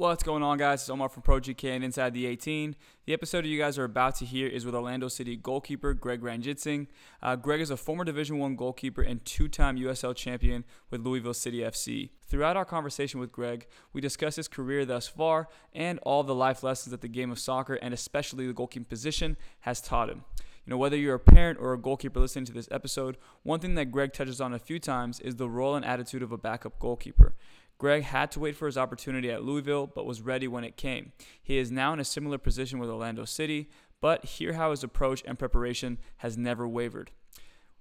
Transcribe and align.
What's 0.00 0.22
going 0.22 0.42
on, 0.42 0.56
guys? 0.56 0.80
It's 0.80 0.88
Omar 0.88 1.10
from 1.10 1.22
Pro 1.22 1.40
GK 1.40 1.74
and 1.74 1.84
Inside 1.84 2.14
the 2.14 2.24
18. 2.24 2.74
The 3.04 3.12
episode 3.12 3.44
you 3.44 3.58
guys 3.58 3.76
are 3.76 3.84
about 3.84 4.14
to 4.14 4.24
hear 4.24 4.48
is 4.48 4.64
with 4.64 4.74
Orlando 4.74 5.08
City 5.08 5.36
goalkeeper 5.36 5.92
Greg 5.92 6.22
Ranjitsingh. 6.22 6.86
Uh, 7.22 7.36
Greg 7.36 7.60
is 7.60 7.68
a 7.68 7.76
former 7.76 8.02
Division 8.02 8.38
One 8.38 8.56
goalkeeper 8.56 9.02
and 9.02 9.22
two-time 9.26 9.76
USL 9.76 10.16
champion 10.16 10.64
with 10.88 11.02
Louisville 11.02 11.34
City 11.34 11.58
FC. 11.58 12.08
Throughout 12.26 12.56
our 12.56 12.64
conversation 12.64 13.20
with 13.20 13.30
Greg, 13.30 13.66
we 13.92 14.00
discuss 14.00 14.36
his 14.36 14.48
career 14.48 14.86
thus 14.86 15.06
far 15.06 15.48
and 15.74 15.98
all 16.02 16.22
the 16.22 16.34
life 16.34 16.62
lessons 16.62 16.92
that 16.92 17.02
the 17.02 17.06
game 17.06 17.30
of 17.30 17.38
soccer 17.38 17.74
and 17.74 17.92
especially 17.92 18.46
the 18.46 18.54
goalkeeping 18.54 18.88
position 18.88 19.36
has 19.60 19.82
taught 19.82 20.08
him. 20.08 20.24
You 20.64 20.70
know, 20.70 20.78
whether 20.78 20.96
you're 20.96 21.16
a 21.16 21.20
parent 21.20 21.58
or 21.60 21.74
a 21.74 21.78
goalkeeper 21.78 22.20
listening 22.20 22.46
to 22.46 22.52
this 22.52 22.68
episode, 22.70 23.18
one 23.42 23.60
thing 23.60 23.74
that 23.74 23.90
Greg 23.90 24.14
touches 24.14 24.40
on 24.40 24.54
a 24.54 24.58
few 24.58 24.78
times 24.78 25.20
is 25.20 25.36
the 25.36 25.48
role 25.48 25.74
and 25.74 25.84
attitude 25.84 26.22
of 26.22 26.32
a 26.32 26.38
backup 26.38 26.78
goalkeeper. 26.78 27.34
Greg 27.80 28.02
had 28.02 28.30
to 28.30 28.38
wait 28.38 28.54
for 28.54 28.66
his 28.66 28.76
opportunity 28.76 29.30
at 29.30 29.42
Louisville, 29.42 29.86
but 29.86 30.04
was 30.04 30.20
ready 30.20 30.46
when 30.46 30.64
it 30.64 30.76
came. 30.76 31.12
He 31.42 31.56
is 31.56 31.70
now 31.70 31.94
in 31.94 31.98
a 31.98 32.04
similar 32.04 32.36
position 32.36 32.78
with 32.78 32.90
Orlando 32.90 33.24
City, 33.24 33.70
but 34.02 34.22
hear 34.26 34.52
how 34.52 34.70
his 34.70 34.84
approach 34.84 35.22
and 35.26 35.38
preparation 35.38 35.96
has 36.18 36.36
never 36.36 36.68
wavered. 36.68 37.10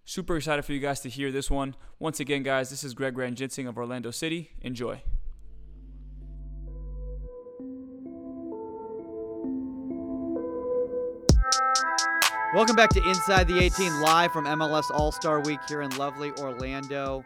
Super 0.05 0.37
excited 0.37 0.63
for 0.63 0.71
you 0.71 0.79
guys 0.79 1.01
to 1.01 1.09
hear 1.09 1.33
this 1.33 1.51
one. 1.51 1.75
Once 1.99 2.21
again, 2.21 2.43
guys, 2.43 2.69
this 2.69 2.85
is 2.85 2.93
Greg 2.93 3.15
Ranjitsingh 3.15 3.67
of 3.67 3.77
Orlando 3.77 4.09
City. 4.09 4.51
Enjoy. 4.61 5.01
Welcome 12.55 12.77
back 12.77 12.91
to 12.91 13.05
Inside 13.05 13.49
the 13.49 13.59
18, 13.59 13.99
live 13.99 14.31
from 14.31 14.45
MLS 14.45 14.89
All 14.91 15.11
Star 15.11 15.41
Week 15.41 15.59
here 15.67 15.81
in 15.81 15.89
lovely 15.97 16.31
Orlando, 16.39 17.25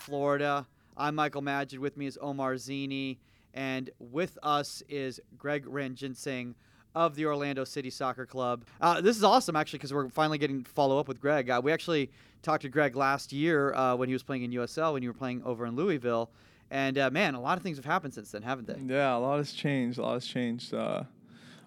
Florida. 0.00 0.66
I'm 0.96 1.16
Michael 1.16 1.42
Magid. 1.42 1.78
With 1.78 1.96
me 1.96 2.06
is 2.06 2.16
Omar 2.20 2.56
Zini, 2.56 3.18
and 3.52 3.90
with 3.98 4.38
us 4.44 4.82
is 4.88 5.20
Greg 5.36 5.64
Ranjitsingh 5.66 6.54
of 6.94 7.16
the 7.16 7.26
Orlando 7.26 7.64
City 7.64 7.90
Soccer 7.90 8.24
Club. 8.24 8.64
Uh, 8.80 9.00
this 9.00 9.16
is 9.16 9.24
awesome, 9.24 9.56
actually, 9.56 9.78
because 9.80 9.92
we're 9.92 10.08
finally 10.08 10.38
getting 10.38 10.62
follow 10.62 11.00
up 11.00 11.08
with 11.08 11.20
Greg. 11.20 11.50
Uh, 11.50 11.60
we 11.62 11.72
actually 11.72 12.12
talked 12.42 12.62
to 12.62 12.68
Greg 12.68 12.94
last 12.94 13.32
year 13.32 13.74
uh, 13.74 13.96
when 13.96 14.08
he 14.08 14.12
was 14.12 14.22
playing 14.22 14.44
in 14.44 14.52
USL, 14.52 14.92
when 14.92 15.02
you 15.02 15.08
were 15.08 15.14
playing 15.14 15.42
over 15.44 15.66
in 15.66 15.74
Louisville. 15.74 16.30
And 16.70 16.96
uh, 16.96 17.10
man, 17.10 17.34
a 17.34 17.40
lot 17.40 17.56
of 17.56 17.64
things 17.64 17.76
have 17.76 17.84
happened 17.84 18.14
since 18.14 18.30
then, 18.30 18.42
haven't 18.42 18.68
they? 18.68 18.94
Yeah, 18.94 19.16
a 19.16 19.18
lot 19.18 19.38
has 19.38 19.52
changed. 19.52 19.98
A 19.98 20.02
lot 20.02 20.14
has 20.14 20.26
changed. 20.26 20.72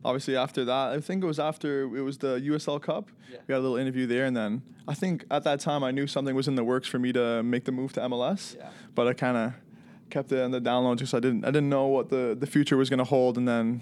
Obviously, 0.05 0.35
after 0.37 0.63
that, 0.65 0.93
I 0.93 1.01
think 1.01 1.23
it 1.23 1.27
was 1.27 1.39
after 1.39 1.83
it 1.83 2.01
was 2.01 2.17
the 2.17 2.39
USL 2.39 2.81
Cup. 2.81 3.09
Yeah. 3.31 3.39
We 3.47 3.53
had 3.53 3.59
a 3.59 3.61
little 3.61 3.77
interview 3.77 4.05
there, 4.07 4.25
and 4.25 4.35
then 4.35 4.61
I 4.87 4.93
think 4.93 5.25
at 5.29 5.43
that 5.43 5.59
time 5.59 5.83
I 5.83 5.91
knew 5.91 6.07
something 6.07 6.35
was 6.35 6.47
in 6.47 6.55
the 6.55 6.63
works 6.63 6.87
for 6.87 6.99
me 6.99 7.11
to 7.13 7.43
make 7.43 7.65
the 7.65 7.71
move 7.71 7.93
to 7.93 8.01
MLS. 8.01 8.55
Yeah. 8.55 8.69
But 8.95 9.07
I 9.07 9.13
kind 9.13 9.37
of 9.37 9.53
kept 10.09 10.31
it 10.31 10.41
on 10.41 10.51
the 10.51 10.61
download 10.61 10.97
just 10.97 11.13
I 11.13 11.19
didn't 11.19 11.43
I 11.43 11.47
didn't 11.47 11.69
know 11.69 11.87
what 11.87 12.09
the 12.09 12.35
the 12.39 12.47
future 12.47 12.77
was 12.77 12.89
gonna 12.89 13.03
hold, 13.03 13.37
and 13.37 13.47
then 13.47 13.81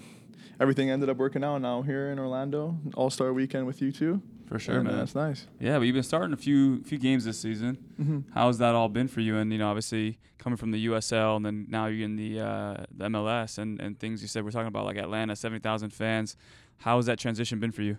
everything 0.58 0.90
ended 0.90 1.08
up 1.08 1.16
working 1.16 1.44
out. 1.44 1.58
Now 1.58 1.82
here 1.82 2.10
in 2.10 2.18
Orlando, 2.18 2.76
All 2.94 3.10
Star 3.10 3.32
Weekend 3.32 3.66
with 3.66 3.80
you 3.82 3.92
two. 3.92 4.22
For 4.46 4.58
sure, 4.58 4.80
uh, 4.80 4.84
man. 4.84 4.96
That's 4.96 5.14
nice. 5.14 5.46
Yeah, 5.58 5.78
but 5.78 5.82
you've 5.82 5.94
been 5.94 6.02
starting 6.02 6.32
a 6.32 6.36
few 6.36 6.82
few 6.84 6.98
games 6.98 7.24
this 7.24 7.38
season. 7.38 7.78
Mm-hmm. 8.00 8.32
How's 8.32 8.58
that 8.58 8.74
all 8.74 8.88
been 8.88 9.08
for 9.08 9.20
you? 9.20 9.36
And 9.36 9.52
you 9.52 9.58
know, 9.58 9.68
obviously 9.68 10.18
coming 10.38 10.56
from 10.56 10.70
the 10.70 10.86
USL, 10.86 11.36
and 11.36 11.44
then 11.44 11.66
now 11.68 11.86
you're 11.86 12.04
in 12.04 12.14
the, 12.14 12.38
uh, 12.38 12.84
the 12.96 13.06
MLS, 13.06 13.58
and, 13.58 13.80
and 13.80 13.98
things 13.98 14.22
you 14.22 14.28
said 14.28 14.44
we're 14.44 14.52
talking 14.52 14.68
about 14.68 14.84
like 14.84 14.96
Atlanta, 14.96 15.34
seventy 15.34 15.60
thousand 15.60 15.90
fans. 15.90 16.36
How 16.78 16.96
has 16.96 17.06
that 17.06 17.18
transition 17.18 17.58
been 17.58 17.72
for 17.72 17.82
you? 17.82 17.98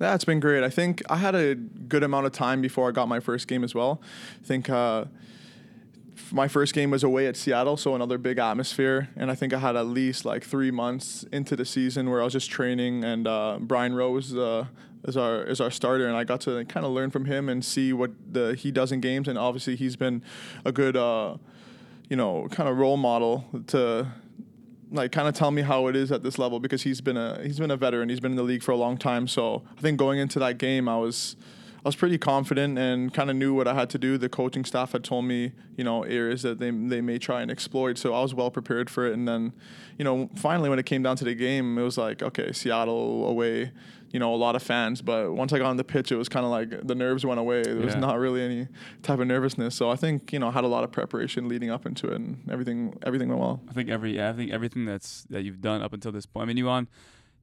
Yeah, 0.00 0.14
it's 0.14 0.24
been 0.24 0.40
great. 0.40 0.62
I 0.62 0.70
think 0.70 1.02
I 1.10 1.16
had 1.16 1.34
a 1.34 1.54
good 1.54 2.02
amount 2.02 2.26
of 2.26 2.32
time 2.32 2.62
before 2.62 2.88
I 2.88 2.92
got 2.92 3.08
my 3.08 3.20
first 3.20 3.48
game 3.48 3.64
as 3.64 3.74
well. 3.74 4.00
I 4.42 4.46
think 4.46 4.70
uh, 4.70 5.06
my 6.32 6.48
first 6.48 6.74
game 6.74 6.90
was 6.90 7.02
away 7.02 7.26
at 7.26 7.36
Seattle, 7.36 7.76
so 7.76 7.94
another 7.94 8.18
big 8.18 8.38
atmosphere. 8.38 9.08
And 9.16 9.30
I 9.30 9.34
think 9.34 9.52
I 9.52 9.58
had 9.58 9.76
at 9.76 9.86
least 9.86 10.24
like 10.24 10.44
three 10.44 10.70
months 10.70 11.24
into 11.32 11.56
the 11.56 11.64
season 11.64 12.08
where 12.08 12.20
I 12.20 12.24
was 12.24 12.32
just 12.32 12.50
training, 12.50 13.04
and 13.04 13.26
uh, 13.26 13.58
Brian 13.60 13.94
Rowe 13.94 14.16
uh, 14.18 14.66
is 15.04 15.16
our 15.16 15.42
is 15.44 15.60
our 15.60 15.70
starter, 15.70 16.06
and 16.06 16.16
I 16.16 16.24
got 16.24 16.40
to 16.42 16.64
kind 16.66 16.84
of 16.84 16.92
learn 16.92 17.10
from 17.10 17.24
him 17.24 17.48
and 17.48 17.64
see 17.64 17.92
what 17.92 18.10
the 18.32 18.54
he 18.54 18.70
does 18.70 18.92
in 18.92 19.00
games. 19.00 19.28
And 19.28 19.38
obviously, 19.38 19.76
he's 19.76 19.96
been 19.96 20.22
a 20.64 20.72
good, 20.72 20.96
uh, 20.96 21.36
you 22.08 22.16
know, 22.16 22.48
kind 22.50 22.68
of 22.68 22.76
role 22.76 22.96
model 22.96 23.44
to 23.68 24.06
like 24.92 25.12
kind 25.12 25.28
of 25.28 25.34
tell 25.34 25.50
me 25.50 25.62
how 25.62 25.86
it 25.86 25.96
is 25.96 26.10
at 26.10 26.22
this 26.22 26.38
level 26.38 26.58
because 26.58 26.82
he's 26.82 27.00
been 27.00 27.16
a 27.16 27.42
he's 27.42 27.58
been 27.58 27.70
a 27.70 27.76
veteran. 27.76 28.08
He's 28.08 28.20
been 28.20 28.32
in 28.32 28.36
the 28.36 28.42
league 28.42 28.62
for 28.62 28.72
a 28.72 28.76
long 28.76 28.96
time. 28.96 29.28
So 29.28 29.62
I 29.76 29.80
think 29.80 29.98
going 29.98 30.18
into 30.18 30.38
that 30.40 30.58
game, 30.58 30.88
I 30.88 30.96
was 30.96 31.36
I 31.84 31.88
was 31.88 31.96
pretty 31.96 32.18
confident 32.18 32.78
and 32.78 33.12
kind 33.14 33.30
of 33.30 33.36
knew 33.36 33.54
what 33.54 33.66
I 33.66 33.72
had 33.72 33.88
to 33.90 33.98
do. 33.98 34.18
The 34.18 34.28
coaching 34.28 34.66
staff 34.66 34.92
had 34.92 35.02
told 35.02 35.24
me, 35.24 35.52
you 35.76 35.84
know, 35.84 36.02
areas 36.02 36.42
that 36.42 36.58
they 36.58 36.70
they 36.70 37.00
may 37.00 37.18
try 37.18 37.40
and 37.40 37.50
exploit. 37.50 37.96
So 37.98 38.12
I 38.12 38.20
was 38.20 38.34
well 38.34 38.50
prepared 38.50 38.90
for 38.90 39.06
it. 39.06 39.14
And 39.14 39.26
then, 39.26 39.52
you 39.96 40.04
know, 40.04 40.28
finally 40.36 40.68
when 40.68 40.78
it 40.78 40.86
came 40.86 41.02
down 41.02 41.16
to 41.16 41.24
the 41.24 41.34
game, 41.34 41.78
it 41.78 41.82
was 41.82 41.96
like, 41.96 42.22
okay, 42.22 42.52
Seattle 42.52 43.26
away. 43.26 43.72
You 44.12 44.18
know, 44.18 44.34
a 44.34 44.36
lot 44.36 44.56
of 44.56 44.62
fans, 44.62 45.02
but 45.02 45.32
once 45.34 45.52
I 45.52 45.58
got 45.58 45.66
on 45.66 45.76
the 45.76 45.84
pitch, 45.84 46.10
it 46.10 46.16
was 46.16 46.28
kind 46.28 46.44
of 46.44 46.50
like 46.50 46.86
the 46.86 46.94
nerves 46.96 47.24
went 47.24 47.38
away. 47.38 47.62
There 47.62 47.76
was 47.76 47.94
Yeah. 47.94 48.00
not 48.00 48.18
really 48.18 48.42
any 48.42 48.66
type 49.02 49.20
of 49.20 49.26
nervousness. 49.28 49.74
So 49.76 49.88
I 49.90 49.94
think 49.96 50.32
you 50.32 50.38
know 50.40 50.48
I 50.48 50.50
had 50.50 50.64
a 50.64 50.68
lot 50.68 50.82
of 50.82 50.90
preparation 50.90 51.48
leading 51.48 51.70
up 51.70 51.86
into 51.86 52.08
it, 52.08 52.14
and 52.16 52.42
everything 52.50 52.94
everything 53.04 53.28
went 53.28 53.40
well. 53.40 53.60
I 53.68 53.72
think 53.72 53.88
every 53.88 54.16
yeah, 54.16 54.30
I 54.30 54.32
think 54.32 54.50
everything 54.50 54.84
that's 54.84 55.22
that 55.30 55.42
you've 55.42 55.60
done 55.60 55.80
up 55.82 55.92
until 55.92 56.10
this 56.12 56.26
point. 56.26 56.42
I 56.42 56.46
mean, 56.48 56.56
you 56.56 56.66
won 56.66 56.88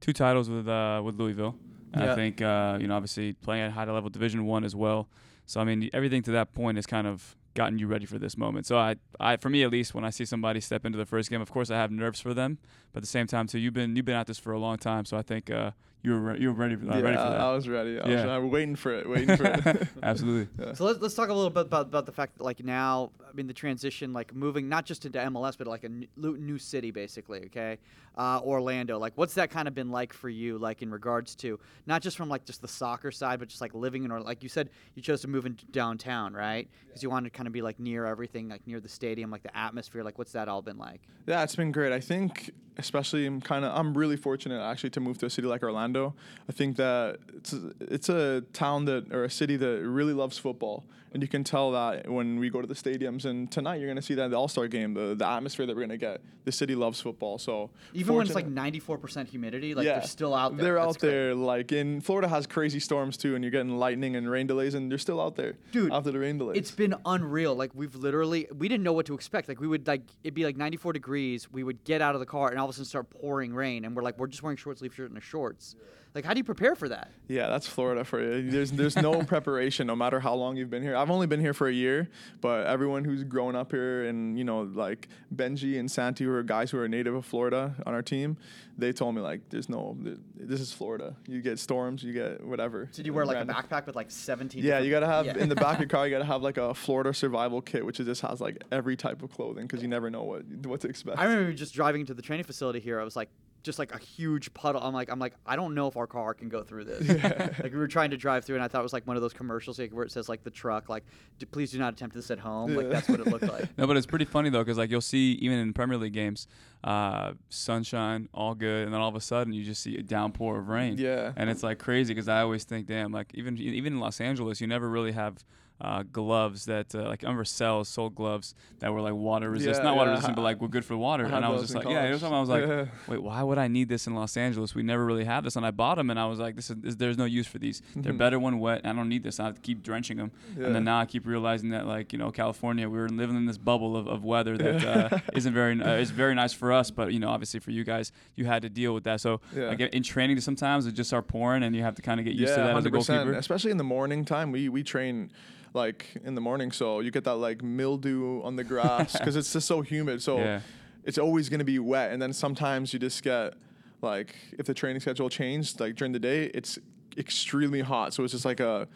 two 0.00 0.12
titles 0.12 0.50
with 0.50 0.68
uh, 0.68 1.00
with 1.04 1.14
Louisville. 1.18 1.56
And 1.94 2.04
Yeah. 2.04 2.12
I 2.12 2.14
think 2.14 2.42
uh, 2.42 2.76
you 2.80 2.86
know 2.86 2.96
obviously 2.96 3.32
playing 3.32 3.62
at 3.64 3.72
high 3.72 3.84
level 3.90 4.10
Division 4.10 4.44
One 4.44 4.62
as 4.64 4.76
well. 4.76 5.08
So 5.46 5.60
I 5.62 5.64
mean, 5.64 5.88
everything 5.94 6.22
to 6.24 6.30
that 6.32 6.52
point 6.52 6.76
has 6.76 6.84
kind 6.86 7.06
of 7.06 7.34
gotten 7.54 7.78
you 7.78 7.86
ready 7.86 8.04
for 8.04 8.18
this 8.18 8.36
moment. 8.36 8.66
So 8.66 8.76
I, 8.78 8.96
I 9.18 9.36
for 9.38 9.48
me 9.48 9.62
at 9.62 9.70
least, 9.70 9.94
when 9.94 10.04
I 10.04 10.10
see 10.10 10.26
somebody 10.26 10.60
step 10.60 10.84
into 10.84 10.98
the 10.98 11.06
first 11.06 11.30
game, 11.30 11.40
of 11.40 11.50
course 11.50 11.70
I 11.70 11.76
have 11.76 11.90
nerves 11.90 12.20
for 12.20 12.34
them, 12.34 12.58
but 12.92 12.98
at 12.98 13.02
the 13.04 13.08
same 13.08 13.26
time 13.26 13.46
too, 13.46 13.58
you've 13.58 13.72
been 13.72 13.96
you've 13.96 14.04
been 14.04 14.16
at 14.16 14.26
this 14.26 14.38
for 14.38 14.52
a 14.52 14.58
long 14.58 14.76
time. 14.76 15.06
So 15.06 15.16
I 15.16 15.22
think 15.22 15.50
uh, 15.50 15.70
you 16.02 16.12
were 16.12 16.20
re- 16.20 16.40
you 16.40 16.48
were 16.48 16.54
ready 16.54 16.76
for, 16.76 16.84
uh, 16.90 16.96
yeah, 16.96 17.02
ready 17.02 17.16
for 17.16 17.22
that. 17.22 17.40
I 17.40 17.52
was 17.52 17.68
ready. 17.68 17.98
I 18.00 18.08
Yeah. 18.08 18.14
was 18.22 18.24
I 18.30 18.38
was 18.38 18.50
waiting 18.52 18.76
for 18.76 18.92
it, 18.92 19.08
waiting 19.08 19.36
for 19.36 19.44
it. 19.46 19.88
Absolutely. 20.02 20.48
Yeah. 20.64 20.72
So 20.74 20.84
let's, 20.84 21.00
let's 21.00 21.14
talk 21.14 21.28
a 21.28 21.34
little 21.34 21.50
bit 21.50 21.66
about, 21.66 21.86
about 21.86 22.06
the 22.06 22.12
fact 22.12 22.38
that 22.38 22.44
like 22.44 22.62
now, 22.64 23.10
I 23.28 23.34
mean 23.34 23.46
the 23.46 23.52
transition, 23.52 24.12
like 24.12 24.34
moving 24.34 24.68
not 24.68 24.86
just 24.86 25.04
into 25.04 25.18
MLS, 25.18 25.56
but 25.58 25.66
like 25.66 25.84
a 25.84 25.90
new 26.16 26.58
city 26.58 26.90
basically, 26.90 27.40
okay, 27.46 27.78
uh, 28.16 28.40
Orlando. 28.42 28.98
Like, 28.98 29.12
what's 29.16 29.34
that 29.34 29.50
kind 29.50 29.68
of 29.68 29.74
been 29.74 29.90
like 29.90 30.12
for 30.12 30.28
you, 30.28 30.58
like 30.58 30.82
in 30.82 30.90
regards 30.90 31.34
to 31.36 31.58
not 31.86 32.02
just 32.02 32.16
from 32.16 32.28
like 32.28 32.44
just 32.44 32.60
the 32.60 32.68
soccer 32.68 33.10
side, 33.10 33.38
but 33.38 33.48
just 33.48 33.60
like 33.60 33.74
living 33.74 34.04
in 34.04 34.10
or 34.10 34.20
like 34.20 34.42
you 34.42 34.48
said, 34.48 34.70
you 34.94 35.02
chose 35.02 35.20
to 35.22 35.28
move 35.28 35.46
into 35.46 35.64
downtown, 35.66 36.34
right? 36.34 36.68
Because 36.86 37.02
you 37.02 37.10
wanted 37.10 37.32
to 37.32 37.36
kind 37.36 37.46
of 37.46 37.52
be 37.52 37.62
like 37.62 37.78
near 37.78 38.04
everything, 38.04 38.48
like 38.48 38.66
near 38.66 38.80
the 38.80 38.88
stadium, 38.88 39.30
like 39.30 39.42
the 39.42 39.56
atmosphere. 39.56 40.02
Like, 40.02 40.18
what's 40.18 40.32
that 40.32 40.48
all 40.48 40.62
been 40.62 40.78
like? 40.78 41.02
Yeah, 41.26 41.42
it's 41.42 41.54
been 41.54 41.70
great. 41.70 41.92
I 41.92 42.00
think, 42.00 42.50
especially, 42.76 43.26
I'm 43.26 43.40
kind 43.40 43.64
of, 43.64 43.76
I'm 43.76 43.96
really 43.96 44.16
fortunate 44.16 44.60
actually 44.60 44.90
to 44.90 45.00
move 45.00 45.18
to 45.18 45.26
a 45.26 45.30
city 45.30 45.46
like 45.46 45.62
Orlando. 45.62 46.14
I 46.48 46.52
think 46.52 46.76
that 46.76 47.18
it's 47.36 47.52
a, 47.52 47.72
it's 47.80 48.08
a 48.08 48.42
town 48.52 48.86
that 48.86 49.12
or 49.12 49.24
a 49.24 49.30
city 49.30 49.56
that 49.56 49.82
really 49.82 50.12
loves 50.12 50.38
football, 50.38 50.84
and 51.12 51.22
you 51.22 51.28
can 51.28 51.44
tell 51.44 51.70
that 51.72 52.10
when 52.10 52.38
we 52.38 52.50
go 52.50 52.60
to 52.60 52.66
the 52.66 52.74
stadiums. 53.18 53.24
And 53.24 53.50
tonight, 53.50 53.76
you're 53.76 53.88
gonna 53.88 54.02
see 54.02 54.14
that 54.14 54.24
in 54.24 54.30
the 54.30 54.36
All 54.36 54.48
Star 54.48 54.68
game, 54.68 54.94
the 54.94 55.14
the 55.14 55.26
atmosphere 55.26 55.66
that 55.66 55.74
we're 55.74 55.82
gonna 55.82 55.96
get. 55.96 56.20
The 56.44 56.52
city 56.52 56.74
loves 56.74 57.00
football, 57.00 57.38
so 57.38 57.70
Even 57.92 58.14
when 58.14 58.24
it's 58.26 58.34
like 58.34 58.46
94% 58.46 59.28
humidity, 59.28 59.74
like 59.74 59.84
they're 59.84 60.02
still 60.02 60.34
out 60.34 60.56
there. 60.56 60.64
They're 60.64 60.74
That's 60.76 60.96
out 60.96 61.00
great. 61.00 61.10
there. 61.10 61.34
Like 61.34 61.72
in 61.72 62.00
Florida 62.00 62.28
has 62.28 62.46
crazy 62.46 62.80
storms 62.80 63.16
too, 63.16 63.34
and 63.34 63.44
you're 63.44 63.50
getting 63.50 63.76
lightning 63.76 64.16
and 64.16 64.30
rain 64.30 64.46
delays, 64.46 64.74
and 64.74 64.90
they're 64.90 64.98
still 64.98 65.20
out 65.20 65.36
there. 65.36 65.54
Dude, 65.72 65.92
after 65.92 66.10
the 66.10 66.18
rain 66.18 66.38
delays. 66.38 66.56
It's 66.56 66.70
been 66.70 66.94
unreal. 67.04 67.54
Like 67.54 67.72
we've 67.74 67.94
literally 67.94 68.48
we 68.56 68.68
didn't 68.68 68.84
know 68.84 68.92
what 68.94 69.06
to 69.06 69.14
expect. 69.14 69.48
Like 69.48 69.60
we 69.60 69.66
would 69.66 69.86
like 69.86 70.02
it'd 70.24 70.34
be 70.34 70.44
like 70.44 70.56
94 70.56 70.94
degrees. 70.94 71.50
We 71.52 71.62
would 71.64 71.84
get 71.84 72.00
out 72.00 72.14
of 72.14 72.20
the 72.20 72.26
car 72.26 72.48
and 72.48 72.58
all 72.58 72.64
of 72.66 72.70
a 72.70 72.72
sudden 72.72 72.86
start 72.86 73.10
pouring 73.10 73.52
rain, 73.54 73.84
and 73.84 73.94
we're 73.94 74.02
like 74.02 74.18
we're 74.18 74.26
just 74.28 74.42
wearing 74.42 74.56
short 74.56 74.78
sleeve 74.78 74.94
shirt 74.94 75.10
and 75.10 75.22
shorts. 75.22 75.76
Like 76.18 76.24
how 76.24 76.34
do 76.34 76.38
you 76.38 76.44
prepare 76.44 76.74
for 76.74 76.88
that? 76.88 77.12
Yeah, 77.28 77.46
that's 77.48 77.68
Florida 77.68 78.04
for 78.04 78.20
you. 78.20 78.50
There's 78.50 78.72
there's 78.72 78.96
no 78.96 79.22
preparation, 79.34 79.86
no 79.86 79.94
matter 79.94 80.18
how 80.18 80.34
long 80.34 80.56
you've 80.56 80.68
been 80.68 80.82
here. 80.82 80.96
I've 80.96 81.10
only 81.12 81.28
been 81.28 81.38
here 81.38 81.54
for 81.54 81.68
a 81.68 81.72
year, 81.72 82.08
but 82.40 82.66
everyone 82.66 83.04
who's 83.04 83.22
grown 83.22 83.54
up 83.54 83.70
here, 83.70 84.06
and 84.06 84.36
you 84.36 84.42
know, 84.42 84.62
like 84.62 85.06
Benji 85.32 85.78
and 85.78 85.88
Santi, 85.88 86.24
who 86.24 86.32
are 86.32 86.42
guys 86.42 86.72
who 86.72 86.78
are 86.80 86.88
native 86.88 87.14
of 87.14 87.24
Florida 87.24 87.76
on 87.86 87.94
our 87.94 88.02
team, 88.02 88.36
they 88.76 88.92
told 88.92 89.14
me 89.14 89.20
like, 89.20 89.48
there's 89.50 89.68
no, 89.68 89.96
this 90.36 90.60
is 90.60 90.72
Florida. 90.72 91.14
You 91.28 91.40
get 91.40 91.60
storms, 91.60 92.02
you 92.02 92.12
get 92.12 92.44
whatever. 92.44 92.86
Did 92.86 93.06
you 93.06 93.12
wear 93.12 93.24
like 93.24 93.36
Random. 93.36 93.54
a 93.56 93.62
backpack 93.62 93.86
with 93.86 93.94
like 93.94 94.10
17? 94.10 94.64
Yeah, 94.64 94.80
you 94.80 94.90
gotta 94.90 95.06
have 95.06 95.24
Yeah. 95.24 95.38
in 95.38 95.48
the 95.48 95.54
back 95.54 95.74
of 95.74 95.80
your 95.82 95.88
car. 95.96 96.04
You 96.04 96.12
gotta 96.14 96.24
have 96.24 96.42
like 96.42 96.56
a 96.56 96.74
Florida 96.74 97.14
survival 97.14 97.60
kit, 97.60 97.86
which 97.86 98.00
is 98.00 98.06
just 98.06 98.22
has 98.22 98.40
like 98.40 98.64
every 98.72 98.96
type 98.96 99.22
of 99.22 99.30
clothing 99.30 99.68
because 99.68 99.82
you 99.82 99.88
never 99.88 100.10
know 100.10 100.24
what 100.24 100.42
what 100.66 100.80
to 100.80 100.88
expect. 100.88 101.16
I 101.20 101.26
remember 101.26 101.52
just 101.52 101.74
driving 101.74 102.06
to 102.06 102.14
the 102.14 102.22
training 102.22 102.44
facility 102.44 102.80
here. 102.80 103.00
I 103.00 103.04
was 103.04 103.14
like, 103.14 103.28
just 103.62 103.78
like 103.78 103.92
a 103.94 103.98
huge 103.98 104.52
puddle. 104.54 104.80
I'm 104.80 104.94
like, 104.94 105.10
I'm 105.10 105.18
like, 105.18 105.34
I 105.44 105.56
don't 105.56 105.74
know 105.74 105.88
if 105.88 105.96
our 105.96 106.06
car 106.06 106.32
can 106.34 106.48
go 106.48 106.62
through 106.62 106.84
this. 106.84 107.08
like 107.62 107.72
we 107.72 107.78
were 107.78 107.88
trying 107.88 108.10
to 108.10 108.16
drive 108.16 108.44
through, 108.44 108.56
and 108.56 108.64
I 108.64 108.68
thought 108.68 108.80
it 108.80 108.82
was 108.84 108.92
like 108.92 109.06
one 109.06 109.16
of 109.16 109.22
those 109.22 109.32
commercials 109.32 109.78
like, 109.78 109.92
where 109.92 110.04
it 110.04 110.12
says 110.12 110.28
like 110.28 110.42
the 110.44 110.50
truck, 110.50 110.88
like, 110.88 111.04
"D- 111.38 111.46
please 111.46 111.72
do 111.72 111.78
not 111.78 111.92
attempt 111.92 112.14
this 112.14 112.30
at 112.30 112.38
home. 112.38 112.74
Like 112.74 112.88
that's 112.88 113.08
what 113.08 113.20
it 113.20 113.26
looked 113.26 113.48
like. 113.48 113.68
No, 113.78 113.86
but 113.86 113.96
it's 113.96 114.06
pretty 114.06 114.24
funny 114.24 114.50
though, 114.50 114.64
because 114.64 114.78
like 114.78 114.90
you'll 114.90 115.00
see 115.00 115.32
even 115.40 115.58
in 115.58 115.72
Premier 115.72 115.96
League 115.98 116.12
games, 116.12 116.46
uh, 116.84 117.32
sunshine, 117.48 118.28
all 118.32 118.54
good, 118.54 118.84
and 118.86 118.94
then 118.94 119.00
all 119.00 119.08
of 119.08 119.14
a 119.16 119.20
sudden 119.20 119.52
you 119.52 119.64
just 119.64 119.82
see 119.82 119.96
a 119.96 120.02
downpour 120.02 120.58
of 120.58 120.68
rain. 120.68 120.96
Yeah. 120.98 121.32
and 121.36 121.50
it's 121.50 121.62
like 121.62 121.78
crazy 121.78 122.14
because 122.14 122.28
I 122.28 122.40
always 122.40 122.64
think, 122.64 122.86
damn, 122.86 123.12
like 123.12 123.32
even 123.34 123.58
even 123.58 123.94
in 123.94 124.00
Los 124.00 124.20
Angeles, 124.20 124.60
you 124.60 124.66
never 124.66 124.88
really 124.88 125.12
have 125.12 125.44
uh, 125.80 126.02
gloves 126.10 126.64
that 126.64 126.92
uh, 126.94 127.02
like 127.06 127.22
I 127.22 127.26
remember 127.26 127.44
Sells 127.44 127.88
sold 127.88 128.14
gloves 128.16 128.54
that 128.80 128.92
were 128.92 129.00
like 129.00 129.14
water 129.14 129.48
resistant, 129.50 129.76
Yeah, 129.84 129.90
not 129.90 129.96
water 129.96 130.10
yeah. 130.10 130.14
resistant, 130.16 130.34
but 130.36 130.42
like 130.42 130.60
were 130.60 130.66
good 130.68 130.84
for 130.84 130.96
water. 130.96 131.24
I 131.26 131.36
And 131.36 131.44
I 131.44 131.48
was 131.50 131.62
just 131.62 131.74
like, 131.76 131.84
yeah, 131.88 132.04
it 132.04 132.10
was 132.10 132.20
something 132.20 132.36
I 132.36 132.40
was 132.40 132.48
like, 132.48 132.64
college. 132.64 132.88
wait, 133.08 133.22
why 133.22 133.42
would 133.42 133.58
I 133.58 133.68
need 133.68 133.88
this 133.88 134.06
in 134.08 134.14
Los 134.16 134.36
Angeles? 134.36 134.74
We 134.74 134.82
never 134.82 135.04
really 135.04 135.24
have 135.24 135.44
this, 135.44 135.54
and 135.54 135.64
I 135.64 135.70
bought 135.70 135.94
them, 135.96 136.10
and 136.10 136.18
I 136.18 136.26
was 136.26 136.40
like, 136.40 136.56
this 136.56 136.68
is 136.70 136.76
this, 136.80 136.94
there's 136.96 137.16
no 137.16 137.26
use 137.26 137.46
for 137.46 137.58
these. 137.58 137.80
They're 137.94 138.12
Mhm. 138.12 138.18
better 138.18 138.38
when 138.40 138.58
wet. 138.58 138.80
I 138.84 138.92
don't 138.92 139.08
need 139.08 139.22
this. 139.22 139.38
I 139.38 139.44
have 139.44 139.54
to 139.54 139.60
keep 139.60 139.82
drenching 139.84 140.16
them, 140.16 140.32
Yeah. 140.58 140.66
and 140.66 140.74
then 140.74 140.82
now 140.84 140.98
I 140.98 141.06
keep 141.06 141.26
realizing 141.26 141.70
that 141.70 141.86
like 141.86 142.12
you 142.12 142.18
know 142.18 142.32
California, 142.32 142.88
we 142.88 142.98
were 142.98 143.08
living 143.08 143.36
in 143.36 143.46
this 143.46 143.58
bubble 143.58 143.96
of, 143.96 144.08
of 144.08 144.24
weather 144.24 144.58
that 144.58 144.84
uh, 144.84 145.18
isn't 145.34 145.54
very 145.54 145.80
uh, 145.80 145.94
is 145.94 146.10
very 146.10 146.34
nice 146.34 146.52
for 146.52 146.72
us, 146.72 146.90
but 146.90 147.12
you 147.12 147.20
know 147.20 147.28
obviously 147.28 147.60
for 147.60 147.70
you 147.70 147.84
guys, 147.84 148.10
you 148.34 148.46
had 148.46 148.62
to 148.62 148.68
deal 148.68 148.94
with 148.94 149.04
that. 149.04 149.20
So 149.20 149.40
Yeah. 149.54 149.68
like 149.68 149.80
in 149.80 150.02
training, 150.02 150.40
sometimes 150.40 150.86
it 150.86 150.92
just 150.92 151.08
start 151.10 151.28
pouring, 151.28 151.62
and 151.62 151.76
you 151.76 151.82
have 151.82 151.94
to 151.94 152.02
kind 152.02 152.18
of 152.18 152.24
get 152.26 152.34
used 152.34 152.50
yeah, 152.50 152.56
to 152.56 152.62
that 152.62 152.76
as 152.76 152.84
a 152.84 152.90
goalkeeper. 152.90 153.32
Especially 153.34 153.70
in 153.70 153.76
the 153.76 153.84
morning 153.84 154.24
time, 154.24 154.50
we 154.50 154.68
we 154.68 154.82
train 154.82 155.30
like 155.74 156.06
in 156.24 156.34
the 156.34 156.40
morning, 156.40 156.72
so 156.72 157.00
you 157.00 157.10
get 157.10 157.24
that 157.24 157.34
like 157.36 157.62
mildew 157.62 158.42
on 158.42 158.56
the 158.56 158.64
grass 158.64 159.12
because 159.18 159.36
it's 159.36 159.52
just 159.52 159.66
so 159.66 159.80
humid. 159.82 160.22
So 160.22 160.38
Yeah. 160.38 160.60
it's 161.04 161.18
always 161.18 161.48
gonna 161.48 161.64
be 161.64 161.78
wet, 161.78 162.12
and 162.12 162.20
then 162.20 162.32
sometimes 162.32 162.92
you 162.92 162.98
just 162.98 163.22
get 163.22 163.54
like 164.02 164.36
if 164.58 164.66
the 164.66 164.74
training 164.74 165.00
schedule 165.00 165.28
changed 165.28 165.80
like 165.80 165.94
during 165.96 166.12
the 166.12 166.18
day, 166.20 166.44
it's 166.54 166.78
extremely 167.16 167.80
hot, 167.80 168.14
so 168.14 168.22
it's 168.24 168.32
just 168.32 168.44
like 168.44 168.60
a 168.60 168.86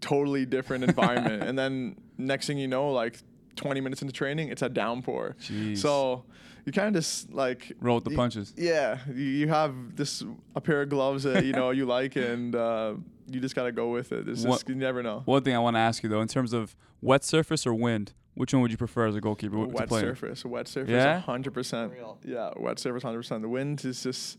totally 0.00 0.46
different 0.46 0.84
environment. 0.90 1.42
and 1.42 1.58
then 1.58 1.96
next 2.18 2.46
thing 2.46 2.58
you 2.58 2.68
know, 2.68 2.90
like 2.90 3.18
20 3.56 3.80
minutes 3.80 4.02
into 4.02 4.12
training, 4.12 4.48
it's 4.48 4.62
a 4.62 4.68
downpour. 4.68 5.36
Jeez. 5.40 5.78
So 5.78 6.24
you 6.66 6.72
kind 6.72 6.88
of 6.88 6.94
just 6.94 7.32
like 7.32 7.72
Roll 7.80 7.94
with 7.96 8.04
the 8.04 8.10
y- 8.10 8.16
punches. 8.16 8.52
Yeah, 8.56 8.98
you, 9.08 9.14
you 9.24 9.48
have 9.48 9.96
this 9.96 10.22
a 10.54 10.60
pair 10.60 10.82
of 10.82 10.88
gloves 10.90 11.22
that 11.22 11.44
you 11.44 11.52
know 11.52 11.70
you 11.70 11.86
like, 11.86 12.16
and 12.16 12.54
uh, 12.54 12.94
you 13.30 13.40
just 13.40 13.54
gotta 13.54 13.72
go 13.72 13.88
with 13.90 14.12
it. 14.12 14.28
It's 14.28 14.44
What- 14.44 14.56
just 14.56 14.68
you 14.68 14.74
never 14.74 15.02
know. 15.02 15.22
One 15.24 15.42
thing 15.42 15.54
I 15.54 15.58
want 15.60 15.76
to 15.76 15.80
ask 15.80 16.02
you 16.02 16.08
though, 16.08 16.20
in 16.20 16.28
terms 16.28 16.52
of 16.52 16.76
wet 17.00 17.24
surface 17.24 17.66
or 17.66 17.72
wind, 17.74 18.12
which 18.34 18.52
one 18.52 18.60
would 18.62 18.70
you 18.72 18.76
prefer 18.76 19.06
as 19.06 19.14
a 19.16 19.20
goalkeeper 19.20 19.54
to 19.56 19.64
wet 19.66 19.88
play? 19.88 20.00
in? 20.00 20.06
surface, 20.06 20.44
wet 20.44 20.68
surface, 20.68 20.90
Yeah? 20.90 21.20
hundred 21.20 21.54
percent. 21.54 21.92
Yeah, 22.24 22.50
wet 22.56 22.78
surface, 22.78 23.02
hundred 23.02 23.18
percent. 23.18 23.42
The 23.42 23.48
wind 23.48 23.84
is 23.84 24.02
just 24.02 24.38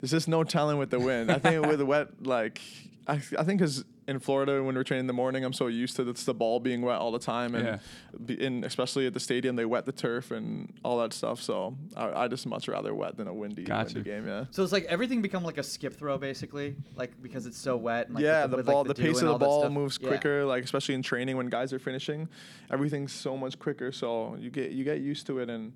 there's 0.00 0.10
just 0.10 0.26
no 0.28 0.42
telling 0.44 0.78
with 0.78 0.90
the 0.90 0.98
wind. 1.00 1.30
I 1.30 1.38
think 1.38 1.64
with 1.64 1.78
the 1.78 1.86
wet, 1.86 2.26
like 2.26 2.60
I, 3.06 3.14
I 3.38 3.44
think 3.44 3.60
because 3.60 3.84
in 4.08 4.18
Florida 4.18 4.62
when 4.62 4.74
we're 4.74 4.82
training 4.82 5.02
in 5.02 5.06
the 5.06 5.12
morning, 5.12 5.44
I'm 5.44 5.52
so 5.52 5.68
used 5.68 5.94
to 5.96 6.08
it's 6.08 6.24
the 6.24 6.34
ball 6.34 6.58
being 6.60 6.82
wet 6.82 6.98
all 6.98 7.12
the 7.12 7.18
time, 7.20 7.54
and 7.54 7.64
Yeah. 7.64 7.78
be, 8.24 8.34
in 8.42 8.64
especially 8.64 9.06
at 9.06 9.14
the 9.14 9.20
stadium 9.20 9.54
they 9.56 9.64
wet 9.64 9.86
the 9.86 9.92
turf 9.92 10.30
and 10.32 10.72
all 10.84 10.98
that 11.00 11.12
stuff. 11.12 11.40
So 11.40 11.76
I, 11.96 12.24
I 12.24 12.28
just 12.28 12.44
much 12.46 12.66
rather 12.68 12.94
wet 12.94 13.16
than 13.16 13.28
a 13.28 13.34
windy, 13.34 13.64
Gotcha. 13.64 13.94
windy 13.94 14.10
game. 14.10 14.26
Yeah. 14.26 14.46
So 14.50 14.62
it's 14.64 14.72
like 14.72 14.84
everything 14.84 15.22
become 15.22 15.44
like 15.44 15.58
a 15.58 15.62
skip 15.62 15.94
throw 15.94 16.18
basically, 16.18 16.74
like 16.96 17.20
because 17.22 17.46
it's 17.46 17.58
so 17.58 17.76
wet. 17.76 18.06
And, 18.06 18.16
like, 18.16 18.24
yeah, 18.24 18.46
with 18.46 18.56
the 18.58 18.62
ball, 18.72 18.82
like, 18.84 18.88
the, 18.88 19.02
dew 19.02 19.08
pace 19.12 19.22
of 19.22 19.28
the 19.28 19.38
ball 19.38 19.70
moves 19.70 19.98
Yeah. 20.00 20.08
quicker. 20.08 20.44
Like 20.44 20.64
especially 20.64 20.94
in 20.96 21.02
training 21.02 21.36
when 21.36 21.46
guys 21.46 21.72
are 21.72 21.78
finishing, 21.78 22.28
everything's 22.70 23.12
so 23.12 23.36
much 23.36 23.58
quicker. 23.58 23.92
So 23.92 24.36
you 24.38 24.50
get 24.50 24.72
you 24.72 24.82
get 24.84 25.00
used 25.00 25.26
to 25.28 25.38
it, 25.38 25.48
and 25.48 25.72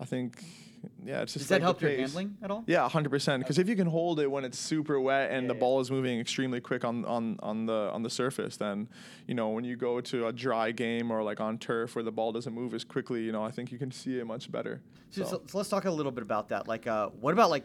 I 0.00 0.04
think 0.04 0.44
yeah, 1.04 1.22
it's 1.22 1.32
just 1.32 1.44
Does 1.44 1.48
that 1.48 1.54
like 1.56 1.60
the 1.60 1.64
help 1.64 1.82
your 1.82 1.90
handling 1.92 2.36
at 2.42 2.50
all? 2.50 2.64
Yeah, 2.66 2.88
hundred 2.88 3.10
percent. 3.10 3.42
Because 3.42 3.58
if 3.58 3.68
you 3.68 3.76
can 3.76 3.86
hold 3.86 4.20
it 4.20 4.30
when 4.30 4.44
it's 4.44 4.58
super 4.58 5.00
wet 5.00 5.30
and 5.30 5.42
Yeah, 5.44 5.48
the 5.48 5.54
yeah. 5.54 5.60
ball 5.60 5.80
is 5.80 5.90
moving 5.90 6.20
extremely 6.20 6.60
quick 6.60 6.84
on, 6.84 7.04
on, 7.04 7.38
on 7.42 7.66
the 7.66 7.90
on 7.92 8.02
the 8.02 8.10
surface, 8.10 8.56
then 8.56 8.88
you 9.26 9.34
know 9.34 9.48
when 9.50 9.64
you 9.64 9.76
go 9.76 10.00
to 10.00 10.26
a 10.26 10.32
dry 10.32 10.70
game 10.72 11.10
or 11.10 11.22
like 11.22 11.40
on 11.40 11.58
turf 11.58 11.94
where 11.94 12.04
the 12.04 12.12
ball 12.12 12.32
doesn't 12.32 12.52
move 12.52 12.74
as 12.74 12.84
quickly, 12.84 13.22
you 13.22 13.32
know 13.32 13.42
I 13.42 13.50
think 13.50 13.72
you 13.72 13.78
can 13.78 13.90
see 13.90 14.18
it 14.18 14.26
much 14.26 14.50
better. 14.52 14.80
So, 15.10 15.22
So- 15.22 15.28
so, 15.30 15.42
so 15.46 15.58
let's 15.58 15.70
talk 15.70 15.84
a 15.84 15.90
little 15.90 16.12
bit 16.12 16.22
about 16.22 16.48
that. 16.50 16.68
Like, 16.68 16.86
uh, 16.86 17.08
what 17.08 17.32
about 17.32 17.50
like 17.50 17.64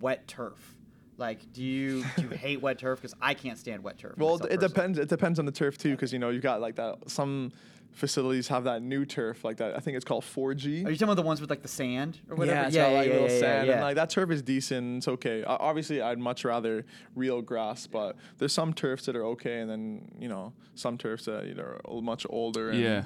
wet 0.00 0.26
turf? 0.28 0.76
Like, 1.16 1.52
do 1.52 1.62
you 1.62 2.04
do 2.16 2.22
you 2.22 2.28
hate 2.46 2.60
wet 2.60 2.78
turf? 2.78 3.00
Because 3.00 3.14
I 3.20 3.34
can't 3.34 3.58
stand 3.58 3.82
wet 3.84 3.98
turf. 3.98 4.16
Well, 4.18 4.34
it 4.36 4.40
personally. 4.42 4.68
depends. 4.68 4.98
It 4.98 5.08
depends 5.08 5.38
on 5.38 5.46
the 5.46 5.52
turf 5.52 5.78
too, 5.78 5.92
because 5.92 6.12
you 6.12 6.18
know 6.18 6.30
you've 6.30 6.42
got 6.42 6.60
like 6.60 6.74
that. 6.76 7.08
Some 7.08 7.52
facilities 7.94 8.48
have 8.48 8.64
that 8.64 8.82
new 8.82 9.04
turf, 9.06 9.44
like 9.44 9.56
that. 9.58 9.76
I 9.76 9.80
think 9.80 9.96
it's 9.96 10.04
called 10.04 10.24
4G. 10.24 10.84
Are 10.84 10.90
you 10.90 10.96
talking 10.96 11.04
about 11.04 11.16
the 11.16 11.22
ones 11.22 11.40
with 11.40 11.48
like 11.50 11.62
the 11.62 11.68
sand 11.68 12.18
or 12.28 12.36
whatever? 12.36 12.60
Yeah, 12.60 12.66
it's 12.66 12.76
got 12.76 12.92
like 12.92 13.08
little 13.08 13.30
yeah, 13.30 13.40
sand, 13.40 13.66
yeah. 13.68 13.72
and 13.74 13.82
like 13.82 13.94
that 13.96 14.10
turf 14.10 14.30
is 14.30 14.42
decent. 14.42 14.98
It's 14.98 15.08
okay. 15.08 15.44
O- 15.44 15.56
Obviously, 15.60 16.00
I'd 16.02 16.18
much 16.18 16.44
rather 16.44 16.84
real 17.14 17.40
grass, 17.42 17.86
but 17.86 18.16
there's 18.38 18.52
some 18.52 18.72
turfs 18.74 19.06
that 19.06 19.16
are 19.16 19.24
okay, 19.26 19.60
and 19.60 19.70
then 19.70 20.08
you 20.18 20.28
know 20.28 20.52
some 20.74 20.98
turfs 20.98 21.24
that 21.26 21.46
you 21.46 21.54
know 21.54 21.78
are 21.84 22.00
much 22.02 22.26
older. 22.28 22.70
And 22.70 22.80
Yeah. 22.80 23.04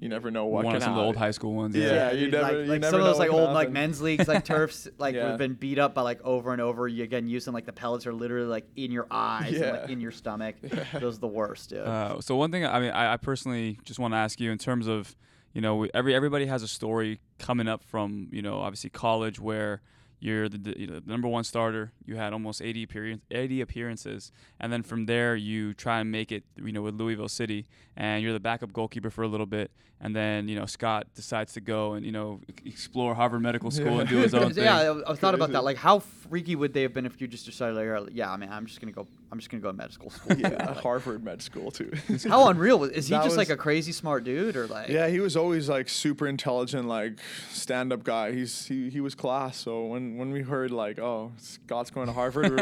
You 0.00 0.08
never 0.08 0.30
know 0.30 0.46
what 0.46 0.64
One 0.64 0.74
of 0.76 0.82
some 0.82 0.92
of 0.92 0.98
the 0.98 1.04
old 1.04 1.16
high 1.16 1.30
school 1.30 1.52
ones. 1.54 1.76
Yeah. 1.76 1.84
Yeah. 1.92 2.10
you 2.12 2.20
dude, 2.24 2.32
never- 2.32 2.42
like, 2.42 2.52
you 2.52 2.58
like 2.64 2.80
never 2.80 2.90
some 2.90 3.00
of 3.00 3.06
those 3.06 3.18
like 3.18 3.30
what 3.30 3.36
can 3.38 3.46
old 3.48 3.54
like 3.54 3.70
men's 3.70 4.00
leagues 4.00 4.26
like 4.26 4.44
turfs 4.46 4.88
like 4.98 5.14
Yeah. 5.14 5.28
have 5.28 5.38
been 5.38 5.52
beat 5.54 5.78
up 5.78 5.94
by 5.94 6.00
like 6.02 6.22
over 6.24 6.52
and 6.52 6.60
over. 6.62 6.88
You 6.88 7.04
again 7.04 7.28
using 7.28 7.52
like 7.52 7.66
the 7.66 7.72
pellets 7.72 8.06
are 8.06 8.12
literally 8.14 8.46
like 8.48 8.66
in 8.76 8.90
your 8.92 9.06
eyes 9.10 9.60
and 9.60 9.76
like 9.78 9.90
in 9.90 10.00
your 10.00 10.10
stomach. 10.12 10.56
Yeah. 10.62 10.84
Those 10.98 11.18
are 11.18 11.20
the 11.20 11.26
worst, 11.28 11.70
dude. 11.70 11.80
Uh, 11.86 12.20
so 12.20 12.34
one 12.34 12.50
thing, 12.50 12.64
I 12.64 12.80
mean, 12.80 12.90
I, 12.92 13.12
I 13.12 13.16
personally 13.18 13.78
just 13.84 14.00
want 14.00 14.14
to 14.14 14.18
ask 14.18 14.40
you 14.40 14.50
in 14.50 14.56
terms 14.58 14.86
of, 14.86 15.14
you 15.52 15.60
know, 15.60 15.76
we, 15.76 15.90
every 15.92 16.14
everybody 16.14 16.46
has 16.46 16.62
a 16.62 16.68
story 16.68 17.20
coming 17.38 17.68
up 17.68 17.84
from, 17.84 18.28
you 18.32 18.40
know, 18.40 18.58
obviously 18.60 18.88
college 18.90 19.38
where 19.38 19.82
you're 20.20 20.48
the, 20.48 20.58
the, 20.58 20.78
you 20.78 20.86
know, 20.86 21.00
the 21.00 21.10
number 21.10 21.26
one 21.26 21.44
starter. 21.44 21.92
You 22.04 22.16
had 22.16 22.32
almost 22.32 22.60
80 22.62 22.82
appearance, 22.82 23.22
80 23.30 23.62
appearances, 23.62 24.32
and 24.60 24.72
then 24.72 24.82
from 24.82 25.06
there 25.06 25.34
you 25.34 25.74
try 25.74 26.00
and 26.00 26.12
make 26.12 26.30
it, 26.30 26.44
you 26.56 26.72
know, 26.72 26.82
with 26.82 26.94
Louisville 26.94 27.28
City, 27.28 27.66
and 27.96 28.22
you're 28.22 28.32
the 28.34 28.40
backup 28.40 28.72
goalkeeper 28.72 29.10
for 29.10 29.22
a 29.22 29.28
little 29.28 29.46
bit, 29.46 29.70
and 30.00 30.14
then 30.14 30.48
you 30.48 30.56
know 30.56 30.66
Scott 30.66 31.06
decides 31.14 31.54
to 31.54 31.60
go 31.60 31.94
and 31.94 32.04
you 32.04 32.12
know 32.12 32.40
explore 32.64 33.14
Harvard 33.14 33.42
Medical 33.42 33.70
School 33.70 34.00
and 34.00 34.08
do 34.08 34.18
his 34.18 34.34
own 34.34 34.52
thing. 34.52 34.64
yeah, 34.64 34.92
I, 35.06 35.12
I 35.12 35.14
thought 35.14 35.34
about 35.34 35.52
that. 35.52 35.64
Like, 35.64 35.78
how 35.78 35.98
freaky 35.98 36.54
would 36.54 36.72
they 36.74 36.82
have 36.82 36.94
been 36.94 37.06
if 37.06 37.20
you 37.20 37.26
just 37.26 37.46
decided, 37.46 37.74
like, 37.76 38.10
yeah, 38.12 38.30
I 38.30 38.36
mean, 38.36 38.50
I'm 38.50 38.66
just 38.66 38.80
gonna 38.80 38.92
go, 38.92 39.06
I'm 39.32 39.38
just 39.38 39.48
gonna 39.50 39.62
go 39.62 39.70
to 39.70 39.76
medical 39.76 40.10
school. 40.10 40.36
yeah, 40.38 40.48
Like, 40.66 40.76
Harvard 40.78 41.22
med 41.22 41.40
school 41.40 41.70
too. 41.70 41.92
how 42.28 42.48
unreal? 42.48 42.84
Is 42.84 43.06
he 43.06 43.14
That 43.14 43.24
just 43.24 43.36
like 43.36 43.48
a 43.50 43.56
crazy 43.56 43.92
smart 43.92 44.24
dude, 44.24 44.56
or 44.56 44.66
like? 44.66 44.88
Yeah, 44.88 45.08
he 45.08 45.20
was 45.20 45.36
always 45.36 45.68
like 45.68 45.88
super 45.88 46.26
intelligent, 46.26 46.88
like 46.88 47.18
stand 47.50 47.92
up 47.92 48.02
guy. 48.02 48.32
He's 48.32 48.66
he, 48.66 48.90
he 48.90 49.00
was 49.00 49.14
class. 49.14 49.56
So 49.56 49.84
when 49.86 50.16
when 50.18 50.30
we 50.32 50.42
heard 50.42 50.70
like, 50.72 50.98
oh, 50.98 51.32
Scott's 51.36 51.90
going 51.90 52.06
to 52.08 52.12
Harvard, 52.12 52.50
we 52.50 52.56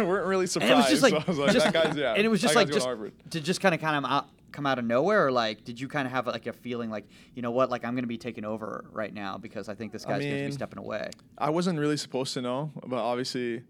we 0.00 0.04
weren't 0.06 0.26
really 0.26 0.42
And 0.44 0.50
surprised. 0.50 0.72
it 0.72 0.76
was 0.76 0.86
just 0.88 1.02
like, 1.02 1.12
So 1.12 1.18
I 1.18 1.24
was 1.30 1.38
like, 1.38 1.52
just, 1.52 1.72
that 1.72 1.74
guy's 1.84 1.96
yeah. 1.96 2.14
and 2.14 2.24
it 2.24 2.28
was 2.28 2.40
just 2.40 2.54
like 2.54 2.70
just 2.70 2.88
to 3.30 3.40
just 3.40 3.60
kind 3.60 3.74
of 3.74 3.80
kind 3.80 4.04
of 4.04 4.10
out, 4.10 4.28
come 4.52 4.64
out 4.64 4.78
of 4.78 4.84
nowhere, 4.84 5.26
or 5.26 5.32
like, 5.32 5.64
did 5.64 5.80
you 5.80 5.88
kind 5.88 6.06
of 6.06 6.12
have 6.12 6.26
like 6.28 6.46
a 6.46 6.52
feeling 6.52 6.88
like, 6.88 7.06
you 7.34 7.42
know 7.42 7.50
what, 7.50 7.68
like 7.68 7.84
I'm 7.84 7.94
gonna 7.96 8.06
be 8.06 8.16
taking 8.18 8.44
over 8.44 8.84
right 8.92 9.12
now 9.12 9.38
because 9.38 9.68
I 9.68 9.74
think 9.74 9.92
this 9.92 10.06
I 10.06 10.10
guy's 10.12 10.24
gonna 10.24 10.46
be 10.46 10.52
stepping 10.52 10.78
away. 10.78 11.10
I 11.36 11.50
wasn't 11.50 11.78
really 11.80 11.96
supposed 11.96 12.32
to 12.34 12.42
know, 12.42 12.70
but 12.86 12.98
obviously, 12.98 13.64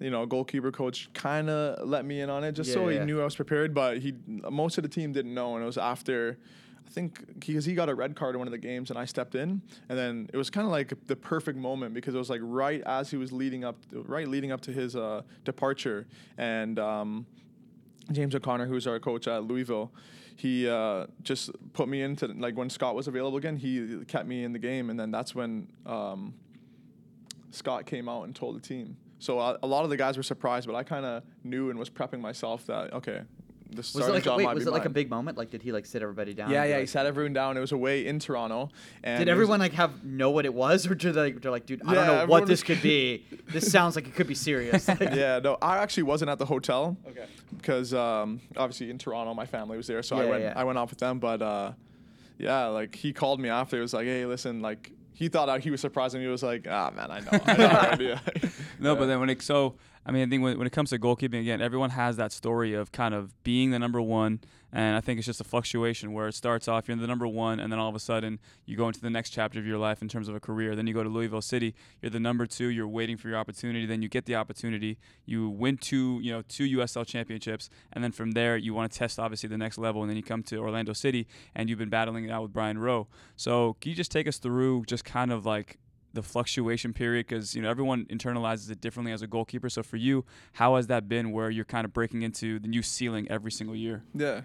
you 0.00 0.10
know, 0.10 0.26
goalkeeper 0.26 0.72
coach 0.72 1.08
kind 1.14 1.48
of 1.48 1.88
let 1.88 2.04
me 2.04 2.20
in 2.20 2.30
on 2.30 2.44
it 2.44 2.52
just 2.52 2.72
so 2.72 2.84
Yeah, 2.86 2.90
he 2.92 2.96
yeah. 2.98 3.04
knew 3.04 3.20
I 3.20 3.24
was 3.24 3.36
prepared. 3.36 3.74
But 3.74 3.98
he 3.98 4.14
most 4.26 4.78
of 4.78 4.82
the 4.82 4.88
team 4.88 5.12
didn't 5.12 5.34
know, 5.34 5.54
and 5.54 5.62
it 5.62 5.66
was 5.66 5.78
after. 5.78 6.38
I 6.86 6.90
think 6.90 7.40
because 7.40 7.64
he 7.64 7.74
got 7.74 7.88
a 7.88 7.94
red 7.94 8.14
card 8.14 8.34
in 8.34 8.38
one 8.40 8.46
of 8.46 8.52
the 8.52 8.58
games 8.58 8.90
and 8.90 8.98
I 8.98 9.06
stepped 9.06 9.34
in, 9.34 9.62
and 9.88 9.98
then 9.98 10.28
it 10.32 10.36
was 10.36 10.50
kind 10.50 10.66
of 10.66 10.70
like 10.70 10.92
the 11.06 11.16
perfect 11.16 11.58
moment 11.58 11.94
because 11.94 12.14
it 12.14 12.18
was 12.18 12.28
like 12.28 12.42
right 12.44 12.82
as 12.82 13.10
he 13.10 13.16
was 13.16 13.32
leading 13.32 13.64
up, 13.64 13.76
right 13.92 14.28
leading 14.28 14.52
up 14.52 14.60
to 14.62 14.72
his 14.72 14.94
uh, 14.94 15.22
departure, 15.44 16.06
and 16.36 16.78
um, 16.78 17.26
James 18.12 18.34
O'Connor, 18.34 18.66
who's 18.66 18.86
our 18.86 19.00
coach 19.00 19.26
at 19.26 19.44
Louisville, 19.44 19.92
he 20.36 20.68
uh, 20.68 21.06
just 21.22 21.50
put 21.72 21.88
me 21.88 22.02
into 22.02 22.26
like 22.26 22.54
when 22.56 22.68
Scott 22.68 22.94
was 22.94 23.08
available 23.08 23.38
again. 23.38 23.56
He 23.56 24.04
kept 24.06 24.26
me 24.28 24.44
in 24.44 24.52
the 24.52 24.58
game, 24.58 24.90
and 24.90 25.00
then 25.00 25.10
that's 25.10 25.34
when 25.34 25.68
um, 25.86 26.34
Scott 27.50 27.86
came 27.86 28.08
out 28.08 28.24
and 28.24 28.36
told 28.36 28.56
the 28.56 28.60
team. 28.60 28.96
So 29.18 29.38
uh, 29.38 29.56
a 29.62 29.66
lot 29.66 29.84
of 29.84 29.90
the 29.90 29.96
guys 29.96 30.16
were 30.16 30.22
surprised, 30.22 30.66
but 30.66 30.74
I 30.76 30.82
kind 30.82 31.04
of 31.06 31.22
knew 31.44 31.70
and 31.70 31.78
was 31.78 31.88
prepping 31.90 32.20
myself 32.20 32.66
that 32.66 32.92
okay, 32.92 33.22
the 33.70 33.76
Was 33.78 33.86
starting 33.88 34.10
it 34.10 34.14
like 34.14 34.26
a, 34.26 34.36
wait? 34.36 34.54
Was 34.54 34.66
it 34.66 34.72
like 34.72 34.84
a 34.84 34.90
big 34.90 35.08
moment? 35.10 35.38
Like, 35.38 35.50
did 35.50 35.62
he 35.62 35.72
like 35.72 35.86
sit 35.86 36.02
everybody 36.02 36.34
down? 36.34 36.50
Yeah, 36.50 36.64
yeah. 36.64 36.80
He 36.80 36.86
sat 36.86 37.06
everyone 37.06 37.32
down. 37.32 37.56
It 37.56 37.60
was 37.60 37.72
away 37.72 38.06
in 38.06 38.18
Toronto, 38.18 38.70
and 39.02 39.18
Did 39.20 39.28
it 39.28 39.30
was- 39.32 39.36
everyone 39.36 39.60
like 39.60 39.72
have 39.72 40.04
know 40.04 40.30
what 40.30 40.44
it 40.44 40.52
was, 40.54 40.86
or 40.86 40.94
did 40.94 41.14
they, 41.14 41.32
they're 41.32 41.50
like, 41.50 41.66
dude, 41.66 41.82
I 41.86 41.94
don't 41.94 42.06
know 42.06 42.26
what 42.26 42.46
this 42.46 42.62
could 42.62 42.82
be. 42.82 43.24
This 43.48 43.70
sounds 43.72 43.96
like 43.96 44.06
it 44.06 44.14
could 44.14 44.26
be 44.26 44.34
serious. 44.34 44.88
Yeah, 45.00 45.40
no, 45.42 45.58
I 45.62 45.78
actually 45.78 46.04
wasn't 46.04 46.30
at 46.30 46.38
the 46.38 46.46
hotel. 46.46 46.96
Okay. 47.08 47.26
Because 47.56 47.94
um, 47.94 48.40
obviously 48.56 48.90
in 48.90 48.98
Toronto, 48.98 49.32
my 49.34 49.46
family 49.46 49.76
was 49.76 49.86
there, 49.86 50.02
so 50.02 50.16
I 50.16 50.26
went. 50.26 50.42
yeah. 50.42 50.52
I 50.56 50.64
went 50.64 50.78
off 50.78 50.90
with 50.90 50.98
them, 50.98 51.18
but 51.18 51.40
uh, 51.40 51.72
yeah, 52.38 52.66
like 52.66 52.94
he 52.94 53.12
called 53.12 53.40
me 53.40 53.48
after. 53.48 53.76
He 53.76 53.82
was 53.82 53.94
like, 53.94 54.06
"Hey, 54.06 54.26
listen, 54.26 54.60
like." 54.60 54.90
He 55.14 55.28
thought 55.28 55.48
he 55.62 55.70
was 55.70 55.80
surprised, 55.80 56.14
and 56.14 56.22
he 56.22 56.28
was 56.28 56.42
like, 56.42 56.66
"Ah, 56.68 56.90
man, 56.94 57.10
I 57.10 57.20
know, 57.20 57.28
I 57.46 57.56
know 57.56 57.66
already." 57.68 58.06
No, 58.80 58.92
Yeah. 58.92 58.98
but 58.98 59.06
then 59.06 59.20
when 59.20 59.30
it 59.30 59.40
so 59.42 59.74
I 60.06 60.12
mean 60.12 60.26
I 60.26 60.30
think 60.30 60.42
when, 60.42 60.58
when 60.58 60.66
it 60.66 60.72
comes 60.72 60.90
to 60.90 60.98
goalkeeping 60.98 61.40
again, 61.40 61.60
everyone 61.60 61.90
has 61.90 62.16
that 62.16 62.32
story 62.32 62.74
of 62.74 62.92
kind 62.92 63.14
of 63.14 63.42
being 63.42 63.70
the 63.70 63.78
number 63.78 64.00
one, 64.02 64.40
and 64.72 64.96
I 64.96 65.00
think 65.00 65.18
it's 65.18 65.26
just 65.26 65.40
a 65.40 65.44
fluctuation 65.44 66.12
where 66.12 66.28
it 66.28 66.34
starts 66.34 66.68
off 66.68 66.88
you're 66.88 66.96
the 66.96 67.06
number 67.06 67.26
one, 67.26 67.60
and 67.60 67.72
then 67.72 67.78
all 67.78 67.88
of 67.88 67.94
a 67.94 68.00
sudden 68.00 68.38
you 68.66 68.76
go 68.76 68.88
into 68.88 69.00
the 69.00 69.10
next 69.10 69.30
chapter 69.30 69.58
of 69.58 69.66
your 69.66 69.78
life 69.78 70.02
in 70.02 70.08
terms 70.08 70.28
of 70.28 70.34
a 70.34 70.40
career. 70.40 70.76
Then 70.76 70.86
you 70.86 70.94
go 70.94 71.02
to 71.02 71.08
Louisville 71.08 71.40
City, 71.40 71.74
you're 72.02 72.10
the 72.10 72.20
number 72.20 72.46
two, 72.46 72.68
you're 72.68 72.88
waiting 72.88 73.16
for 73.16 73.28
your 73.28 73.38
opportunity, 73.38 73.86
then 73.86 74.02
you 74.02 74.08
get 74.08 74.26
the 74.26 74.34
opportunity, 74.34 74.98
you 75.24 75.48
win 75.48 75.78
two 75.78 76.20
you 76.22 76.32
know 76.32 76.42
two 76.42 76.78
USL 76.78 77.06
championships, 77.06 77.70
and 77.92 78.04
then 78.04 78.12
from 78.12 78.32
there 78.32 78.56
you 78.56 78.74
want 78.74 78.92
to 78.92 78.98
test 78.98 79.18
obviously 79.18 79.48
the 79.48 79.58
next 79.58 79.78
level, 79.78 80.02
and 80.02 80.10
then 80.10 80.16
you 80.16 80.22
come 80.22 80.42
to 80.44 80.58
Orlando 80.58 80.92
City, 80.92 81.26
and 81.54 81.70
you've 81.70 81.78
been 81.78 81.88
battling 81.88 82.24
it 82.24 82.30
out 82.30 82.42
with 82.42 82.52
Brian 82.52 82.78
Rowe. 82.78 83.06
So 83.36 83.76
can 83.80 83.90
you 83.90 83.96
just 83.96 84.10
take 84.10 84.28
us 84.28 84.38
through 84.38 84.84
just 84.86 85.04
kind 85.04 85.32
of 85.32 85.46
like 85.46 85.78
the 86.14 86.22
fluctuation 86.22 86.92
period 86.92 87.26
because 87.26 87.54
you 87.54 87.62
know 87.62 87.68
everyone 87.68 88.06
internalizes 88.06 88.70
it 88.70 88.80
differently 88.80 89.12
as 89.12 89.20
a 89.20 89.26
goalkeeper 89.26 89.68
so 89.68 89.82
for 89.82 89.96
you 89.96 90.24
how 90.54 90.76
has 90.76 90.86
that 90.86 91.08
been 91.08 91.32
where 91.32 91.50
you're 91.50 91.64
kind 91.64 91.84
of 91.84 91.92
breaking 91.92 92.22
into 92.22 92.58
the 92.58 92.68
new 92.68 92.82
ceiling 92.82 93.26
every 93.30 93.50
single 93.50 93.76
year 93.76 94.02
Yeah. 94.14 94.42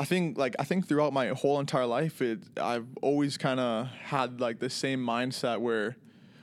I 0.00 0.04
think 0.04 0.38
like 0.38 0.54
I 0.60 0.64
think 0.64 0.86
throughout 0.86 1.12
my 1.12 1.28
whole 1.28 1.58
entire 1.58 1.84
life, 1.86 2.22
it 2.22 2.38
I've 2.56 2.86
always 3.02 3.36
kind 3.36 3.58
of 3.58 3.88
had 3.88 4.40
like 4.40 4.60
the 4.60 4.70
same 4.70 5.04
mindset 5.04 5.60
where 5.60 5.96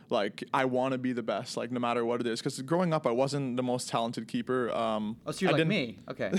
like 0.10 0.44
I 0.54 0.66
want 0.66 0.92
to 0.92 0.98
be 0.98 1.14
the 1.14 1.24
best, 1.24 1.58
like 1.58 1.72
no 1.72 1.80
matter 1.80 2.06
what 2.06 2.22
it 2.22 2.28
is. 2.28 2.40
Because 2.40 2.62
growing 2.62 2.94
up, 2.94 3.08
I 3.08 3.12
wasn't 3.12 3.58
the 3.58 3.64
most 3.64 3.90
talented 3.90 4.28
keeper. 4.28 4.70
Um, 4.72 5.18
Oh, 5.26 5.32
so 5.32 5.42
you're 5.42 5.50
I 5.50 5.54
like 5.54 5.60
didn't- 5.60 5.70
me. 5.70 5.98
Okay. 6.10 6.32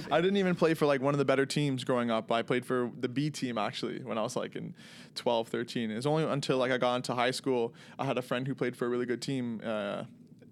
I 0.10 0.20
didn't 0.20 0.36
even 0.38 0.54
play 0.54 0.74
for 0.74 0.86
like 0.86 1.00
one 1.02 1.14
of 1.14 1.18
the 1.18 1.24
better 1.24 1.44
teams 1.46 1.84
growing 1.84 2.10
up. 2.10 2.32
I 2.32 2.42
played 2.42 2.64
for 2.64 2.90
the 2.98 3.08
B 3.08 3.28
team 3.30 3.58
actually 3.58 4.02
when 4.02 4.16
I 4.18 4.22
was 4.22 4.36
like 4.36 4.56
in 4.56 4.74
12, 5.16 5.48
13. 5.48 5.90
It 5.90 5.96
was 5.96 6.06
only 6.06 6.24
until 6.24 6.58
like 6.58 6.72
I 6.72 6.78
got 6.78 6.96
into 6.96 7.14
high 7.14 7.30
school 7.32 7.74
I 7.98 8.04
had 8.06 8.16
a 8.18 8.22
friend 8.22 8.46
who 8.46 8.54
played 8.54 8.76
for 8.76 8.86
a 8.86 8.88
really 8.88 9.06
good 9.06 9.20
team 9.20 9.60
uh, 9.64 10.04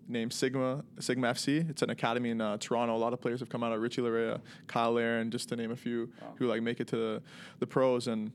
named 0.07 0.33
Sigma 0.33 0.85
Sigma 1.01 1.33
FC. 1.33 1.69
It's 1.71 1.83
an 1.83 1.91
academy 1.91 2.31
in 2.31 2.41
uh, 2.41 2.57
Toronto. 2.59 2.95
A 2.95 2.99
lot 2.99 3.13
of 3.13 3.21
players 3.21 3.41
have 3.41 3.49
come 3.49 3.63
out 3.63 3.73
of 3.73 3.81
Richie 3.81 4.03
Laryea, 4.03 4.41
Cyle 4.71 4.93
Larin, 4.93 5.31
just 5.31 5.49
to 5.51 5.57
name 5.57 5.71
a 5.71 5.77
few 5.77 6.11
who 6.37 6.47
like 6.47 6.63
make 6.63 6.81
it 6.81 6.89
to 6.89 6.97
the, 6.97 7.23
the 7.61 7.67
pros 7.67 8.09
and 8.09 8.33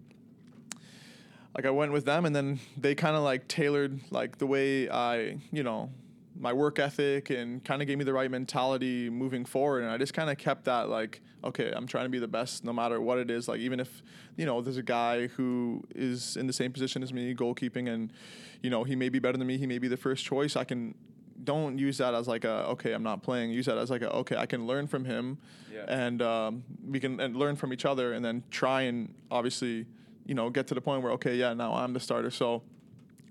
like 1.56 1.66
I 1.66 1.70
went 1.70 1.92
with 1.92 2.06
them 2.06 2.26
and 2.26 2.36
then 2.36 2.60
they 2.78 2.96
kind 2.96 3.16
of 3.16 3.24
like 3.24 3.48
tailored 3.48 4.00
like 4.12 4.38
the 4.38 4.48
way 4.48 4.90
I, 4.90 5.38
you 5.52 5.64
know, 5.64 5.92
my 6.40 6.52
work 6.52 6.80
ethic 6.80 7.30
and 7.30 7.64
kind 7.64 7.82
of 7.82 7.88
gave 7.88 7.98
me 8.00 8.04
the 8.04 8.14
right 8.14 8.30
mentality 8.32 9.08
moving 9.10 9.46
forward. 9.46 9.84
And 9.84 9.92
I 9.92 9.98
just 10.00 10.14
kind 10.16 10.30
of 10.32 10.38
kept 10.38 10.66
that 10.66 10.90
like 10.90 11.22
okay, 11.46 11.74
I'm 11.76 11.86
trying 11.88 12.06
to 12.06 12.10
be 12.10 12.20
the 12.20 12.28
best 12.28 12.64
no 12.64 12.72
matter 12.72 13.02
what 13.02 13.18
it 13.18 13.30
is. 13.30 13.50
Like 13.50 13.60
even 13.60 13.82
if, 13.82 14.02
you 14.38 14.46
know, 14.46 14.62
there's 14.62 14.78
a 14.78 14.82
guy 14.84 15.28
who 15.28 15.84
is 15.94 16.38
in 16.38 16.48
the 16.48 16.54
same 16.54 16.72
position 16.72 17.04
as 17.04 17.12
me 17.12 17.36
goalkeeping 17.36 17.90
and 17.94 18.14
you 18.62 18.70
know, 18.70 18.86
he 18.86 18.96
may 18.96 19.10
be 19.10 19.20
better 19.20 19.38
than 19.38 19.46
me, 19.46 19.58
he 19.58 19.68
may 19.68 19.78
be 19.78 19.90
the 19.90 19.98
first 19.98 20.24
choice, 20.26 20.56
I 20.56 20.64
can 20.64 20.96
don't 21.44 21.78
use 21.78 21.98
that 21.98 22.14
as 22.14 22.28
like 22.28 22.46
a 22.46 22.66
okay 22.70 22.94
I'm 22.94 23.04
not 23.04 23.22
playing. 23.22 23.52
Use 23.52 23.66
that 23.68 23.78
as 23.78 23.92
like 23.92 24.02
a 24.02 24.12
okay 24.14 24.38
I 24.38 24.46
can 24.46 24.66
learn 24.66 24.88
from 24.88 25.04
him 25.06 25.38
Yeah. 25.72 25.84
and 25.90 26.22
um, 26.22 26.64
we 26.88 27.00
can 27.00 27.20
and 27.20 27.36
learn 27.36 27.58
from 27.58 27.74
each 27.74 27.84
other 27.86 28.14
and 28.14 28.24
then 28.24 28.44
try 28.50 28.84
and 28.84 29.14
obviously 29.30 29.86
you 30.26 30.34
know 30.34 30.50
get 30.50 30.68
to 30.68 30.74
the 30.74 30.82
point 30.82 31.02
where 31.02 31.12
okay 31.14 31.36
yeah 31.36 31.54
now 31.54 31.74
I'm 31.74 31.94
the 31.94 32.00
starter. 32.00 32.32
So 32.32 32.64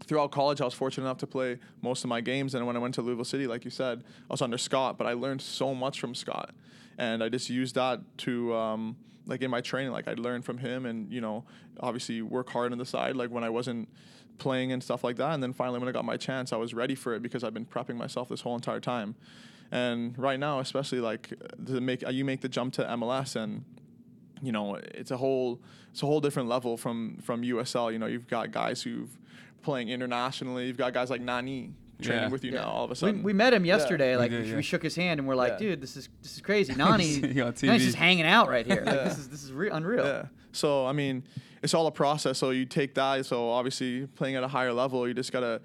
throughout 0.04 0.32
college 0.32 0.61
I 0.61 0.64
was 0.64 0.75
fortunate 0.75 1.04
enough 1.04 1.18
to 1.18 1.26
play 1.26 1.58
most 1.80 2.04
of 2.04 2.08
my 2.08 2.20
games. 2.20 2.54
And 2.54 2.66
when 2.66 2.76
I 2.76 2.78
went 2.78 2.94
to 2.94 3.02
Louisville 3.02 3.25
City 3.25 3.46
like 3.46 3.64
you 3.64 3.70
said 3.70 4.04
I 4.28 4.32
was 4.32 4.42
under 4.42 4.58
Scott 4.58 4.99
but 4.99 5.06
I 5.06 5.12
learned 5.12 5.42
so 5.42 5.75
much 5.75 6.00
from 6.00 6.14
Scott. 6.14 6.50
And 6.99 7.22
I 7.22 7.28
just 7.28 7.49
used 7.49 7.75
that 7.76 8.00
to 8.18 8.54
um, 8.54 8.96
like 9.26 9.42
in 9.42 9.50
my 9.50 9.61
training 9.61 9.92
like 9.92 10.08
I'd 10.08 10.18
learn 10.18 10.42
from 10.42 10.58
him 10.58 10.87
and 10.87 11.11
you 11.12 11.20
know 11.20 11.44
obviously 11.80 12.22
work 12.22 12.50
hard 12.50 12.72
on 12.72 12.78
the 12.78 12.84
side 12.84 13.16
like 13.16 13.30
when 13.30 13.44
I 13.44 13.50
wasn't 13.50 13.88
playing 14.38 14.72
and 14.72 14.82
stuff 14.82 15.04
like 15.04 15.16
that. 15.16 15.32
And 15.32 15.42
then 15.42 15.52
finally 15.52 15.78
when 15.78 15.88
I 15.88 15.92
got 15.92 16.04
my 16.04 16.16
chance 16.16 16.52
I 16.52 16.56
was 16.56 16.75
ready 16.75 16.94
for 16.94 17.14
it 17.14 17.22
because 17.22 17.44
I've 17.44 17.54
been 17.54 17.66
prepping 17.66 17.96
myself 17.96 18.28
this 18.28 18.40
whole 18.40 18.54
entire 18.54 18.80
time. 18.80 19.14
And 19.70 20.18
right 20.18 20.38
now 20.38 20.58
especially 20.58 21.00
like 21.00 21.32
to 21.66 21.80
make 21.80 22.02
you 22.11 22.25
make 22.25 22.40
the 22.40 22.49
jump 22.49 22.75
to 22.75 22.84
MLS 22.84 23.37
and 23.37 23.64
you 24.42 24.52
know 24.52 24.75
it's 24.75 25.11
a 25.11 25.16
whole 25.16 25.61
it's 25.92 26.02
a 26.02 26.06
whole 26.06 26.20
different 26.20 26.49
level 26.49 26.76
from 26.76 27.18
from 27.22 27.42
USL. 27.42 27.92
You 27.92 27.99
know, 27.99 28.06
you've 28.06 28.28
got 28.28 28.50
guys 28.50 28.82
who've 28.82 29.16
playing 29.62 29.88
internationally. 29.88 30.66
You've 30.66 30.76
got 30.76 30.92
guys 30.92 31.08
like 31.08 31.20
Nani 31.20 31.72
training 32.02 32.25
Yeah. 32.25 32.28
with 32.30 32.42
you 32.44 32.52
Yeah. 32.52 32.62
now. 32.62 32.68
All 32.70 32.84
of 32.84 32.90
a 32.90 32.96
sudden, 32.96 33.22
we 33.22 33.32
met 33.32 33.54
him 33.54 33.64
yesterday. 33.64 34.16
Like 34.16 34.30
did, 34.32 34.42
we, 34.44 34.50
yeah. 34.50 34.56
we 34.56 34.62
shook 34.62 34.82
his 34.82 34.96
hand 34.96 35.20
and 35.20 35.28
we're 35.28 35.37
like, 35.37 35.52
Yeah. 35.52 35.58
dude, 35.68 35.80
this 35.80 35.96
is 35.96 36.08
this 36.20 36.34
is 36.34 36.40
crazy. 36.40 36.75
Nani, 36.76 37.04
Seeing 37.04 37.34
Nani's 37.37 37.84
just 37.84 37.96
hanging 37.96 38.26
out 38.26 38.49
right 38.49 38.66
here. 38.66 38.82
Like 38.87 39.04
this 39.04 39.18
is 39.18 39.28
this 39.28 39.44
is 39.44 39.52
re- 39.52 39.70
unreal. 39.70 40.04
Yeah. 40.04 40.25
So 40.50 40.84
I 40.87 40.92
mean, 40.92 41.22
it's 41.62 41.75
all 41.75 41.87
a 41.87 41.92
process. 41.92 42.38
So 42.38 42.50
you 42.50 42.66
take 42.66 42.94
that. 42.94 43.25
So 43.26 43.49
obviously, 43.50 44.06
playing 44.08 44.34
at 44.34 44.42
a 44.42 44.49
higher 44.49 44.72
level, 44.72 45.06
you 45.06 45.14
just 45.14 45.30
gotta, 45.30 45.61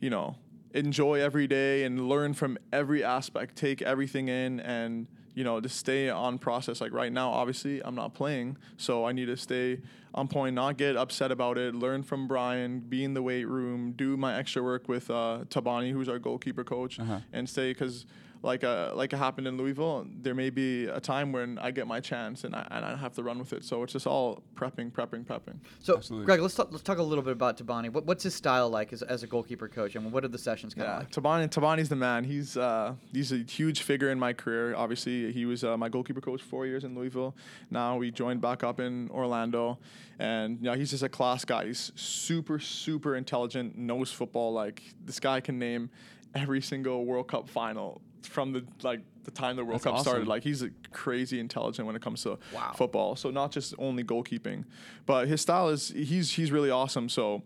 you 0.00 0.10
know, 0.10 0.36
enjoy 0.74 1.20
every 1.22 1.46
day 1.46 1.84
and 1.84 2.08
learn 2.08 2.34
from 2.34 2.58
every 2.70 3.02
aspect. 3.02 3.56
Take 3.56 3.80
everything 3.80 4.28
in 4.28 4.60
and 4.60 5.06
you 5.38 5.44
know 5.44 5.60
to 5.60 5.68
stay 5.68 6.08
on 6.10 6.38
process. 6.38 6.80
Like 6.80 6.92
right 7.02 7.12
now, 7.12 7.28
obviously, 7.30 7.80
I'm 7.86 7.94
not 7.94 8.10
playing, 8.20 8.56
so 8.76 8.92
I 9.08 9.12
need 9.12 9.26
to 9.26 9.36
stay 9.36 9.80
on 10.14 10.26
point, 10.26 10.54
not 10.54 10.76
get 10.76 10.96
upset 10.96 11.30
about 11.30 11.56
it. 11.58 11.74
Learn 11.74 12.02
from 12.02 12.26
Brian, 12.26 12.80
be 12.80 13.04
in 13.04 13.14
the 13.14 13.22
weight 13.22 13.46
room, 13.46 13.92
do 13.92 14.16
my 14.16 14.32
extra 14.40 14.62
work 14.62 14.88
with 14.88 15.06
uh, 15.10 15.44
Tabani, 15.48 15.92
who's 15.92 16.08
our 16.08 16.18
goalkeeper 16.18 16.64
coach, 16.64 16.98
Uh-huh. 16.98 17.20
and 17.32 17.48
stay 17.48 17.70
because. 17.72 18.04
Like 18.42 18.62
uh, 18.62 18.92
like 18.94 19.12
it 19.12 19.16
happened 19.16 19.48
in 19.48 19.56
Louisville, 19.56 20.06
there 20.22 20.34
may 20.34 20.50
be 20.50 20.86
a 20.86 21.00
time 21.00 21.32
when 21.32 21.58
I 21.58 21.70
get 21.72 21.86
my 21.86 21.98
chance 21.98 22.44
and 22.44 22.54
I, 22.54 22.66
and 22.70 22.84
I 22.84 22.96
have 22.96 23.12
to 23.14 23.22
run 23.22 23.38
with 23.38 23.52
it. 23.52 23.64
So 23.64 23.82
it's 23.82 23.92
just 23.92 24.06
all 24.06 24.42
prepping, 24.54 24.92
prepping, 24.92 25.24
prepping. 25.24 25.56
So, 25.80 25.96
Absolutely. 25.96 26.26
Greg, 26.26 26.40
let's 26.40 26.54
talk, 26.54 26.68
let's 26.70 26.84
talk 26.84 26.98
a 26.98 27.02
little 27.02 27.24
bit 27.24 27.32
about 27.32 27.58
Tabani. 27.58 27.90
What, 27.90 28.06
what's 28.06 28.22
his 28.22 28.34
style 28.34 28.70
like 28.70 28.92
as, 28.92 29.02
as 29.02 29.22
a 29.24 29.26
goalkeeper 29.26 29.68
coach? 29.68 29.96
I 29.96 30.00
mean, 30.00 30.12
what 30.12 30.24
are 30.24 30.28
the 30.28 30.38
sessions 30.38 30.72
kind 30.72 30.86
of 30.88 30.92
Yeah, 30.92 30.98
like? 30.98 31.10
Tabani 31.10 31.48
Tabani's 31.48 31.88
the 31.88 31.96
man. 31.96 32.22
He's 32.24 32.56
uh, 32.56 32.94
he's 33.12 33.32
a 33.32 33.38
huge 33.38 33.82
figure 33.82 34.10
in 34.10 34.18
my 34.18 34.32
career. 34.32 34.74
Obviously, 34.74 35.32
he 35.32 35.44
was 35.44 35.64
uh, 35.64 35.76
my 35.76 35.88
goalkeeper 35.88 36.20
coach 36.20 36.42
four 36.42 36.66
years 36.66 36.84
in 36.84 36.94
Louisville. 36.94 37.34
Now 37.70 37.96
we 37.96 38.10
joined 38.12 38.40
back 38.40 38.62
up 38.62 38.78
in 38.78 39.10
Orlando, 39.10 39.78
and 40.20 40.58
you 40.60 40.64
know, 40.70 40.74
he's 40.74 40.90
just 40.90 41.02
a 41.02 41.08
class 41.08 41.44
guy. 41.44 41.66
He's 41.66 41.90
super 41.96 42.60
super 42.60 43.16
intelligent, 43.16 43.76
knows 43.76 44.12
football. 44.12 44.52
Like 44.52 44.82
this 45.04 45.18
guy 45.18 45.40
can 45.40 45.58
name 45.58 45.90
every 46.34 46.60
single 46.60 47.04
World 47.04 47.28
Cup 47.28 47.48
final 47.48 48.00
from 48.22 48.52
the 48.52 48.64
like 48.82 49.00
the 49.24 49.30
time 49.30 49.56
the 49.56 49.64
World 49.64 49.76
That's 49.76 49.84
Cup 49.84 49.94
awesome. 49.94 50.04
started. 50.04 50.28
Like 50.28 50.42
he's 50.42 50.62
a 50.62 50.70
crazy 50.92 51.38
intelligent 51.40 51.86
when 51.86 51.96
it 51.96 52.02
comes 52.02 52.22
to 52.22 52.38
Wow. 52.54 52.72
football. 52.76 53.16
So 53.16 53.30
not 53.30 53.52
just 53.52 53.74
only 53.78 54.02
goalkeeping, 54.04 54.64
but 55.06 55.28
his 55.28 55.40
style 55.40 55.68
is 55.68 55.88
he's 55.90 56.32
he's 56.32 56.50
really 56.50 56.70
awesome. 56.70 57.08
So 57.08 57.42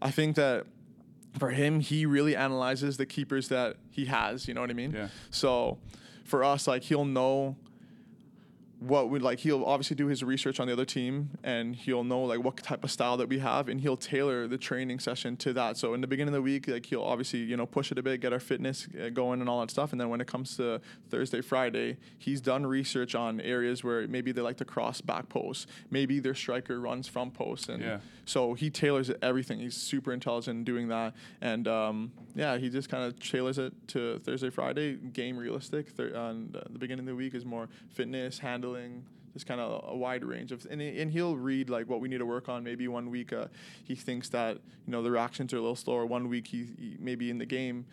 I 0.00 0.10
think 0.10 0.36
that 0.36 0.66
for 1.38 1.50
him, 1.50 1.80
he 1.80 2.06
really 2.06 2.34
analyzes 2.36 2.96
the 2.96 3.06
keepers 3.06 3.48
that 3.48 3.76
he 3.90 4.06
has. 4.06 4.46
You 4.48 4.54
know 4.54 4.60
what 4.62 4.70
I 4.70 4.74
mean? 4.74 4.92
Yeah. 4.92 5.08
So 5.30 5.78
for 6.24 6.42
us, 6.44 6.66
like 6.66 6.82
he'll 6.84 7.04
know 7.04 7.56
what 8.78 9.08
would 9.08 9.22
like 9.22 9.38
he'll 9.38 9.64
obviously 9.64 9.96
do 9.96 10.06
his 10.06 10.22
research 10.22 10.60
on 10.60 10.66
the 10.66 10.72
other 10.72 10.84
team 10.84 11.30
and 11.42 11.74
he'll 11.74 12.04
know 12.04 12.20
like 12.24 12.44
what 12.44 12.58
type 12.58 12.84
of 12.84 12.90
style 12.90 13.16
that 13.16 13.26
we 13.26 13.38
have 13.38 13.68
and 13.70 13.80
he'll 13.80 13.96
tailor 13.96 14.46
the 14.46 14.58
training 14.58 14.98
session 14.98 15.34
to 15.34 15.54
that 15.54 15.78
so 15.78 15.94
in 15.94 16.02
the 16.02 16.06
beginning 16.06 16.28
of 16.28 16.34
the 16.34 16.42
week 16.42 16.68
like 16.68 16.84
he'll 16.84 17.02
obviously 17.02 17.38
you 17.38 17.56
know 17.56 17.64
push 17.64 17.90
it 17.90 17.96
a 17.96 18.02
bit 18.02 18.20
get 18.20 18.34
our 18.34 18.38
fitness 18.40 18.86
uh, 19.02 19.08
going 19.08 19.40
and 19.40 19.48
all 19.48 19.60
that 19.60 19.70
stuff 19.70 19.92
and 19.92 20.00
then 20.00 20.10
when 20.10 20.20
it 20.20 20.26
comes 20.26 20.58
to 20.58 20.78
thursday 21.08 21.40
friday 21.40 21.96
he's 22.18 22.42
done 22.42 22.66
research 22.66 23.14
on 23.14 23.40
areas 23.40 23.82
where 23.82 24.06
maybe 24.08 24.30
they 24.30 24.42
like 24.42 24.58
to 24.58 24.64
cross 24.66 25.00
back 25.00 25.26
posts 25.30 25.66
maybe 25.90 26.18
their 26.20 26.34
striker 26.34 26.78
runs 26.78 27.08
from 27.08 27.30
posts 27.30 27.70
and 27.70 27.82
Yeah. 27.82 27.98
so 28.26 28.52
he 28.52 28.68
tailors 28.68 29.10
everything 29.22 29.58
he's 29.58 29.74
super 29.74 30.12
intelligent 30.12 30.58
in 30.58 30.64
doing 30.64 30.88
that 30.88 31.14
and 31.40 31.66
um, 31.66 32.12
yeah 32.34 32.58
he 32.58 32.68
just 32.68 32.90
kind 32.90 33.04
of 33.04 33.18
tailors 33.20 33.56
it 33.56 33.72
to 33.88 34.18
thursday 34.18 34.50
friday 34.50 34.96
game 34.96 35.38
realistic 35.38 35.88
Thir- 35.88 36.08
and 36.14 36.54
uh, 36.54 36.60
the 36.68 36.78
beginning 36.78 37.04
of 37.04 37.06
the 37.06 37.14
week 37.16 37.34
is 37.34 37.46
more 37.46 37.70
fitness 37.88 38.38
handling 38.66 39.04
just 39.32 39.46
kind 39.46 39.60
of 39.60 39.84
a 39.86 39.94
wide 39.94 40.24
range 40.24 40.50
of 40.50 40.66
and, 40.70 40.80
and 40.80 41.10
he'll 41.10 41.36
read 41.36 41.68
like 41.68 41.88
what 41.90 42.00
we 42.00 42.08
need 42.08 42.18
to 42.18 42.26
work 42.26 42.48
on. 42.48 42.64
Maybe 42.64 42.88
one 42.88 43.10
week 43.10 43.32
uh, 43.34 43.46
he 43.84 43.94
thinks 43.94 44.30
that 44.30 44.56
you 44.86 44.92
know 44.92 45.02
the 45.02 45.10
reactions 45.10 45.52
are 45.52 45.58
a 45.58 45.60
little 45.60 45.76
slower. 45.76 46.06
One 46.06 46.28
week 46.28 46.46
he, 46.46 46.68
he 46.78 46.96
maybe 46.98 47.28
in 47.28 47.38
the 47.38 47.46
game 47.46 47.84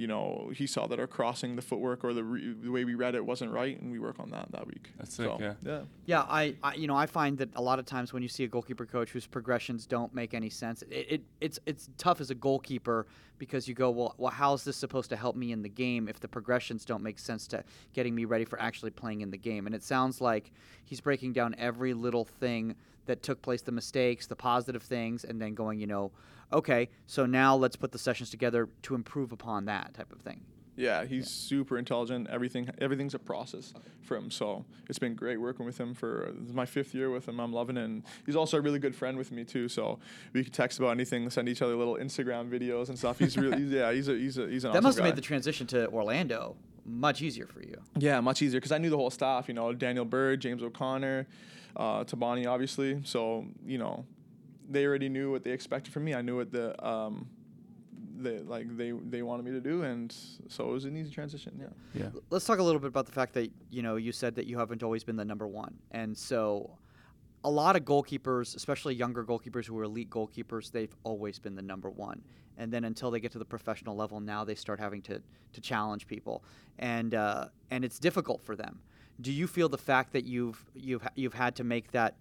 you 0.00 0.06
know 0.06 0.50
he 0.54 0.66
saw 0.66 0.86
that 0.86 0.98
our 0.98 1.06
crossing 1.06 1.56
the 1.56 1.62
footwork 1.62 2.02
or 2.04 2.14
the, 2.14 2.24
re- 2.24 2.54
the 2.54 2.70
way 2.70 2.84
we 2.84 2.94
read 2.94 3.14
it 3.14 3.24
wasn't 3.24 3.50
right 3.52 3.78
and 3.80 3.92
we 3.92 3.98
work 3.98 4.18
on 4.18 4.30
that 4.30 4.50
that 4.50 4.66
week 4.66 4.90
That's 4.96 5.14
sick, 5.14 5.30
yeah. 5.38 5.54
yeah 5.62 5.80
Yeah, 6.06 6.22
I, 6.22 6.54
I 6.62 6.74
you 6.74 6.86
know 6.86 6.96
I 6.96 7.04
find 7.04 7.36
that 7.38 7.50
a 7.54 7.60
lot 7.60 7.78
of 7.78 7.84
times 7.84 8.12
when 8.12 8.22
you 8.22 8.28
see 8.28 8.44
a 8.44 8.48
goalkeeper 8.48 8.86
coach 8.86 9.10
whose 9.10 9.26
progressions 9.26 9.86
don't 9.86 10.14
make 10.14 10.32
any 10.32 10.48
sense, 10.48 10.80
it, 10.82 11.06
it 11.10 11.22
it's 11.42 11.58
it's 11.66 11.90
tough 11.98 12.20
as 12.22 12.30
a 12.30 12.34
goalkeeper 12.34 13.06
because 13.38 13.68
you 13.68 13.74
go, 13.74 13.90
well, 13.90 14.14
well, 14.18 14.32
how's 14.32 14.64
this 14.64 14.76
supposed 14.76 15.10
to 15.10 15.16
help 15.16 15.36
me 15.36 15.52
in 15.52 15.62
the 15.62 15.68
game 15.68 16.08
if 16.08 16.18
the 16.20 16.28
progressions 16.28 16.84
don't 16.84 17.02
make 17.02 17.18
sense 17.18 17.46
to 17.48 17.62
getting 17.92 18.14
me 18.14 18.24
ready 18.24 18.44
for 18.44 18.60
actually 18.60 18.90
playing 18.90 19.20
in 19.20 19.30
the 19.30 19.38
game? 19.38 19.66
And 19.66 19.74
it 19.74 19.82
sounds 19.82 20.20
like 20.20 20.52
he's 20.84 21.00
breaking 21.00 21.32
down 21.34 21.54
every 21.58 21.92
little 21.92 22.24
thing 22.24 22.74
that 23.06 23.22
took 23.22 23.42
place, 23.42 23.62
the 23.62 23.72
mistakes, 23.72 24.26
the 24.26 24.36
positive 24.36 24.82
things, 24.82 25.24
and 25.24 25.40
then 25.40 25.54
going, 25.54 25.78
you 25.80 25.86
know, 25.86 26.12
okay, 26.52 26.88
so 27.06 27.26
now 27.26 27.54
let's 27.56 27.76
put 27.76 27.92
the 27.92 27.98
sessions 27.98 28.30
together 28.30 28.68
to 28.82 28.94
improve 28.94 29.32
upon 29.32 29.64
that 29.66 29.94
type 29.94 30.12
of 30.12 30.20
thing. 30.20 30.42
Yeah, 30.76 31.04
he's 31.04 31.28
super 31.28 31.76
intelligent. 31.76 32.28
Everything, 32.30 32.70
everything's 32.78 33.12
a 33.12 33.18
process 33.18 33.74
for 34.00 34.16
him. 34.16 34.30
So 34.30 34.64
it's 34.88 34.98
been 34.98 35.14
great 35.14 35.38
working 35.38 35.66
with 35.66 35.78
him 35.78 35.92
for 35.92 36.32
this 36.38 36.48
is 36.48 36.54
my 36.54 36.64
fifth 36.64 36.94
year 36.94 37.10
with 37.10 37.28
him. 37.28 37.38
I'm 37.38 37.52
loving 37.52 37.76
it. 37.76 37.84
And 37.84 38.02
he's 38.24 38.36
also 38.36 38.56
a 38.56 38.60
really 38.62 38.78
good 38.78 38.94
friend 38.96 39.18
with 39.18 39.30
me 39.30 39.44
too. 39.44 39.68
So 39.68 39.98
we 40.32 40.42
could 40.42 40.54
text 40.54 40.78
about 40.78 40.92
anything, 40.92 41.28
send 41.28 41.50
each 41.50 41.60
other 41.60 41.76
little 41.76 41.96
Instagram 41.96 42.48
videos 42.48 42.88
and 42.88 42.98
stuff. 42.98 43.18
He's 43.18 43.36
really, 43.36 43.58
he's, 43.62 43.70
yeah, 43.72 43.92
he's 43.92 44.08
a, 44.08 44.14
he's 44.14 44.38
a, 44.38 44.48
he's 44.48 44.64
an 44.64 44.70
That 44.72 44.78
awesome 44.78 44.84
must 44.84 44.98
have 44.98 45.04
guy. 45.04 45.10
made 45.10 45.16
the 45.16 45.22
transition 45.22 45.66
to 45.66 45.86
Orlando 45.90 46.56
much 46.86 47.20
easier 47.20 47.46
for 47.46 47.60
you. 47.60 47.76
Yeah, 47.98 48.20
much 48.20 48.40
easier 48.40 48.58
because 48.58 48.72
I 48.72 48.78
knew 48.78 48.88
the 48.90 48.96
whole 48.96 49.10
staff. 49.10 49.48
You 49.48 49.54
know, 49.54 49.74
Daniel 49.74 50.06
Bird, 50.06 50.40
James 50.40 50.62
O'Connor, 50.62 51.26
uh, 51.76 52.04
Tabani, 52.04 52.46
obviously. 52.46 53.00
So 53.04 53.46
you 53.66 53.76
know, 53.76 54.06
they 54.70 54.86
already 54.86 55.08
knew 55.08 55.30
what 55.30 55.44
they 55.44 55.50
expected 55.50 55.92
from 55.92 56.04
me. 56.04 56.14
I 56.14 56.22
knew 56.22 56.36
what 56.36 56.50
the 56.50 56.82
um, 56.86 57.28
they 58.18 58.38
like 58.38 58.76
they 58.76 58.92
they 58.92 59.22
wanted 59.22 59.44
me 59.44 59.50
to 59.52 59.60
do, 59.60 59.82
and 59.82 60.14
so 60.48 60.68
it 60.68 60.72
was 60.72 60.84
an 60.84 60.96
easy 60.96 61.10
transition. 61.10 61.58
Yeah. 61.60 62.02
Yeah. 62.02 62.20
Let's 62.30 62.44
talk 62.44 62.58
a 62.58 62.62
little 62.62 62.80
bit 62.80 62.88
about 62.88 63.06
the 63.06 63.12
fact 63.12 63.34
that 63.34 63.50
you 63.70 63.82
know 63.82 63.96
you 63.96 64.12
said 64.12 64.34
that 64.36 64.46
you 64.46 64.58
haven't 64.58 64.82
always 64.82 65.04
been 65.04 65.16
the 65.16 65.24
number 65.24 65.46
one, 65.46 65.74
and 65.90 66.16
so 66.16 66.78
a 67.44 67.50
lot 67.50 67.76
of 67.76 67.84
goalkeepers, 67.84 68.54
especially 68.54 68.94
younger 68.94 69.24
goalkeepers 69.24 69.64
who 69.64 69.78
are 69.78 69.84
elite 69.84 70.10
goalkeepers, 70.10 70.70
they've 70.70 70.94
always 71.04 71.38
been 71.38 71.54
the 71.54 71.62
number 71.62 71.88
one. 71.88 72.22
And 72.58 72.70
then 72.70 72.84
until 72.84 73.10
they 73.10 73.20
get 73.20 73.32
to 73.32 73.38
the 73.38 73.44
professional 73.46 73.96
level, 73.96 74.20
now 74.20 74.44
they 74.44 74.54
start 74.54 74.78
having 74.78 75.02
to 75.02 75.22
to 75.52 75.60
challenge 75.60 76.06
people, 76.06 76.44
and 76.78 77.14
uh, 77.14 77.46
and 77.70 77.84
it's 77.84 77.98
difficult 77.98 78.42
for 78.42 78.54
them. 78.54 78.80
Do 79.20 79.32
you 79.32 79.46
feel 79.46 79.68
the 79.68 79.78
fact 79.78 80.12
that 80.12 80.24
you've 80.24 80.64
you've 80.74 81.06
you've 81.14 81.34
had 81.34 81.56
to 81.56 81.64
make 81.64 81.90
that 81.92 82.16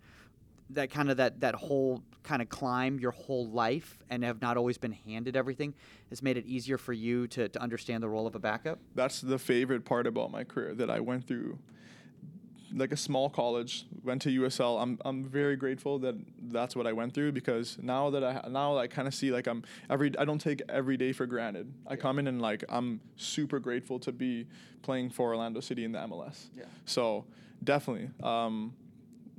that 0.72 0.90
kind 0.92 1.10
of 1.10 1.18
that 1.18 1.40
that 1.42 1.56
whole 1.56 2.04
kind 2.24 2.42
of 2.42 2.50
climb 2.50 3.00
your 3.00 3.12
whole 3.12 3.48
life 3.48 3.98
and 4.10 4.24
have 4.24 4.42
not 4.42 4.58
always 4.58 4.78
been 4.78 4.92
handed 4.92 5.36
everything 5.36 5.74
has 6.10 6.22
made 6.22 6.38
it 6.38 6.46
easier 6.46 6.78
for 6.78 6.94
you 6.94 7.28
to, 7.28 7.50
to 7.50 7.62
understand 7.62 8.04
the 8.04 8.10
role 8.10 8.28
of 8.28 8.36
a 8.36 8.40
backup? 8.40 8.78
That's 8.94 9.22
the 9.22 9.40
favorite 9.40 9.86
part 9.86 10.06
about 10.06 10.30
my 10.30 10.44
career 10.44 10.76
that 10.76 10.90
I 10.90 11.00
went 11.00 11.28
through 11.28 11.58
like 12.74 12.92
a 12.92 12.98
small 12.98 13.30
college, 13.30 13.86
went 14.04 14.22
to 14.24 14.42
USL. 14.42 14.82
I'm 14.82 15.00
I'm 15.04 15.24
very 15.24 15.56
grateful 15.56 16.00
that 16.00 16.16
that's 16.52 16.76
what 16.76 16.86
I 16.88 16.94
went 16.94 17.14
through 17.14 17.32
because 17.32 17.78
now 17.82 18.10
that 18.12 18.24
I 18.24 18.48
now 18.50 18.78
I 18.78 18.88
kind 18.88 19.08
of 19.08 19.14
see 19.14 19.32
like 19.32 19.48
I'm 19.48 19.64
every 19.90 20.12
I 20.18 20.26
don't 20.26 20.40
take 20.40 20.62
every 20.70 20.98
day 20.98 21.12
for 21.12 21.26
granted. 21.26 21.74
I 21.88 21.96
come 21.96 22.20
in 22.20 22.28
and 22.28 22.42
like 22.42 22.64
I'm 22.70 23.02
super 23.16 23.60
grateful 23.60 24.00
to 24.00 24.12
be 24.12 24.48
playing 24.82 25.10
for 25.10 25.30
Orlando 25.30 25.60
City 25.60 25.84
in 25.84 25.92
the 25.92 26.00
MLS. 26.00 26.48
Yeah. 26.56 26.66
So 26.86 27.26
definitely. 27.64 28.10
Um, 28.22 28.74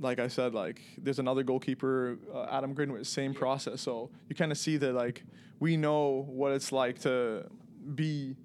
like 0.00 0.18
I 0.18 0.28
said, 0.28 0.54
like 0.54 0.80
there's 0.98 1.18
another 1.18 1.42
goalkeeper, 1.42 2.18
uh, 2.34 2.46
Adam 2.50 2.74
Grinwis, 2.74 3.06
same 3.06 3.34
process. 3.34 3.80
So 3.82 4.10
you 4.28 4.34
kind 4.34 4.50
of 4.50 4.58
see 4.58 4.76
that 4.78 4.92
like 4.94 5.24
we 5.60 5.76
know 5.76 6.24
what 6.28 6.52
it's 6.52 6.72
like 6.72 6.98
to 7.00 7.44
be, 7.94 8.36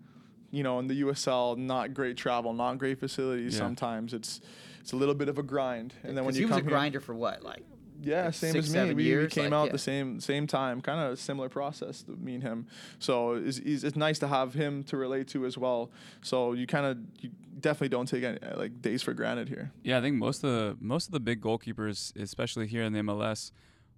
you 0.51 0.63
know, 0.63 0.79
in 0.79 0.87
the 0.87 1.01
USL, 1.01 1.57
not 1.57 1.93
great 1.93 2.17
travel, 2.17 2.53
not 2.53 2.77
great 2.77 2.99
facilities. 2.99 3.53
Yeah. 3.53 3.59
Sometimes 3.59 4.13
it's 4.13 4.41
it's 4.81 4.91
a 4.91 4.95
little 4.97 5.15
bit 5.15 5.29
of 5.29 5.39
a 5.39 5.43
grind, 5.43 5.93
and 6.03 6.15
then 6.15 6.25
when 6.25 6.35
you 6.35 6.41
he 6.41 6.45
was 6.45 6.57
a 6.57 6.61
here- 6.61 6.69
grinder 6.69 6.99
for 6.99 7.15
what, 7.15 7.41
like 7.41 7.63
yeah, 8.01 8.25
like 8.25 8.33
same 8.33 8.51
six, 8.53 8.65
as 8.65 8.73
me. 8.73 8.79
seven 8.79 8.95
We, 8.95 9.17
we 9.17 9.27
came 9.27 9.45
like, 9.45 9.53
out 9.53 9.65
yeah. 9.67 9.71
the 9.71 9.77
same 9.77 10.19
same 10.19 10.47
time, 10.47 10.81
kind 10.81 10.99
of 10.99 11.19
similar 11.19 11.49
process. 11.49 12.03
to 12.03 12.11
Me 12.11 12.35
and 12.35 12.43
him, 12.43 12.67
so 12.99 13.33
it's, 13.33 13.59
it's, 13.59 13.83
it's 13.83 13.95
nice 13.95 14.19
to 14.19 14.27
have 14.27 14.53
him 14.53 14.83
to 14.85 14.97
relate 14.97 15.27
to 15.29 15.45
as 15.45 15.57
well. 15.57 15.91
So 16.21 16.53
you 16.53 16.67
kind 16.67 16.85
of 16.85 16.97
you 17.19 17.31
definitely 17.59 17.89
don't 17.89 18.07
take 18.07 18.23
any, 18.23 18.39
like 18.55 18.81
days 18.81 19.01
for 19.01 19.13
granted 19.13 19.49
here. 19.49 19.71
Yeah, 19.83 19.97
I 19.97 20.01
think 20.01 20.17
most 20.17 20.43
of 20.43 20.51
the 20.51 20.77
most 20.79 21.07
of 21.07 21.11
the 21.11 21.19
big 21.19 21.41
goalkeepers, 21.41 22.15
especially 22.15 22.67
here 22.67 22.83
in 22.83 22.93
the 22.93 22.99
MLS, 22.99 23.51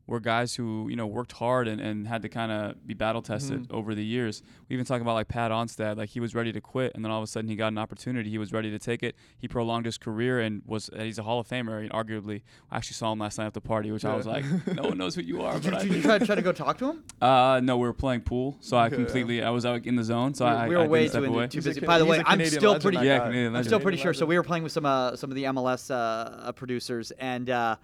were 0.07 0.19
guys 0.21 0.55
who 0.55 0.87
you 0.89 0.95
know 0.95 1.05
worked 1.05 1.33
hard 1.33 1.67
and, 1.67 1.79
and 1.81 2.07
had 2.07 2.21
to 2.21 2.29
kind 2.29 2.51
of 2.51 2.87
be 2.87 2.93
battle 2.93 3.21
tested 3.21 3.63
Mm-hmm. 3.63 3.75
over 3.75 3.93
the 3.93 4.03
years. 4.03 4.41
We 4.69 4.73
even 4.75 4.85
talk 4.85 5.01
about 5.01 5.13
like 5.15 5.27
Pat 5.27 5.51
Onstad, 5.51 5.97
like 5.97 6.09
he 6.09 6.19
was 6.19 6.33
ready 6.33 6.51
to 6.53 6.61
quit, 6.61 6.93
and 6.95 7.03
then 7.03 7.11
all 7.11 7.19
of 7.19 7.23
a 7.23 7.27
sudden 7.27 7.49
he 7.49 7.55
got 7.55 7.67
an 7.67 7.77
opportunity. 7.77 8.29
He 8.29 8.37
was 8.37 8.51
ready 8.53 8.71
to 8.71 8.79
take 8.79 9.03
it. 9.03 9.15
He 9.37 9.47
prolonged 9.47 9.85
his 9.85 9.97
career 9.97 10.39
and 10.39 10.61
was 10.65 10.89
uh, 10.97 11.01
he's 11.03 11.19
a 11.19 11.23
Hall 11.23 11.39
of 11.39 11.47
Famer. 11.47 11.81
And 11.81 11.91
arguably, 11.91 12.41
I 12.71 12.77
actually 12.77 12.95
saw 12.95 13.11
him 13.11 13.19
last 13.19 13.37
night 13.37 13.47
at 13.47 13.53
the 13.53 13.61
party, 13.61 13.91
which 13.91 14.05
I 14.05 14.15
was 14.15 14.25
like, 14.25 14.45
no 14.67 14.83
one 14.83 14.97
knows 14.97 15.15
who 15.15 15.21
you 15.21 15.41
are. 15.43 15.59
did, 15.59 15.71
But 15.71 15.83
you- 15.85 15.93
did 15.93 16.03
you 16.05 16.11
I, 16.13 16.17
try, 16.19 16.25
try 16.27 16.35
to 16.35 16.41
go 16.41 16.51
talk 16.53 16.77
to 16.79 16.89
him? 16.91 17.03
uh, 17.21 17.59
no, 17.63 17.77
we 17.77 17.87
were 17.87 17.93
playing 17.93 18.21
pool, 18.21 18.57
so 18.61 18.77
I 18.77 18.89
completely 18.89 19.43
I 19.43 19.49
was 19.49 19.65
out 19.65 19.85
in 19.85 19.95
the 19.95 20.03
zone, 20.03 20.33
so 20.33 20.45
we, 20.45 20.51
I 20.51 20.67
we 20.67 20.75
were 20.75 20.81
didn't 20.83 20.91
way 20.91 21.07
too, 21.09 21.23
away. 21.25 21.47
too 21.47 21.61
busy. 21.61 21.81
By 21.81 21.99
the 21.99 22.05
way, 22.05 22.17
a 22.17 22.19
I'm 22.21 22.37
Canadian 22.37 22.51
still 22.59 22.71
legend, 22.71 22.83
pretty 22.95 23.07
Yeah. 23.07 23.19
Canadian 23.19 23.55
I'm 23.55 23.63
still 23.63 23.79
pretty 23.79 23.97
Canadian 23.97 24.13
sure. 24.13 24.19
So 24.19 24.25
we 24.25 24.37
were 24.37 24.43
playing 24.43 24.63
with 24.63 24.71
some 24.71 24.85
uh, 24.85 25.15
some 25.17 25.29
of 25.31 25.35
the 25.35 25.43
MLS 25.45 25.91
uh, 25.91 26.51
producers, 26.53 27.11
and 27.19 27.49
uh, 27.49 27.75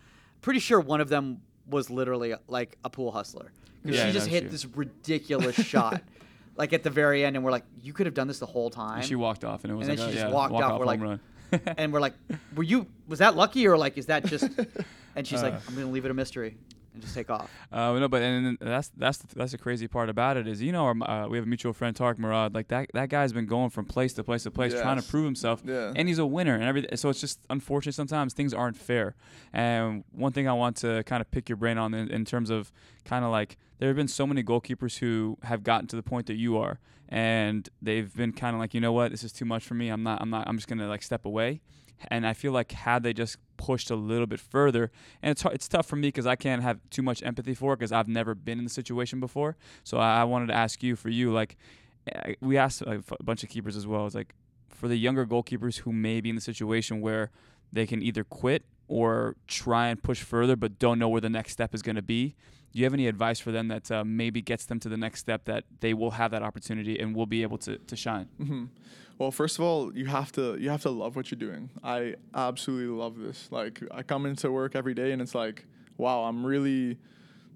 pretty 0.42 0.60
sure 0.60 0.80
one 0.80 1.02
of 1.02 1.10
them 1.10 1.42
was 1.68 1.90
literally 1.90 2.36
like 2.48 2.78
a 2.84 2.90
pool 2.90 3.12
hustler. 3.12 3.52
'Cause 3.86 3.96
Yeah, 3.96 4.08
she 4.08 4.12
just 4.14 4.28
hit 4.28 4.50
this 4.52 4.66
ridiculous 4.66 5.56
shot, 5.66 6.02
like 6.56 6.72
at 6.74 6.84
the 6.84 6.90
very 6.90 7.26
end, 7.26 7.36
and 7.36 7.44
we're 7.44 7.52
like, 7.52 7.66
"You 7.82 7.92
could 7.94 8.06
have 8.06 8.14
done 8.16 8.28
this 8.28 8.40
the 8.40 8.46
whole 8.46 8.70
time." 8.70 8.98
And 9.00 9.06
she 9.06 9.16
walked 9.16 9.44
off, 9.44 9.64
and 9.64 9.72
it 9.74 9.76
was 9.76 9.88
And 9.88 9.98
like 9.98 10.06
then 10.06 10.14
she 10.14 10.20
a, 10.20 10.22
just 10.22 10.30
yeah, 10.30 10.34
walked 10.34 10.54
walk 10.54 10.64
off. 10.64 10.80
We're 10.80 10.86
like- 10.86 11.02
run. 11.02 11.20
and 11.78 11.94
we're 11.94 12.00
like, 12.00 12.14
"Were 12.56 12.64
you? 12.64 12.88
Was 13.08 13.20
that 13.20 13.36
lucky, 13.36 13.68
or 13.68 13.78
like, 13.78 13.98
is 13.98 14.06
that 14.08 14.26
just?" 14.26 14.50
And 15.16 15.28
she's 15.28 15.44
like, 15.44 15.54
Uh. 15.54 15.60
"I'm 15.68 15.76
gonna 15.76 15.92
leave 15.92 16.06
it 16.06 16.12
a 16.12 16.14
mystery 16.16 16.58
and 16.94 17.02
just 17.02 17.14
take 17.16 17.30
off." 17.30 17.50
Uh, 17.72 17.98
no, 18.00 18.08
but 18.08 18.22
and 18.22 18.56
that's 18.62 18.90
that's 18.96 19.18
the, 19.18 19.36
that's 19.36 19.52
the 19.52 19.58
crazy 19.58 19.88
part 19.88 20.08
about 20.10 20.38
it 20.38 20.48
is 20.48 20.62
you 20.62 20.72
know 20.72 20.86
our, 20.86 21.10
uh, 21.10 21.28
we 21.28 21.38
have 21.38 21.46
a 21.46 21.50
mutual 21.50 21.74
friend 21.74 21.96
Tarek 21.96 22.20
Murad 22.20 22.54
like 22.54 22.68
that 22.68 22.90
that 22.94 23.10
guy's 23.10 23.34
been 23.34 23.48
going 23.48 23.72
from 23.72 23.86
place 23.86 24.14
to 24.14 24.24
place 24.24 24.44
to 24.44 24.52
place 24.52 24.74
trying 24.74 25.00
to 25.02 25.08
prove 25.08 25.26
himself 25.26 25.64
Yeah. 25.66 25.92
and 25.96 26.08
he's 26.08 26.20
a 26.20 26.26
winner 26.26 26.54
and 26.54 26.64
everything 26.64 26.96
so 26.96 27.10
it's 27.10 27.20
just 27.20 27.40
unfortunate 27.50 27.94
sometimes 27.94 28.34
things 28.34 28.54
aren't 28.54 28.78
fair. 28.78 29.16
And 29.52 30.04
one 30.12 30.34
thing 30.34 30.48
I 30.48 30.54
want 30.54 30.78
to 30.78 31.04
kind 31.06 31.22
of 31.22 31.32
pick 31.32 31.50
your 31.50 31.56
brain 31.58 31.78
on 31.80 31.94
in, 31.96 32.10
in 32.12 32.26
terms 32.26 32.50
of 32.52 32.72
kind 33.06 33.26
of 33.26 33.32
like 33.32 33.58
there 33.80 33.90
have 33.90 33.96
been 33.98 34.08
so 34.08 34.28
many 34.28 34.44
goalkeepers 34.44 35.00
who 35.00 35.38
have 35.44 35.64
gotten 35.64 35.88
to 35.88 35.96
the 35.96 36.04
point 36.04 36.28
that 36.28 36.36
you 36.36 36.58
are 36.58 36.80
and 37.10 37.70
they've 37.82 38.16
been 38.16 38.32
kind 38.34 38.56
of 38.56 38.60
like 38.60 38.74
you 38.76 38.80
know 38.82 38.94
what? 38.94 39.10
This 39.12 39.24
is 39.24 39.32
too 39.32 39.46
much 39.46 39.64
for 39.66 39.74
me. 39.74 39.90
I'm 39.90 40.04
not 40.04 40.22
I'm 40.22 40.30
not 40.30 40.48
I'm 40.48 40.58
just 40.58 40.68
gonna 40.68 40.88
like 40.88 41.02
step 41.04 41.26
away 41.26 41.62
and 42.08 42.28
I 42.28 42.34
feel 42.34 42.52
like 42.52 42.72
had 42.72 43.04
they 43.04 43.14
just 43.14 43.38
pushed 43.58 43.90
a 43.90 43.96
little 43.96 44.28
bit 44.28 44.40
further, 44.40 44.92
and 45.22 45.32
it's 45.32 45.44
it's 45.46 45.68
tough 45.68 45.86
for 45.86 45.96
me 45.96 46.10
because 46.10 46.28
I 46.28 46.36
can't 46.36 46.62
have 46.62 46.80
too 46.90 47.02
much 47.02 47.24
empathy 47.24 47.54
for 47.54 47.74
it 47.74 47.80
because 47.80 47.92
I've 47.92 48.08
never 48.08 48.36
been 48.36 48.58
in 48.58 48.64
the 48.64 48.70
situation 48.70 49.20
before. 49.20 49.56
So 49.84 49.98
I, 49.98 50.22
I 50.22 50.24
wanted 50.24 50.48
to 50.48 50.56
ask 50.56 50.84
you, 50.84 50.96
for 50.96 51.10
you, 51.10 51.32
like 51.32 51.58
eh, 52.12 52.36
we 52.42 52.58
asked 52.58 52.82
a 52.82 53.04
bunch 53.24 53.44
of 53.44 53.50
keepers 53.50 53.76
as 53.76 53.88
well. 53.88 54.06
It's 54.06 54.16
like 54.16 54.34
for 54.70 54.88
the 54.88 54.98
younger 54.98 55.26
goalkeepers 55.26 55.80
who 55.80 55.94
may 55.94 56.20
be 56.22 56.30
in 56.30 56.36
the 56.36 56.42
situation 56.42 57.02
where 57.02 57.32
they 57.72 57.88
can 57.88 58.02
either 58.02 58.24
quit 58.24 58.66
or 58.88 59.36
try 59.48 59.88
and 59.88 60.02
push 60.02 60.22
further, 60.22 60.56
but 60.56 60.78
don't 60.78 61.00
know 61.00 61.10
where 61.10 61.22
the 61.22 61.30
next 61.30 61.52
step 61.54 61.74
is 61.74 61.82
going 61.82 61.96
to 61.96 62.02
be. 62.02 62.36
Do 62.74 62.80
you 62.80 62.86
have 62.86 62.94
any 62.94 63.08
advice 63.08 63.40
for 63.40 63.52
them 63.52 63.68
that 63.68 63.92
uh, 63.92 64.04
maybe 64.04 64.42
gets 64.42 64.66
them 64.66 64.80
to 64.80 64.90
the 64.90 64.98
next 64.98 65.20
step 65.20 65.46
that 65.46 65.64
they 65.80 65.94
will 65.94 66.12
have 66.12 66.32
that 66.32 66.42
opportunity 66.42 67.00
and 67.00 67.16
will 67.16 67.28
be 67.28 67.44
able 67.44 67.60
to, 67.60 67.78
to 67.78 67.96
shine? 67.96 68.26
hmm 68.38 68.66
Well, 69.20 69.30
first 69.32 69.60
of 69.60 69.64
all, 69.64 69.96
you 69.96 70.08
have 70.08 70.32
to 70.34 70.58
you 70.60 70.70
have 70.72 70.82
to 70.82 70.90
love 70.90 71.16
what 71.16 71.30
you're 71.30 71.40
doing. 71.40 71.70
I 71.84 72.16
absolutely 72.34 72.88
love 72.98 73.20
this. 73.20 73.48
Like 73.52 73.82
I 73.92 74.02
come 74.02 74.26
into 74.26 74.52
work 74.52 74.76
every 74.76 74.96
day 74.96 75.12
and 75.12 75.22
it's 75.22 75.36
like, 75.36 75.66
wow, 75.98 76.24
I'm 76.24 76.44
really 76.46 76.98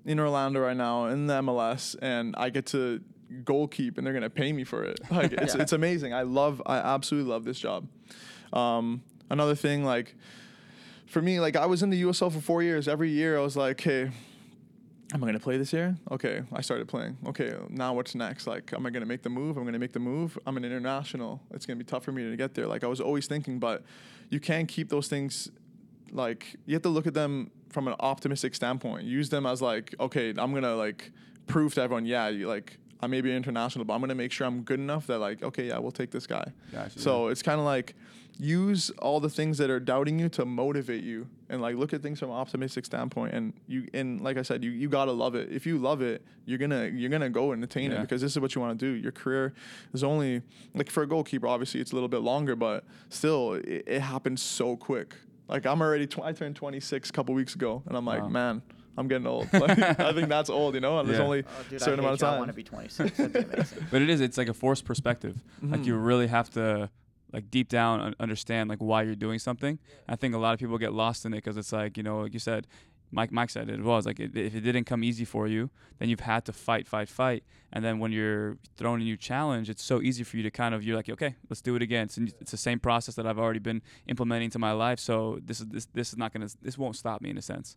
in 0.06 0.20
Orlando 0.20 0.60
right 0.60 0.78
now 0.78 1.08
in 1.08 1.26
the 1.28 1.42
MLS 1.42 1.96
and 2.02 2.36
I 2.38 2.50
get 2.52 2.68
to 2.68 3.02
goalkeep 3.44 3.98
and 3.98 4.06
they're 4.06 4.14
gonna 4.14 4.30
pay 4.30 4.54
me 4.54 4.64
for 4.64 4.84
it. 4.84 5.00
Like 5.10 5.34
it's 5.34 5.56
Yeah. 5.56 5.62
it's 5.64 5.74
amazing. 5.74 6.14
I 6.14 6.22
love 6.22 6.62
I 6.68 6.78
absolutely 6.78 7.32
love 7.32 7.44
this 7.44 7.58
job. 7.60 7.88
Um, 8.54 9.02
another 9.32 9.56
thing 9.56 9.84
like 9.84 10.16
for 11.08 11.22
me, 11.24 11.40
like 11.40 11.56
I 11.56 11.66
was 11.66 11.82
in 11.82 11.90
the 11.90 12.04
USL 12.04 12.32
for 12.32 12.40
four 12.40 12.62
years. 12.62 12.88
Every 12.88 13.10
year 13.10 13.36
I 13.38 13.42
was 13.42 13.58
like, 13.58 13.82
hey, 13.82 14.12
am 15.14 15.24
I 15.24 15.28
gonna 15.28 15.40
play 15.40 15.58
this 15.58 15.72
year? 15.74 15.96
Okay, 16.12 16.44
I 16.52 16.62
started 16.62 16.88
playing. 16.88 17.18
Okay, 17.28 17.54
now 17.70 17.94
what's 17.94 18.16
next? 18.16 18.48
Like, 18.48 18.74
am 18.74 18.86
I 18.86 18.90
gonna 18.90 19.06
make 19.06 19.24
the 19.24 19.30
move? 19.30 19.58
I'm 19.58 19.66
gonna 19.66 19.80
make 19.80 19.94
the 19.94 20.00
move. 20.00 20.38
I'm 20.46 20.58
an 20.58 20.66
international. 20.66 21.42
It's 21.52 21.66
gonna 21.66 21.78
be 21.78 21.84
tough 21.84 22.04
for 22.04 22.12
me 22.12 22.30
to 22.30 22.36
get 22.36 22.54
there. 22.54 22.68
Like 22.68 22.84
I 22.84 22.88
was 22.88 23.00
always 23.00 23.28
thinking, 23.28 23.60
but 23.60 23.84
you 24.30 24.40
can't 24.40 24.68
keep 24.68 24.90
those 24.90 25.08
things. 25.08 25.50
Like 26.12 26.56
you 26.66 26.76
have 26.76 26.84
to 26.84 26.90
look 26.90 27.08
at 27.08 27.14
them 27.14 27.52
from 27.70 27.88
an 27.88 27.96
optimistic 28.00 28.56
standpoint. 28.56 29.06
Use 29.06 29.30
them 29.30 29.46
as 29.46 29.62
like, 29.62 29.96
okay, 30.00 30.30
I'm 30.30 30.54
gonna 30.54 30.76
like 30.76 31.12
prove 31.48 31.74
to 31.76 31.82
everyone, 31.82 32.06
yeah, 32.06 32.28
you 32.28 32.48
like 32.48 32.78
I 33.00 33.08
may 33.08 33.22
be 33.22 33.36
international, 33.36 33.86
but 33.86 33.94
I'm 33.94 34.02
gonna 34.02 34.16
make 34.16 34.32
sure 34.32 34.48
I'm 34.48 34.62
good 34.64 34.80
enough 34.80 35.08
that 35.08 35.20
like, 35.20 35.44
okay, 35.44 35.68
yeah, 35.68 35.78
we'll 35.78 35.92
take 35.92 36.12
this 36.12 36.26
guy. 36.28 36.52
Gotcha, 36.72 37.00
So 37.00 37.28
it's 37.28 37.42
kind 37.42 37.60
of 37.60 37.66
like 37.66 37.96
use 38.40 38.92
all 39.00 39.20
the 39.20 39.30
things 39.30 39.58
that 39.58 39.70
are 39.70 39.80
doubting 39.80 40.20
you 40.20 40.30
to 40.30 40.46
motivate 40.46 41.04
you 41.04 41.28
and 41.50 41.60
like 41.60 41.76
look 41.76 41.92
at 41.92 42.04
things 42.04 42.20
from 42.20 42.30
an 42.30 42.36
optimistic 42.36 42.86
standpoint 42.86 43.34
and 43.34 43.52
you 43.68 43.88
and 43.96 44.22
like 44.22 44.38
I 44.38 44.44
said 44.44 44.64
you 44.64 44.70
you 44.70 44.90
got 44.90 45.06
to 45.06 45.12
love 45.12 45.34
it. 45.36 45.52
If 45.52 45.66
you 45.66 45.78
love 45.80 46.02
it, 46.04 46.24
you're 46.46 46.60
going 46.60 46.70
to 46.72 46.92
you're 46.92 47.10
going 47.10 47.24
to 47.24 47.30
go 47.30 47.52
and 47.52 47.64
attain 47.64 47.92
Yeah. 47.92 47.98
it 48.00 48.02
because 48.02 48.22
this 48.22 48.32
is 48.34 48.40
what 48.40 48.54
you 48.54 48.62
want 48.62 48.80
to 48.80 48.86
do. 48.86 48.92
Your 49.00 49.12
career 49.12 49.54
is 49.94 50.04
only 50.04 50.42
like 50.76 50.90
for 50.92 51.02
a 51.04 51.08
goalkeeper 51.08 51.48
obviously 51.48 51.82
it's 51.82 51.92
a 51.92 51.96
little 51.96 52.10
bit 52.10 52.22
longer 52.22 52.56
but 52.56 52.84
still 53.10 53.54
it, 53.54 53.84
it 53.88 54.02
happens 54.02 54.42
so 54.42 54.76
quick. 54.76 55.16
Like 55.48 55.66
I'm 55.66 55.82
already 55.82 56.06
tw- 56.06 56.22
I 56.24 56.32
turned 56.32 56.56
26 56.56 57.10
a 57.10 57.14
couple 57.14 57.34
weeks 57.34 57.56
ago 57.56 57.82
and 57.88 57.98
I'm 57.98 58.06
like, 58.06 58.22
Wow. 58.22 58.28
man, 58.30 58.62
I'm 58.98 59.08
getting 59.08 59.28
old. 59.28 59.48
Like, 59.54 59.78
I 60.00 60.12
think 60.14 60.28
that's 60.28 60.50
old, 60.50 60.74
you 60.74 60.82
know, 60.82 61.00
and 61.00 61.08
there's 61.08 61.20
Yeah. 61.20 61.26
only 61.26 61.44
Oh, 61.44 61.64
dude, 61.70 61.80
a 61.82 61.84
certain 61.84 62.00
I 62.00 62.04
hate 62.04 62.08
amount 62.08 62.22
you. 62.22 62.28
of 62.28 62.30
I 62.30 62.32
time. 62.32 62.40
want 62.40 62.50
to 62.50 62.56
be 62.56 62.64
26. 62.64 63.18
That'd 63.18 63.34
be 63.34 63.40
amazing. 63.40 63.88
But 63.92 64.02
it 64.02 64.10
is. 64.10 64.22
It's 64.22 64.38
like 64.38 64.48
a 64.50 64.54
forced 64.54 64.86
perspective. 64.86 65.44
Like 65.62 65.86
you 65.86 65.94
mm-hmm. 65.94 66.04
really 66.04 66.28
have 66.28 66.50
to, 66.52 66.90
like 67.32 67.52
deep 67.52 67.70
down, 67.70 68.00
un- 68.02 68.16
understand 68.20 68.70
like 68.70 68.80
why 68.80 69.04
you're 69.04 69.14
doing 69.16 69.38
something. 69.40 69.80
I 70.08 70.16
think 70.16 70.34
a 70.34 70.38
lot 70.38 70.54
of 70.54 70.60
people 70.60 70.78
get 70.78 70.94
lost 70.94 71.26
in 71.26 71.34
it 71.34 71.38
because 71.38 71.58
it's 71.58 71.72
like 71.74 71.98
you 71.98 72.04
know, 72.04 72.22
like 72.22 72.34
you 72.34 72.40
said, 72.40 72.66
Mike 73.12 73.32
Mike 73.32 73.50
said 73.50 73.70
it 73.70 73.80
as 73.80 73.86
well. 73.86 73.98
It's 73.98 74.08
like 74.08 74.20
it, 74.20 74.36
if 74.36 74.56
it 74.56 74.62
didn't 74.62 74.86
come 74.86 75.04
easy 75.04 75.26
for 75.26 75.46
you, 75.48 75.70
then 76.00 76.10
you've 76.10 76.22
had 76.22 76.46
to 76.46 76.54
fight, 76.54 76.88
fight, 76.88 77.10
fight. 77.10 77.44
And 77.74 77.84
then 77.84 78.00
when 78.00 78.12
you're 78.12 78.58
thrown 78.78 79.02
a 79.02 79.04
new 79.04 79.18
challenge, 79.18 79.70
it's 79.70 79.84
so 79.84 80.02
easy 80.02 80.24
for 80.24 80.38
you 80.38 80.44
to 80.44 80.52
kind 80.52 80.74
of 80.74 80.84
you're 80.84 80.96
like, 80.96 81.10
okay, 81.10 81.36
let's 81.50 81.62
do 81.62 81.76
it 81.76 81.82
again. 81.82 82.06
It's, 82.06 82.18
it's 82.18 82.52
the 82.52 82.58
same 82.58 82.80
process 82.80 83.16
that 83.16 83.28
I've 83.28 83.40
already 83.40 83.60
been 83.60 83.82
implementing 84.08 84.50
to 84.52 84.60
my 84.60 84.72
life. 84.72 85.00
So 85.00 85.40
this 85.44 85.60
is 85.60 85.68
this 85.68 85.88
this 85.94 86.10
is 86.10 86.18
not 86.18 86.34
gonna 86.34 86.48
this 86.62 86.78
won't 86.78 86.96
stop 86.96 87.22
me 87.22 87.30
in 87.30 87.38
a 87.38 87.42
sense. 87.42 87.76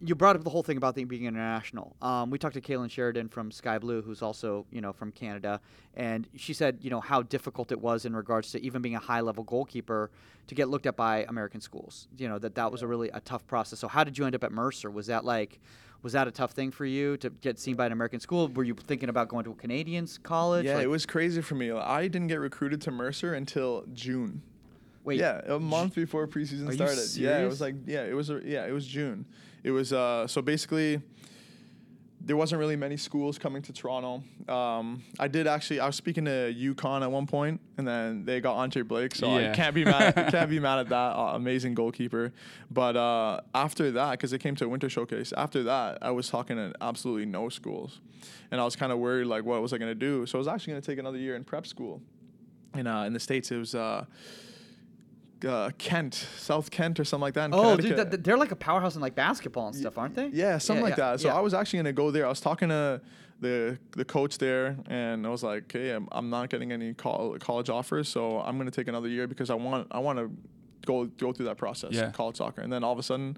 you 0.00 0.14
brought 0.14 0.36
up 0.36 0.44
the 0.44 0.50
whole 0.50 0.62
thing 0.62 0.76
about 0.76 0.94
the, 0.94 1.04
being 1.04 1.24
international. 1.24 1.96
Um, 2.00 2.30
we 2.30 2.38
talked 2.38 2.54
to 2.54 2.60
Kailen 2.60 2.90
Sheridan 2.90 3.28
from 3.28 3.50
Sky 3.50 3.78
Blue, 3.78 4.02
who's 4.02 4.22
also 4.22 4.66
you 4.70 4.80
know 4.80 4.92
from 4.92 5.10
Canada, 5.10 5.60
and 5.94 6.28
she 6.36 6.52
said 6.52 6.78
you 6.80 6.90
know 6.90 7.00
how 7.00 7.22
difficult 7.22 7.72
it 7.72 7.80
was 7.80 8.04
in 8.04 8.14
regards 8.14 8.52
to 8.52 8.64
even 8.64 8.80
being 8.80 8.94
a 8.94 9.00
high 9.00 9.20
level 9.20 9.42
goalkeeper 9.42 10.10
to 10.46 10.54
get 10.54 10.68
looked 10.68 10.86
at 10.86 10.96
by 10.96 11.24
American 11.28 11.60
schools. 11.60 12.08
You 12.16 12.28
know 12.28 12.38
that 12.38 12.54
that 12.54 12.70
was 12.70 12.82
a 12.82 12.86
really 12.86 13.10
a 13.10 13.20
tough 13.20 13.46
process. 13.46 13.80
So 13.80 13.88
how 13.88 14.04
did 14.04 14.16
you 14.16 14.24
end 14.24 14.34
up 14.34 14.44
at 14.44 14.52
Mercer? 14.52 14.90
Was 14.90 15.08
that 15.08 15.24
like 15.24 15.60
was 16.02 16.12
that 16.14 16.26
a 16.28 16.30
tough 16.30 16.52
thing 16.52 16.70
for 16.70 16.84
you 16.84 17.16
to 17.18 17.30
get 17.30 17.58
seen 17.58 17.76
by 17.76 17.86
an 17.86 17.92
American 17.92 18.20
school? 18.20 18.48
Were 18.48 18.64
you 18.64 18.74
thinking 18.74 19.08
about 19.08 19.28
going 19.28 19.44
to 19.44 19.52
a 19.52 19.54
Canadian's 19.54 20.18
college? 20.18 20.64
Yeah, 20.66 20.76
Like, 20.76 20.84
it 20.84 20.88
was 20.88 21.06
crazy 21.06 21.40
for 21.40 21.54
me. 21.54 21.70
I 21.70 22.08
didn't 22.08 22.28
get 22.28 22.40
recruited 22.40 22.80
to 22.82 22.90
Mercer 22.90 23.34
until 23.34 23.84
June. 23.92 24.42
Wait, 25.04 25.18
yeah, 25.18 25.40
a 25.46 25.58
month 25.58 25.94
before 25.96 26.26
preseason 26.28 26.72
started. 26.72 27.08
Yeah, 27.16 27.38
it 27.40 27.46
was 27.46 27.60
like 27.60 27.74
yeah, 27.86 28.04
it 28.04 28.14
was 28.14 28.30
a, 28.30 28.40
yeah, 28.44 28.66
it 28.66 28.72
was 28.72 28.86
June. 28.86 29.26
It 29.64 29.72
was 29.72 29.92
uh 29.92 30.26
so 30.28 30.42
basically 30.42 31.02
there 32.24 32.36
wasn't 32.36 32.58
really 32.60 32.76
many 32.76 32.96
schools 32.96 33.38
coming 33.38 33.62
to 33.62 33.72
Toronto. 33.72 34.22
Um, 34.52 35.02
I 35.18 35.28
did 35.28 35.46
actually. 35.46 35.80
I 35.80 35.86
was 35.86 35.96
speaking 35.96 36.24
to 36.26 36.54
UConn 36.54 37.02
at 37.02 37.10
one 37.10 37.26
point, 37.26 37.60
and 37.78 37.86
then 37.86 38.24
they 38.24 38.40
got 38.40 38.54
Andre 38.54 38.82
Blake, 38.82 39.14
so 39.14 39.38
Yeah. 39.38 39.50
I 39.50 39.54
can't 39.54 39.74
be 39.74 39.84
mad. 39.84 40.14
can't 40.30 40.48
be 40.48 40.60
mad 40.60 40.78
at 40.80 40.88
that. 40.90 41.16
Uh, 41.16 41.32
amazing 41.34 41.74
goalkeeper. 41.74 42.32
But 42.70 42.96
uh, 42.96 43.40
after 43.54 43.90
that, 43.92 44.12
because 44.12 44.32
it 44.32 44.38
came 44.38 44.54
to 44.56 44.66
a 44.66 44.68
winter 44.68 44.88
showcase, 44.88 45.32
after 45.36 45.64
that, 45.64 45.98
I 46.00 46.10
was 46.12 46.28
talking 46.28 46.56
to 46.56 46.72
absolutely 46.80 47.26
no 47.26 47.48
schools, 47.48 48.00
and 48.50 48.60
I 48.60 48.64
was 48.64 48.76
kind 48.76 48.92
of 48.92 48.98
worried 48.98 49.26
like, 49.26 49.44
what 49.44 49.60
was 49.60 49.72
I 49.72 49.78
gonna 49.78 49.94
do? 49.94 50.24
So 50.26 50.38
I 50.38 50.40
was 50.40 50.48
actually 50.48 50.74
gonna 50.74 50.82
take 50.82 50.98
another 50.98 51.18
year 51.18 51.34
in 51.34 51.44
prep 51.44 51.66
school. 51.66 52.00
In 52.74 52.86
uh, 52.86 53.02
in 53.02 53.12
the 53.12 53.20
states, 53.20 53.50
it 53.50 53.56
was. 53.58 53.74
Uh, 55.44 55.70
Kent, 55.78 56.26
South 56.38 56.70
Kent, 56.70 57.00
or 57.00 57.04
something 57.04 57.22
like 57.22 57.34
that. 57.34 57.46
In 57.46 57.54
Oh, 57.54 57.76
dude, 57.76 57.86
Connecticut. 57.86 58.10
th- 58.10 58.22
they're 58.24 58.36
like 58.36 58.52
a 58.52 58.56
powerhouse 58.56 58.94
in 58.94 59.00
like 59.00 59.14
basketball 59.14 59.66
and 59.68 59.76
stuff, 59.76 59.98
aren't 59.98 60.14
they? 60.14 60.28
Yeah, 60.28 60.58
something 60.58 60.84
like 60.84 60.96
that. 60.96 61.20
So 61.20 61.28
yeah. 61.28 61.36
I 61.36 61.40
was 61.40 61.54
actually 61.54 61.80
gonna 61.80 61.92
go 61.92 62.10
there. 62.10 62.26
I 62.26 62.28
was 62.28 62.40
talking 62.40 62.68
to 62.68 63.00
the 63.40 63.78
the 63.96 64.04
coach 64.04 64.38
there, 64.38 64.76
and 64.88 65.26
I 65.26 65.30
was 65.30 65.42
like, 65.42 65.70
"Hey, 65.72 65.90
I'm, 65.90 66.08
I'm 66.12 66.30
not 66.30 66.48
getting 66.48 66.70
any 66.70 66.94
col- 66.94 67.36
college 67.40 67.68
offers, 67.70 68.08
so 68.08 68.38
I'm 68.40 68.56
gonna 68.58 68.70
take 68.70 68.86
another 68.88 69.08
year 69.08 69.26
because 69.26 69.50
I 69.50 69.54
want 69.54 69.88
I 69.90 69.98
want 69.98 70.18
to 70.18 70.30
go 70.86 71.06
go 71.06 71.32
through 71.32 71.46
that 71.46 71.56
process, 71.58 71.92
Yeah. 71.92 72.10
college 72.12 72.36
soccer." 72.36 72.60
And 72.62 72.72
then 72.72 72.84
all 72.84 72.92
of 72.92 72.98
a 72.98 73.02
sudden, 73.02 73.36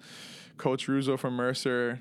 Coach 0.58 0.86
Ruzzo 0.88 1.18
from 1.18 1.34
Mercer. 1.36 2.00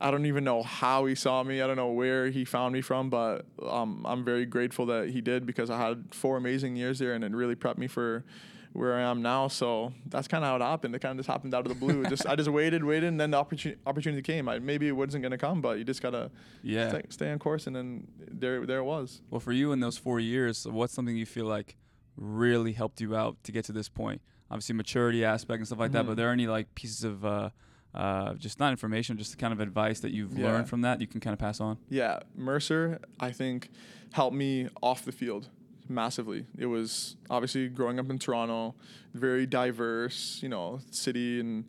I 0.00 0.10
don't 0.10 0.26
even 0.26 0.42
know 0.42 0.64
how 0.64 1.04
he 1.06 1.14
saw 1.14 1.44
me. 1.44 1.62
I 1.62 1.66
don't 1.68 1.76
know 1.76 1.92
where 1.92 2.28
he 2.28 2.44
found 2.44 2.72
me 2.72 2.80
from, 2.80 3.08
but 3.08 3.46
um, 3.64 4.04
I'm 4.04 4.24
very 4.24 4.44
grateful 4.44 4.86
that 4.86 5.10
he 5.10 5.20
did 5.20 5.46
because 5.46 5.70
I 5.70 5.78
had 5.78 6.06
four 6.12 6.36
amazing 6.36 6.74
years 6.74 6.98
there, 6.98 7.12
and 7.14 7.22
it 7.22 7.30
really 7.32 7.54
prepped 7.54 7.78
me 7.78 7.86
for 7.86 8.24
where 8.72 8.94
I 8.94 9.02
am 9.02 9.20
now. 9.22 9.48
So 9.48 9.92
that's 10.06 10.26
kind 10.28 10.44
of 10.44 10.48
how 10.48 10.56
it 10.56 10.62
happened. 10.62 10.94
It 10.94 11.00
kind 11.00 11.12
of 11.12 11.18
just 11.18 11.28
happened 11.28 11.54
out 11.54 11.66
of 11.66 11.68
the 11.68 11.74
blue. 11.78 12.04
Just 12.08 12.26
I 12.26 12.36
just 12.36 12.50
waited, 12.50 12.82
waited, 12.84 13.08
and 13.08 13.20
then 13.20 13.30
the 13.32 13.36
opportunity 13.38 13.80
opportunity 13.86 14.22
came. 14.22 14.48
I, 14.48 14.58
maybe 14.58 14.88
it 14.88 14.92
wasn't 14.92 15.22
gonna 15.22 15.38
come, 15.38 15.60
but 15.60 15.78
you 15.78 15.84
just 15.84 16.00
gotta 16.02 16.30
Yeah. 16.62 16.88
stay, 16.88 17.02
stay 17.10 17.30
on 17.32 17.38
course, 17.38 17.66
and 17.66 17.76
then 17.76 18.08
there 18.18 18.64
there 18.66 18.78
it 18.78 18.84
was. 18.84 19.20
Well, 19.30 19.40
for 19.40 19.52
you 19.52 19.72
in 19.72 19.80
those 19.80 19.98
four 19.98 20.20
years, 20.20 20.66
what's 20.66 20.92
something 20.94 21.16
you 21.16 21.26
feel 21.26 21.46
like 21.46 21.76
really 22.16 22.72
helped 22.72 23.00
you 23.00 23.14
out 23.16 23.36
to 23.44 23.52
get 23.52 23.64
to 23.66 23.72
this 23.72 23.88
point? 23.88 24.20
Obviously, 24.50 24.74
maturity 24.74 25.24
aspect 25.24 25.58
and 25.58 25.66
stuff 25.66 25.78
like 25.78 25.92
that. 25.92 26.04
But 26.06 26.12
are 26.12 26.16
there 26.16 26.30
any 26.30 26.46
like 26.46 26.74
pieces 26.74 27.04
of 27.04 27.24
uh, 27.24 27.50
uh, 27.94 28.34
just 28.34 28.58
not 28.58 28.70
information, 28.70 29.16
just 29.18 29.30
the 29.32 29.36
kind 29.38 29.52
of 29.52 29.60
advice 29.60 30.00
that 30.00 30.12
you've 30.12 30.36
Yeah. 30.36 30.46
learned 30.46 30.68
from 30.68 30.80
that 30.82 31.00
you 31.00 31.06
can 31.06 31.20
kind 31.20 31.32
of 31.32 31.38
pass 31.38 31.60
on? 31.60 31.78
Yeah, 31.88 32.20
Mercer, 32.34 33.00
I 33.20 33.30
think, 33.32 33.70
helped 34.12 34.36
me 34.36 34.68
off 34.82 35.04
the 35.04 35.12
field 35.12 35.48
massively. 35.94 36.46
It 36.58 36.66
was 36.66 37.16
obviously 37.30 37.68
growing 37.68 37.98
up 37.98 38.10
in 38.10 38.18
Toronto, 38.18 38.74
very 39.14 39.46
diverse, 39.46 40.40
you 40.42 40.48
know, 40.48 40.80
city, 40.90 41.40
and 41.40 41.64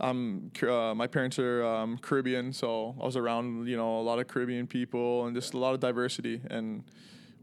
um, 0.00 0.50
uh, 0.62 0.94
my 0.94 1.06
parents 1.06 1.38
are 1.38 1.64
um, 1.64 1.98
Caribbean, 1.98 2.52
so 2.52 2.94
I 3.00 3.04
was 3.04 3.16
around, 3.16 3.68
you 3.68 3.76
know, 3.76 4.00
a 4.00 4.02
lot 4.02 4.18
of 4.18 4.26
Caribbean 4.26 4.66
people 4.66 5.26
and 5.26 5.34
just 5.34 5.54
a 5.54 5.58
lot 5.58 5.74
of 5.74 5.80
diversity. 5.80 6.40
And 6.50 6.82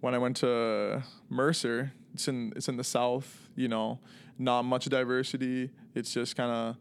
when 0.02 0.14
I 0.14 0.18
went 0.18 0.38
to 0.38 1.04
Mercer, 1.30 1.94
it's 2.14 2.28
in 2.28 2.52
it's 2.56 2.68
in 2.68 2.76
the 2.76 2.84
south, 2.84 3.50
you 3.56 3.68
know, 3.68 4.00
not 4.38 4.64
much 4.64 4.86
diversity. 4.86 5.70
It's 5.96 6.14
just 6.14 6.36
kind 6.36 6.52
of 6.52 6.76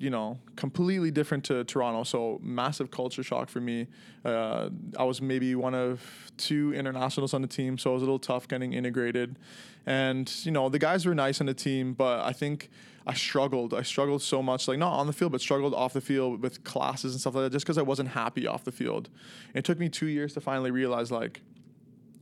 you 0.00 0.08
know, 0.08 0.38
completely 0.56 1.10
different 1.10 1.44
to 1.44 1.62
Toronto. 1.64 2.04
So 2.04 2.40
massive 2.42 2.90
culture 2.90 3.22
shock 3.22 3.50
for 3.50 3.60
me. 3.60 3.86
Uh, 4.24 4.70
I 4.98 5.04
was 5.04 5.20
maybe 5.20 5.54
one 5.54 5.74
of 5.74 6.02
two 6.38 6.72
internationals 6.72 7.34
on 7.34 7.42
the 7.42 7.48
team, 7.48 7.76
so 7.76 7.90
it 7.90 7.94
was 7.94 8.02
a 8.02 8.06
little 8.06 8.18
tough 8.18 8.48
getting 8.48 8.72
integrated. 8.72 9.38
And 9.84 10.32
you 10.42 10.52
know, 10.52 10.70
the 10.70 10.78
guys 10.78 11.04
were 11.04 11.14
nice 11.14 11.40
on 11.40 11.46
the 11.46 11.54
team, 11.54 11.92
but 11.92 12.20
I 12.20 12.32
think 12.32 12.70
I 13.06 13.12
struggled. 13.12 13.74
I 13.74 13.82
struggled 13.82 14.22
so 14.22 14.42
much, 14.42 14.66
like 14.68 14.78
not 14.78 14.94
on 14.94 15.06
the 15.06 15.12
field, 15.12 15.32
but 15.32 15.42
struggled 15.42 15.74
off 15.74 15.92
the 15.92 16.00
field 16.00 16.40
with 16.40 16.64
classes 16.64 17.12
and 17.12 17.20
stuff 17.20 17.34
like 17.34 17.44
that, 17.44 17.52
just 17.52 17.66
because 17.66 17.76
I 17.76 17.82
wasn't 17.82 18.08
happy 18.08 18.46
off 18.46 18.64
the 18.64 18.72
field. 18.72 19.10
It 19.52 19.66
took 19.66 19.78
me 19.78 19.90
two 19.90 20.06
years 20.06 20.32
to 20.32 20.40
finally 20.40 20.70
realize, 20.70 21.10
like, 21.10 21.42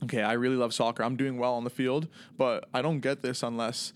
okay, 0.03 0.21
I 0.21 0.33
really 0.33 0.57
love 0.57 0.73
soccer. 0.73 1.03
I'm 1.03 1.15
doing 1.15 1.37
well 1.37 1.53
on 1.53 1.63
the 1.63 1.69
field, 1.69 2.09
but 2.37 2.67
I 2.73 2.81
don't 2.81 2.99
get 2.99 3.21
this 3.21 3.41
unless 3.41 3.93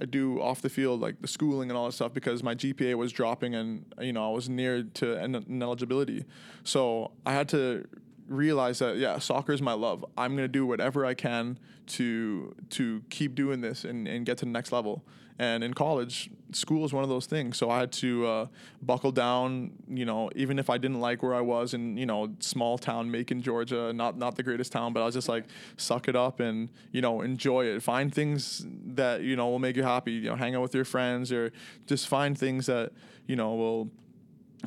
I 0.00 0.04
do 0.04 0.40
off 0.40 0.62
the 0.62 0.68
field, 0.68 1.00
like 1.00 1.20
the 1.20 1.28
schooling 1.28 1.70
and 1.70 1.76
all 1.76 1.86
that 1.86 1.92
stuff, 1.92 2.14
because 2.14 2.42
my 2.42 2.54
GPA 2.54 2.94
was 2.94 3.12
dropping 3.12 3.54
and 3.54 3.84
you 4.00 4.12
know 4.12 4.30
I 4.30 4.32
was 4.32 4.48
near 4.48 4.82
to 4.82 5.22
in- 5.22 5.34
ineligibility. 5.34 6.24
So 6.64 7.12
I 7.26 7.32
had 7.32 7.48
to 7.50 7.86
realize 8.28 8.78
that 8.78 8.96
yeah, 8.96 9.18
soccer 9.18 9.52
is 9.52 9.62
my 9.62 9.72
love. 9.72 10.04
I'm 10.16 10.36
gonna 10.36 10.48
do 10.48 10.66
whatever 10.66 11.04
I 11.04 11.14
can 11.14 11.58
to 11.88 12.54
to 12.70 13.02
keep 13.10 13.34
doing 13.34 13.60
this 13.60 13.84
and, 13.84 14.06
and 14.06 14.24
get 14.24 14.38
to 14.38 14.44
the 14.44 14.50
next 14.50 14.72
level. 14.72 15.04
And 15.38 15.62
in 15.62 15.72
college, 15.72 16.30
school 16.52 16.84
is 16.84 16.92
one 16.92 17.04
of 17.04 17.08
those 17.08 17.26
things. 17.26 17.56
So 17.56 17.70
I 17.70 17.78
had 17.78 17.92
to 17.92 18.26
uh, 18.26 18.46
buckle 18.82 19.12
down. 19.12 19.70
You 19.88 20.04
know, 20.04 20.30
even 20.34 20.58
if 20.58 20.68
I 20.68 20.78
didn't 20.78 21.00
like 21.00 21.22
where 21.22 21.34
I 21.34 21.40
was 21.40 21.74
in 21.74 21.96
you 21.96 22.06
know 22.06 22.34
small 22.40 22.76
town 22.76 23.10
Macon, 23.10 23.40
Georgia, 23.40 23.92
not 23.92 24.18
not 24.18 24.36
the 24.36 24.42
greatest 24.42 24.72
town, 24.72 24.92
but 24.92 25.00
I 25.00 25.04
was 25.04 25.14
just 25.14 25.28
like 25.28 25.44
suck 25.76 26.08
it 26.08 26.16
up 26.16 26.40
and 26.40 26.68
you 26.90 27.00
know 27.00 27.20
enjoy 27.20 27.66
it. 27.66 27.82
Find 27.82 28.12
things 28.12 28.66
that 28.86 29.22
you 29.22 29.36
know 29.36 29.48
will 29.48 29.60
make 29.60 29.76
you 29.76 29.84
happy. 29.84 30.12
You 30.12 30.30
know, 30.30 30.36
hang 30.36 30.56
out 30.56 30.62
with 30.62 30.74
your 30.74 30.84
friends 30.84 31.30
or 31.30 31.52
just 31.86 32.08
find 32.08 32.36
things 32.36 32.66
that 32.66 32.92
you 33.26 33.36
know 33.36 33.54
will 33.54 33.90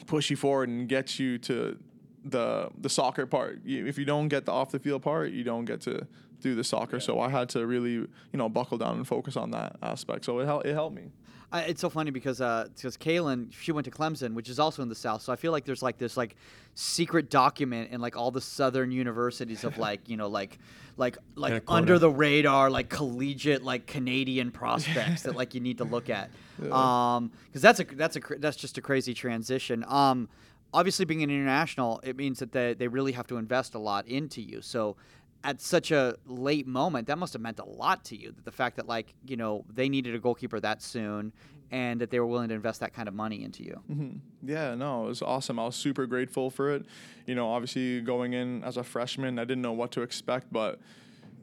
push 0.07 0.29
you 0.29 0.38
forward 0.38 0.69
and 0.69 0.88
get 0.88 1.19
you 1.19 1.38
to 1.39 1.77
the 2.23 2.69
the 2.77 2.89
soccer 2.89 3.25
part. 3.25 3.60
If 3.65 3.97
you 3.97 4.05
don't 4.05 4.27
get 4.27 4.45
the 4.45 4.51
off 4.51 4.71
the 4.71 4.79
field 4.79 5.01
part, 5.01 5.31
you 5.31 5.43
don't 5.43 5.65
get 5.65 5.81
to 5.81 6.07
do 6.41 6.56
the 6.56 6.63
soccer. 6.63 6.99
So 6.99 7.19
I 7.19 7.30
had 7.30 7.49
to 7.49 7.65
really 7.65 7.93
you 7.93 8.10
know 8.34 8.49
buckle 8.49 8.77
down 8.77 8.97
and 8.97 9.08
focus 9.08 9.36
on 9.38 9.51
that 9.51 9.77
aspect. 9.82 10.25
So 10.25 10.39
it 10.39 10.45
helped 10.45 10.65
it 10.65 10.73
helped 10.73 10.95
me. 10.95 11.12
I, 11.54 11.62
it's 11.63 11.82
so 11.82 11.89
funny 11.89 12.12
because 12.12 12.39
uh, 12.39 12.67
because 12.75 12.95
Kailen 12.95 13.51
she 13.51 13.71
went 13.71 13.86
to 13.86 13.91
Clemson, 13.91 14.34
which 14.34 14.49
is 14.49 14.58
also 14.58 14.82
in 14.82 14.89
the 14.89 14.95
South. 14.95 15.21
So 15.21 15.34
I 15.34 15.36
feel 15.36 15.51
like 15.51 15.65
there's 15.65 15.84
like 15.84 15.97
this 15.97 16.15
like 16.15 16.36
secret 16.75 17.30
document 17.30 17.91
in 17.91 17.99
like 17.99 18.15
all 18.15 18.32
the 18.32 18.41
Southern 18.41 18.91
universities 18.91 19.63
of 19.65 19.77
like 19.77 20.08
you 20.08 20.15
know 20.15 20.27
like 20.27 20.60
like 20.95 21.17
like 21.36 21.54
a 21.54 21.62
under 21.67 21.99
the 21.99 22.10
radar 22.10 22.69
like 22.69 22.89
collegiate 22.89 23.63
like 23.63 23.86
Canadian 23.86 24.51
prospects 24.51 25.23
that 25.23 25.36
like 25.36 25.54
you 25.54 25.60
need 25.60 25.77
to 25.80 25.84
look 25.86 26.10
at. 26.10 26.30
Um, 26.62 27.32
because 27.47 27.63
that's 27.63 27.80
a 27.80 27.84
that's 27.86 28.17
a 28.17 28.19
that's 28.38 28.56
just 28.56 28.77
a 28.77 28.82
crazy 28.82 29.15
transition. 29.15 29.84
Um, 29.88 30.30
obviously 30.73 31.06
being 31.06 31.23
an 31.23 31.32
international, 31.32 31.99
it 32.04 32.15
means 32.15 32.38
that 32.38 32.51
they 32.51 32.75
they 32.75 32.88
really 32.88 33.13
have 33.13 33.25
to 33.27 33.38
invest 33.38 33.73
a 33.73 33.80
lot 33.80 34.08
into 34.08 34.41
you. 34.41 34.62
So 34.62 34.95
at 35.43 35.62
such 35.62 35.91
a 35.91 36.15
late 36.25 36.67
moment, 36.67 37.08
that 37.08 37.17
must 37.17 37.34
have 37.34 37.41
meant 37.41 37.60
a 37.60 37.65
lot 37.65 38.04
to 38.06 38.15
you. 38.15 38.32
That 38.32 38.45
the 38.45 38.51
fact 38.51 38.75
that 38.77 38.88
like 38.88 39.13
you 39.25 39.38
know 39.38 39.65
they 39.73 39.89
needed 39.89 40.15
a 40.15 40.19
goalkeeper 40.19 40.60
that 40.60 40.82
soon, 40.82 41.34
and 41.71 41.99
that 42.01 42.12
they 42.12 42.19
were 42.19 42.27
willing 42.27 42.49
to 42.49 42.56
invest 42.56 42.80
that 42.82 42.93
kind 42.93 43.08
of 43.08 43.13
money 43.13 43.43
into 43.43 43.63
you. 43.63 43.82
hmm 43.88 44.12
Yeah, 44.43 44.75
no, 44.75 45.06
it 45.06 45.08
was 45.08 45.21
awesome. 45.21 45.60
I 45.60 45.65
was 45.65 45.75
super 45.75 46.06
grateful 46.06 46.49
for 46.49 46.71
it. 46.71 46.86
You 47.25 47.36
know, 47.36 47.49
obviously 47.51 48.01
going 48.01 48.34
in 48.34 48.63
as 48.63 48.77
a 48.77 48.84
freshman, 48.84 49.39
I 49.39 49.43
didn't 49.43 49.62
know 49.62 49.71
what 49.71 49.91
to 49.91 50.01
expect, 50.01 50.51
but 50.51 50.80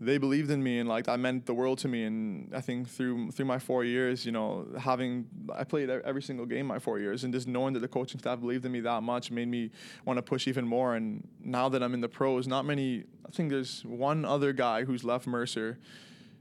they 0.01 0.19
believed 0.19 0.51
in 0.51 0.63
me 0.63 0.79
and 0.79 0.89
like 0.89 1.07
that 1.07 1.19
meant 1.19 1.47
the 1.47 1.55
world 1.55 1.79
to 1.79 1.89
me. 1.89 2.05
And 2.05 2.55
I 2.55 2.61
think 2.61 2.89
through 2.89 3.31
through 3.33 3.47
my 3.47 3.59
four 3.59 3.85
years, 3.85 4.25
you 4.25 4.33
know, 4.33 4.67
having 4.79 5.27
I 5.55 5.65
played 5.65 5.91
every 5.91 6.23
single 6.23 6.47
game 6.47 6.67
my 6.67 6.79
four 6.79 6.99
years, 6.99 7.25
and 7.25 7.33
just 7.33 7.49
knowing 7.49 7.75
that 7.75 7.81
the 7.81 7.89
coaching 7.89 8.21
staff 8.21 8.41
believed 8.41 8.65
in 8.65 8.73
me 8.73 8.81
that 8.81 9.03
much 9.03 9.31
made 9.31 9.49
me 9.49 9.71
want 10.05 10.19
to 10.19 10.23
push 10.23 10.47
even 10.47 10.67
more. 10.67 10.95
And 10.95 11.27
now 11.43 11.69
that 11.69 11.83
I'm 11.83 11.95
in 11.95 12.01
the 12.01 12.09
pros, 12.09 12.47
not 12.47 12.65
many. 12.65 13.05
I 13.27 13.31
think 13.31 13.51
there's 13.51 13.85
one 13.85 14.25
other 14.25 14.53
guy 14.53 14.85
who's 14.85 15.05
left 15.05 15.27
Mercer. 15.27 15.79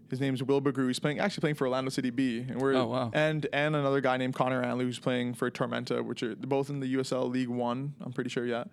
His 0.09 0.21
name's 0.21 0.41
Will 0.41 0.61
Bagrou. 0.61 0.87
He's 0.87 0.99
playing 0.99 1.19
actually 1.19 1.41
playing 1.41 1.55
for 1.55 1.65
Orlando 1.65 1.89
City 1.89 2.09
B, 2.09 2.45
and 2.47 2.61
we're 2.61 2.73
Oh, 2.75 2.87
wow. 2.87 3.11
and 3.13 3.45
and 3.51 3.75
another 3.75 3.99
guy 4.01 4.17
named 4.17 4.35
Connor 4.35 4.63
Anley 4.63 4.85
who's 4.85 4.99
playing 4.99 5.33
for 5.33 5.49
Tormenta, 5.51 6.03
which 6.03 6.23
are 6.23 6.35
both 6.35 6.69
in 6.69 6.79
the 6.79 6.95
USL 6.95 7.29
League 7.29 7.49
One. 7.49 7.93
I'm 8.01 8.13
pretty 8.13 8.29
sure, 8.29 8.45
yeah. 8.45 8.63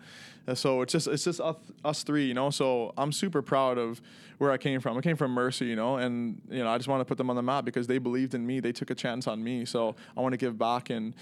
Uh, 0.46 0.54
so 0.54 0.82
it's 0.82 0.92
just 0.92 1.06
it's 1.08 1.24
just 1.24 1.40
us, 1.40 1.56
us 1.84 2.02
three, 2.02 2.26
you 2.26 2.34
know. 2.34 2.50
So 2.50 2.92
I'm 2.96 3.10
super 3.12 3.42
proud 3.42 3.78
of 3.78 4.00
where 4.38 4.50
I 4.52 4.58
came 4.58 4.80
from. 4.80 4.96
I 4.96 5.00
came 5.00 5.16
from 5.16 5.32
Mercer, 5.32 5.64
you 5.64 5.76
know, 5.76 5.96
and 5.96 6.40
you 6.50 6.62
know 6.62 6.68
I 6.70 6.76
just 6.76 6.88
want 6.88 7.00
to 7.00 7.04
put 7.04 7.18
them 7.18 7.30
on 7.30 7.36
the 7.36 7.42
map 7.42 7.64
because 7.64 7.86
they 7.86 7.98
believed 7.98 8.34
in 8.34 8.46
me. 8.46 8.60
They 8.60 8.72
took 8.72 8.90
a 8.90 8.94
chance 8.94 9.26
on 9.26 9.42
me. 9.42 9.64
So 9.64 9.96
I 10.16 10.20
want 10.20 10.32
to 10.34 10.38
give 10.38 10.56
back 10.58 10.90
and 10.90 11.14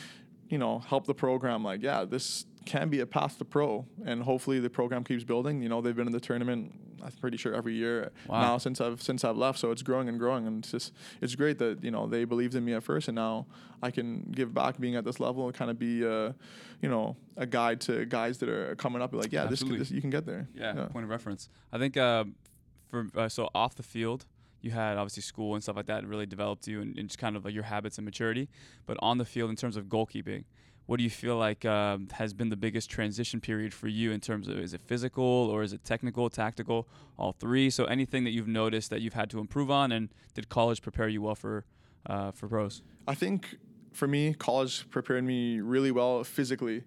you 0.50 0.58
know 0.58 0.80
help 0.80 1.06
the 1.06 1.14
program. 1.14 1.64
Like 1.64 1.82
yeah, 1.82 2.04
this 2.04 2.44
can 2.66 2.88
be 2.90 3.00
a 3.00 3.06
path 3.06 3.38
to 3.38 3.44
pro, 3.44 3.86
and 4.04 4.22
hopefully 4.22 4.60
the 4.60 4.70
program 4.70 5.04
keeps 5.04 5.24
building. 5.24 5.62
You 5.62 5.68
know 5.68 5.80
they've 5.80 5.96
been 5.96 6.06
in 6.06 6.12
the 6.12 6.20
tournament. 6.20 6.72
I'm 7.02 7.10
pretty 7.20 7.36
sure 7.36 7.54
every 7.54 7.74
year 7.74 8.10
Wow. 8.28 8.40
now 8.40 8.58
since 8.58 8.80
I've 8.80 9.02
since 9.02 9.24
I've 9.24 9.36
left. 9.36 9.58
So 9.58 9.70
it's 9.70 9.82
growing 9.82 10.08
and 10.08 10.18
growing, 10.18 10.46
and 10.46 10.58
it's 10.62 10.70
just 10.70 10.92
it's 11.20 11.34
great 11.34 11.58
that 11.58 11.82
you 11.82 11.90
know 11.90 12.06
they 12.06 12.24
believed 12.24 12.54
in 12.54 12.64
me 12.64 12.74
at 12.74 12.82
first, 12.82 13.08
and 13.08 13.14
now 13.16 13.46
I 13.82 13.90
can 13.90 14.30
give 14.34 14.52
back 14.54 14.78
being 14.78 14.96
at 14.96 15.04
this 15.04 15.18
level 15.20 15.46
and 15.46 15.54
kind 15.54 15.70
of 15.70 15.78
be 15.78 16.06
uh, 16.06 16.32
you 16.80 16.88
know 16.88 17.16
a 17.36 17.46
guide 17.46 17.80
to 17.82 18.04
guys 18.06 18.38
that 18.38 18.48
are 18.48 18.74
coming 18.76 19.02
up. 19.02 19.12
Like 19.14 19.32
yeah, 19.32 19.46
this, 19.46 19.60
this 19.60 19.90
you 19.90 20.00
can 20.00 20.10
get 20.10 20.26
there. 20.26 20.48
Yeah, 20.54 20.72
point 20.92 21.04
of 21.04 21.10
reference. 21.10 21.48
I 21.72 21.78
think 21.78 21.96
uh, 21.96 22.24
for 22.90 23.06
uh, 23.16 23.28
so 23.28 23.48
off 23.54 23.74
the 23.74 23.82
field, 23.82 24.26
you 24.60 24.70
had 24.70 24.96
obviously 24.96 25.22
school 25.22 25.54
and 25.54 25.62
stuff 25.62 25.76
like 25.76 25.86
that 25.86 26.06
really 26.06 26.26
developed 26.26 26.66
you 26.68 26.80
and, 26.80 26.96
and 26.98 27.08
just 27.08 27.18
kind 27.18 27.36
of 27.36 27.44
like 27.44 27.54
your 27.54 27.64
habits 27.64 27.98
and 27.98 28.04
maturity. 28.04 28.48
But 28.86 28.96
on 29.00 29.18
the 29.18 29.24
field, 29.24 29.50
in 29.50 29.56
terms 29.56 29.76
of 29.76 29.86
goalkeeping, 29.86 30.44
what 30.86 30.96
do 30.98 31.04
you 31.04 31.10
feel 31.10 31.36
like 31.36 31.64
um, 31.64 32.08
has 32.12 32.32
been 32.32 32.48
the 32.48 32.56
biggest 32.56 32.90
transition 32.90 33.40
period 33.40 33.72
for 33.72 33.88
you 33.88 34.10
in 34.12 34.20
terms 34.20 34.48
of 34.48 34.58
is 34.58 34.74
it 34.74 34.80
physical 34.82 35.24
or 35.24 35.62
is 35.62 35.72
it 35.72 35.84
technical, 35.84 36.28
tactical, 36.28 36.88
all 37.18 37.32
three? 37.32 37.70
So 37.70 37.84
anything 37.84 38.24
that 38.24 38.30
you've 38.30 38.48
noticed 38.48 38.90
that 38.90 39.00
you've 39.00 39.14
had 39.14 39.30
to 39.30 39.38
improve 39.38 39.70
on, 39.70 39.92
and 39.92 40.08
did 40.34 40.48
college 40.48 40.82
prepare 40.82 41.08
you 41.08 41.22
well 41.22 41.34
for 41.34 41.64
uh, 42.06 42.32
for 42.32 42.48
pros? 42.48 42.82
I 43.06 43.14
think 43.14 43.56
for 43.92 44.08
me, 44.08 44.34
college 44.34 44.88
prepared 44.90 45.24
me 45.24 45.60
really 45.60 45.90
well 45.90 46.24
physically. 46.24 46.84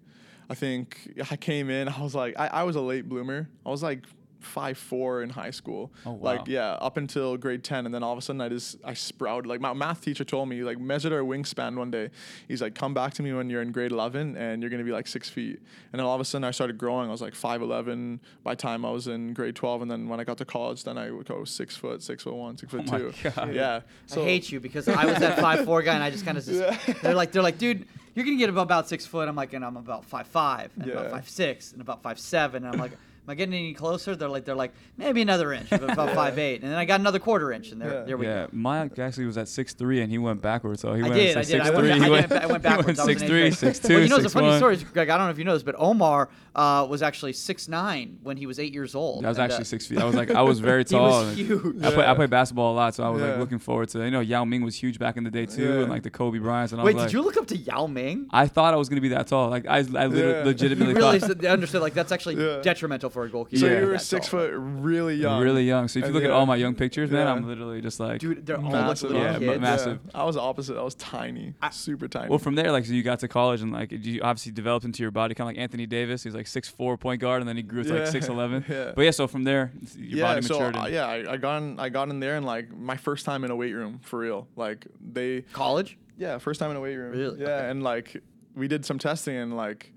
I 0.48 0.54
think 0.54 1.20
I 1.30 1.36
came 1.36 1.70
in. 1.70 1.88
I 1.88 2.00
was 2.00 2.14
like, 2.14 2.38
I, 2.38 2.48
I 2.48 2.62
was 2.62 2.76
a 2.76 2.80
late 2.80 3.08
bloomer. 3.08 3.48
I 3.64 3.70
was 3.70 3.82
like 3.82 4.04
five 4.40 4.78
four 4.78 5.22
in 5.22 5.30
high 5.30 5.50
school. 5.50 5.92
Oh, 6.04 6.12
wow. 6.12 6.36
Like 6.36 6.48
yeah, 6.48 6.72
up 6.72 6.96
until 6.96 7.36
grade 7.36 7.64
ten, 7.64 7.86
and 7.86 7.94
then 7.94 8.02
all 8.02 8.12
of 8.12 8.18
a 8.18 8.22
sudden 8.22 8.40
I 8.40 8.48
just 8.48 8.76
I 8.84 8.94
sprouted. 8.94 9.46
Like 9.46 9.60
my 9.60 9.72
math 9.72 10.02
teacher 10.02 10.24
told 10.24 10.48
me, 10.48 10.62
like 10.62 10.78
measured 10.78 11.12
our 11.12 11.20
wingspan 11.20 11.76
one 11.76 11.90
day. 11.90 12.10
He's 12.48 12.62
like, 12.62 12.74
come 12.74 12.94
back 12.94 13.14
to 13.14 13.22
me 13.22 13.32
when 13.32 13.50
you're 13.50 13.62
in 13.62 13.72
grade 13.72 13.92
eleven, 13.92 14.36
and 14.36 14.62
you're 14.62 14.70
gonna 14.70 14.84
be 14.84 14.92
like 14.92 15.06
six 15.06 15.28
feet. 15.28 15.58
And 15.92 15.98
then 15.98 16.06
all 16.06 16.14
of 16.14 16.20
a 16.20 16.24
sudden 16.24 16.44
I 16.44 16.50
started 16.50 16.78
growing. 16.78 17.08
I 17.08 17.12
was 17.12 17.22
like 17.22 17.34
five 17.34 17.62
eleven 17.62 18.20
by 18.42 18.54
time 18.54 18.84
I 18.84 18.90
was 18.90 19.08
in 19.08 19.32
grade 19.32 19.56
twelve, 19.56 19.82
and 19.82 19.90
then 19.90 20.08
when 20.08 20.20
I 20.20 20.24
got 20.24 20.38
to 20.38 20.44
college, 20.44 20.84
then 20.84 20.98
I 20.98 21.10
would 21.10 21.26
go 21.26 21.44
six 21.44 21.76
foot, 21.76 22.02
six 22.02 22.22
foot 22.22 22.34
one, 22.34 22.56
six 22.56 22.70
foot 22.72 22.82
Oh 22.86 22.90
my 22.92 22.98
two. 22.98 23.12
God. 23.30 23.54
Yeah. 23.54 23.80
I 24.12 24.14
hate 24.14 24.52
you 24.52 24.60
because 24.60 24.88
I 24.88 25.04
was 25.06 25.18
that 25.18 25.38
five 25.38 25.64
four 25.64 25.82
guy, 25.82 25.94
and 25.94 26.02
I 26.02 26.10
just 26.10 26.24
kind 26.24 26.38
of 26.38 26.46
they're 26.46 27.14
like 27.14 27.32
they're 27.32 27.42
like, 27.42 27.58
dude, 27.58 27.86
you're 28.14 28.24
gonna 28.24 28.36
get 28.36 28.48
about 28.48 28.88
six 28.88 29.04
foot. 29.06 29.28
I'm 29.28 29.36
like, 29.36 29.52
and 29.52 29.64
I'm 29.64 29.76
about 29.76 30.04
five 30.04 30.26
five, 30.26 30.70
and 30.80 30.90
about 30.90 31.10
five 31.10 31.28
six, 31.28 31.72
and 31.72 31.80
about 31.80 32.02
five 32.02 32.18
seven. 32.18 32.64
And 32.64 32.74
I'm 32.74 32.80
like, 32.80 32.92
am 33.26 33.30
I 33.32 33.34
getting 33.34 33.54
any 33.54 33.74
closer? 33.74 34.14
They're 34.14 34.28
like, 34.28 34.44
they're 34.44 34.54
like, 34.54 34.72
maybe 34.96 35.20
another 35.22 35.52
inch, 35.52 35.72
about 35.72 36.10
five 36.14 36.38
eight, 36.38 36.62
and 36.62 36.70
then 36.70 36.78
I 36.78 36.84
got 36.84 37.00
another 37.00 37.18
quarter 37.18 37.52
inch, 37.52 37.72
and 37.72 37.80
there, 37.80 37.92
Yeah. 37.92 38.02
there 38.04 38.16
we 38.16 38.26
yeah, 38.26 38.44
go. 38.44 38.50
Mike 38.52 38.98
actually 38.98 39.26
was 39.26 39.36
at 39.38 39.48
six 39.48 39.74
three 39.74 40.00
and 40.00 40.10
he 40.10 40.18
went 40.18 40.40
backwards. 40.42 40.80
So 40.82 40.94
he 40.94 41.00
I 41.00 41.08
went 41.08 41.14
did, 41.14 41.32
to 41.34 41.38
I 41.40 41.42
did. 41.42 41.60
I 41.60 41.64
six 41.64 41.76
went, 41.76 41.76
three. 41.76 41.90
I, 41.92 42.08
went, 42.08 42.30
went, 42.30 42.32
I 42.44 42.46
went 42.46 42.62
backwards. 42.62 42.98
I 43.00 43.04
was 43.04 43.08
in 43.10 43.18
six 43.18 43.22
eighth 43.22 43.28
three, 43.28 43.40
grade. 43.40 43.54
six 43.54 43.78
two, 43.80 43.94
Well, 43.94 44.02
you 44.02 44.08
know, 44.08 44.16
it's 44.16 44.26
a 44.26 44.28
funny 44.30 44.46
one. 44.48 44.58
story, 44.58 44.76
Greg. 44.76 45.08
I 45.10 45.16
don't 45.18 45.26
know 45.26 45.30
if 45.32 45.38
you 45.38 45.44
know 45.44 45.54
this, 45.54 45.62
but 45.64 45.74
Omar 45.78 46.28
uh, 46.54 46.86
was 46.88 47.02
actually 47.02 47.32
six 47.32 47.68
nine 47.68 48.18
when 48.22 48.36
he 48.36 48.46
was 48.46 48.58
eight 48.58 48.72
years 48.72 48.94
old. 48.94 49.24
I 49.24 49.28
was 49.28 49.38
and, 49.38 49.42
uh, 49.50 49.52
actually 49.54 49.64
six 49.64 49.86
feet. 49.86 49.98
I 49.98 50.04
was 50.04 50.14
like, 50.14 50.30
I 50.30 50.42
was 50.42 50.60
very 50.60 50.84
He 50.84 50.94
tall. 50.94 51.24
was 51.24 51.36
huge. 51.36 51.82
I 51.84 51.90
play, 51.90 52.04
I 52.04 52.10
Yeah. 52.10 52.14
played 52.14 52.30
basketball 52.30 52.72
a 52.72 52.76
lot, 52.76 52.94
so 52.94 53.04
I 53.04 53.08
was 53.08 53.20
like 53.22 53.38
looking 53.38 53.58
forward 53.58 53.88
to. 53.90 54.04
You 54.04 54.10
know, 54.10 54.20
Yao 54.20 54.44
Ming 54.44 54.62
was 54.62 54.76
huge 54.76 54.98
back 54.98 55.16
in 55.16 55.24
the 55.24 55.30
day 55.30 55.46
too, 55.46 55.64
Yeah. 55.64 55.80
and 55.80 55.88
like 55.90 56.02
the 56.02 56.10
Kobe 56.10 56.38
Bryants. 56.38 56.72
And 56.72 56.80
I 56.80 56.84
Wait, 56.84 56.96
did 56.96 57.12
you 57.12 57.22
look 57.22 57.36
up 57.36 57.46
to 57.48 57.56
Yao 57.56 57.86
Ming? 57.86 58.26
I 58.30 58.46
thought 58.46 58.72
I 58.72 58.76
was 58.76 58.88
gonna 58.88 59.00
be 59.00 59.08
that 59.10 59.26
tall. 59.26 59.50
Like 59.50 59.66
I, 59.66 59.78
I 59.78 59.80
literally, 59.80 60.20
Yeah. 60.20 60.38
You 60.40 60.44
legitimately 60.44 60.94
really 60.94 61.18
thought. 61.18 61.44
s- 61.44 61.46
understood 61.46 61.82
like 61.82 61.94
that's 61.94 62.12
actually 62.12 62.36
detrimental 62.62 63.10
for 63.16 63.24
a 63.24 63.30
goalkeeper. 63.30 63.60
So 63.60 63.66
Yeah. 63.66 63.80
you 63.80 63.86
were 63.86 63.92
that 63.92 64.00
six 64.02 64.28
tall. 64.28 64.40
foot, 64.40 64.50
really 64.54 65.14
young. 65.14 65.42
Really 65.42 65.64
young. 65.64 65.88
So 65.88 65.98
if 65.98 66.02
you 66.02 66.06
And 66.08 66.14
look 66.14 66.24
at 66.24 66.28
yeah. 66.28 66.36
all 66.36 66.44
my 66.44 66.56
young 66.56 66.74
pictures, 66.74 67.10
man, 67.10 67.26
Yeah. 67.26 67.32
I'm 67.32 67.48
literally 67.48 67.80
just 67.80 67.98
like. 67.98 68.20
Dude, 68.20 68.44
they're 68.44 68.58
all 68.58 68.64
like 68.64 68.72
Massive. 68.72 69.10
little 69.10 69.24
Yeah, 69.24 69.38
kids. 69.38 69.46
ma- 69.46 69.58
massive. 69.70 69.98
I 70.14 70.24
was 70.24 70.34
the 70.34 70.42
opposite. 70.42 70.76
I 70.76 70.82
was 70.82 70.94
tiny, 70.96 71.54
I- 71.62 71.70
super 71.70 72.08
tiny. 72.08 72.28
Well, 72.28 72.38
from 72.38 72.56
there, 72.56 72.70
like, 72.72 72.84
so 72.84 72.92
you 72.92 73.02
got 73.02 73.20
to 73.20 73.28
college 73.28 73.62
and 73.62 73.72
like 73.72 73.90
you 73.90 74.20
obviously 74.22 74.52
developed 74.52 74.84
into 74.84 75.02
your 75.02 75.10
body, 75.10 75.34
kind 75.34 75.48
of 75.48 75.56
like 75.56 75.62
Anthony 75.62 75.86
Davis. 75.86 76.22
He's 76.24 76.34
like 76.34 76.46
six 76.46 76.68
four 76.68 76.98
point 76.98 77.22
guard, 77.22 77.40
and 77.40 77.48
then 77.48 77.56
he 77.56 77.62
grew 77.62 77.82
to 77.84 77.88
like 77.94 77.98
Yeah. 78.04 78.10
six 78.10 78.28
eleven. 78.28 78.64
Yeah. 78.68 78.92
But 78.94 79.02
yeah, 79.02 79.10
so 79.12 79.26
from 79.26 79.44
there, 79.44 79.72
your 79.96 80.18
yeah, 80.18 80.22
body 80.34 80.42
so 80.42 80.54
matured. 80.54 80.76
uh, 80.76 80.80
and- 80.84 80.92
yeah, 80.94 81.06
I, 81.06 81.32
I 81.32 81.36
got 81.38 81.62
in, 81.62 81.80
I 81.80 81.88
got 81.88 82.10
in 82.10 82.20
there 82.20 82.36
and 82.36 82.44
like 82.44 82.70
my 82.76 82.98
first 82.98 83.24
time 83.24 83.44
in 83.44 83.50
a 83.50 83.56
weight 83.56 83.72
room 83.72 84.00
for 84.02 84.18
real. 84.18 84.46
Like 84.56 84.86
they, 85.00 85.40
College? 85.54 85.96
yeah, 86.18 86.36
first 86.36 86.60
time 86.60 86.70
in 86.70 86.76
a 86.76 86.80
weight 86.80 86.96
room. 86.96 87.12
Really? 87.12 87.40
Yeah, 87.40 87.46
Okay. 87.46 87.70
and 87.70 87.82
like 87.82 88.22
we 88.54 88.68
did 88.68 88.84
some 88.84 88.98
testing 88.98 89.36
and 89.36 89.56
like 89.56 89.92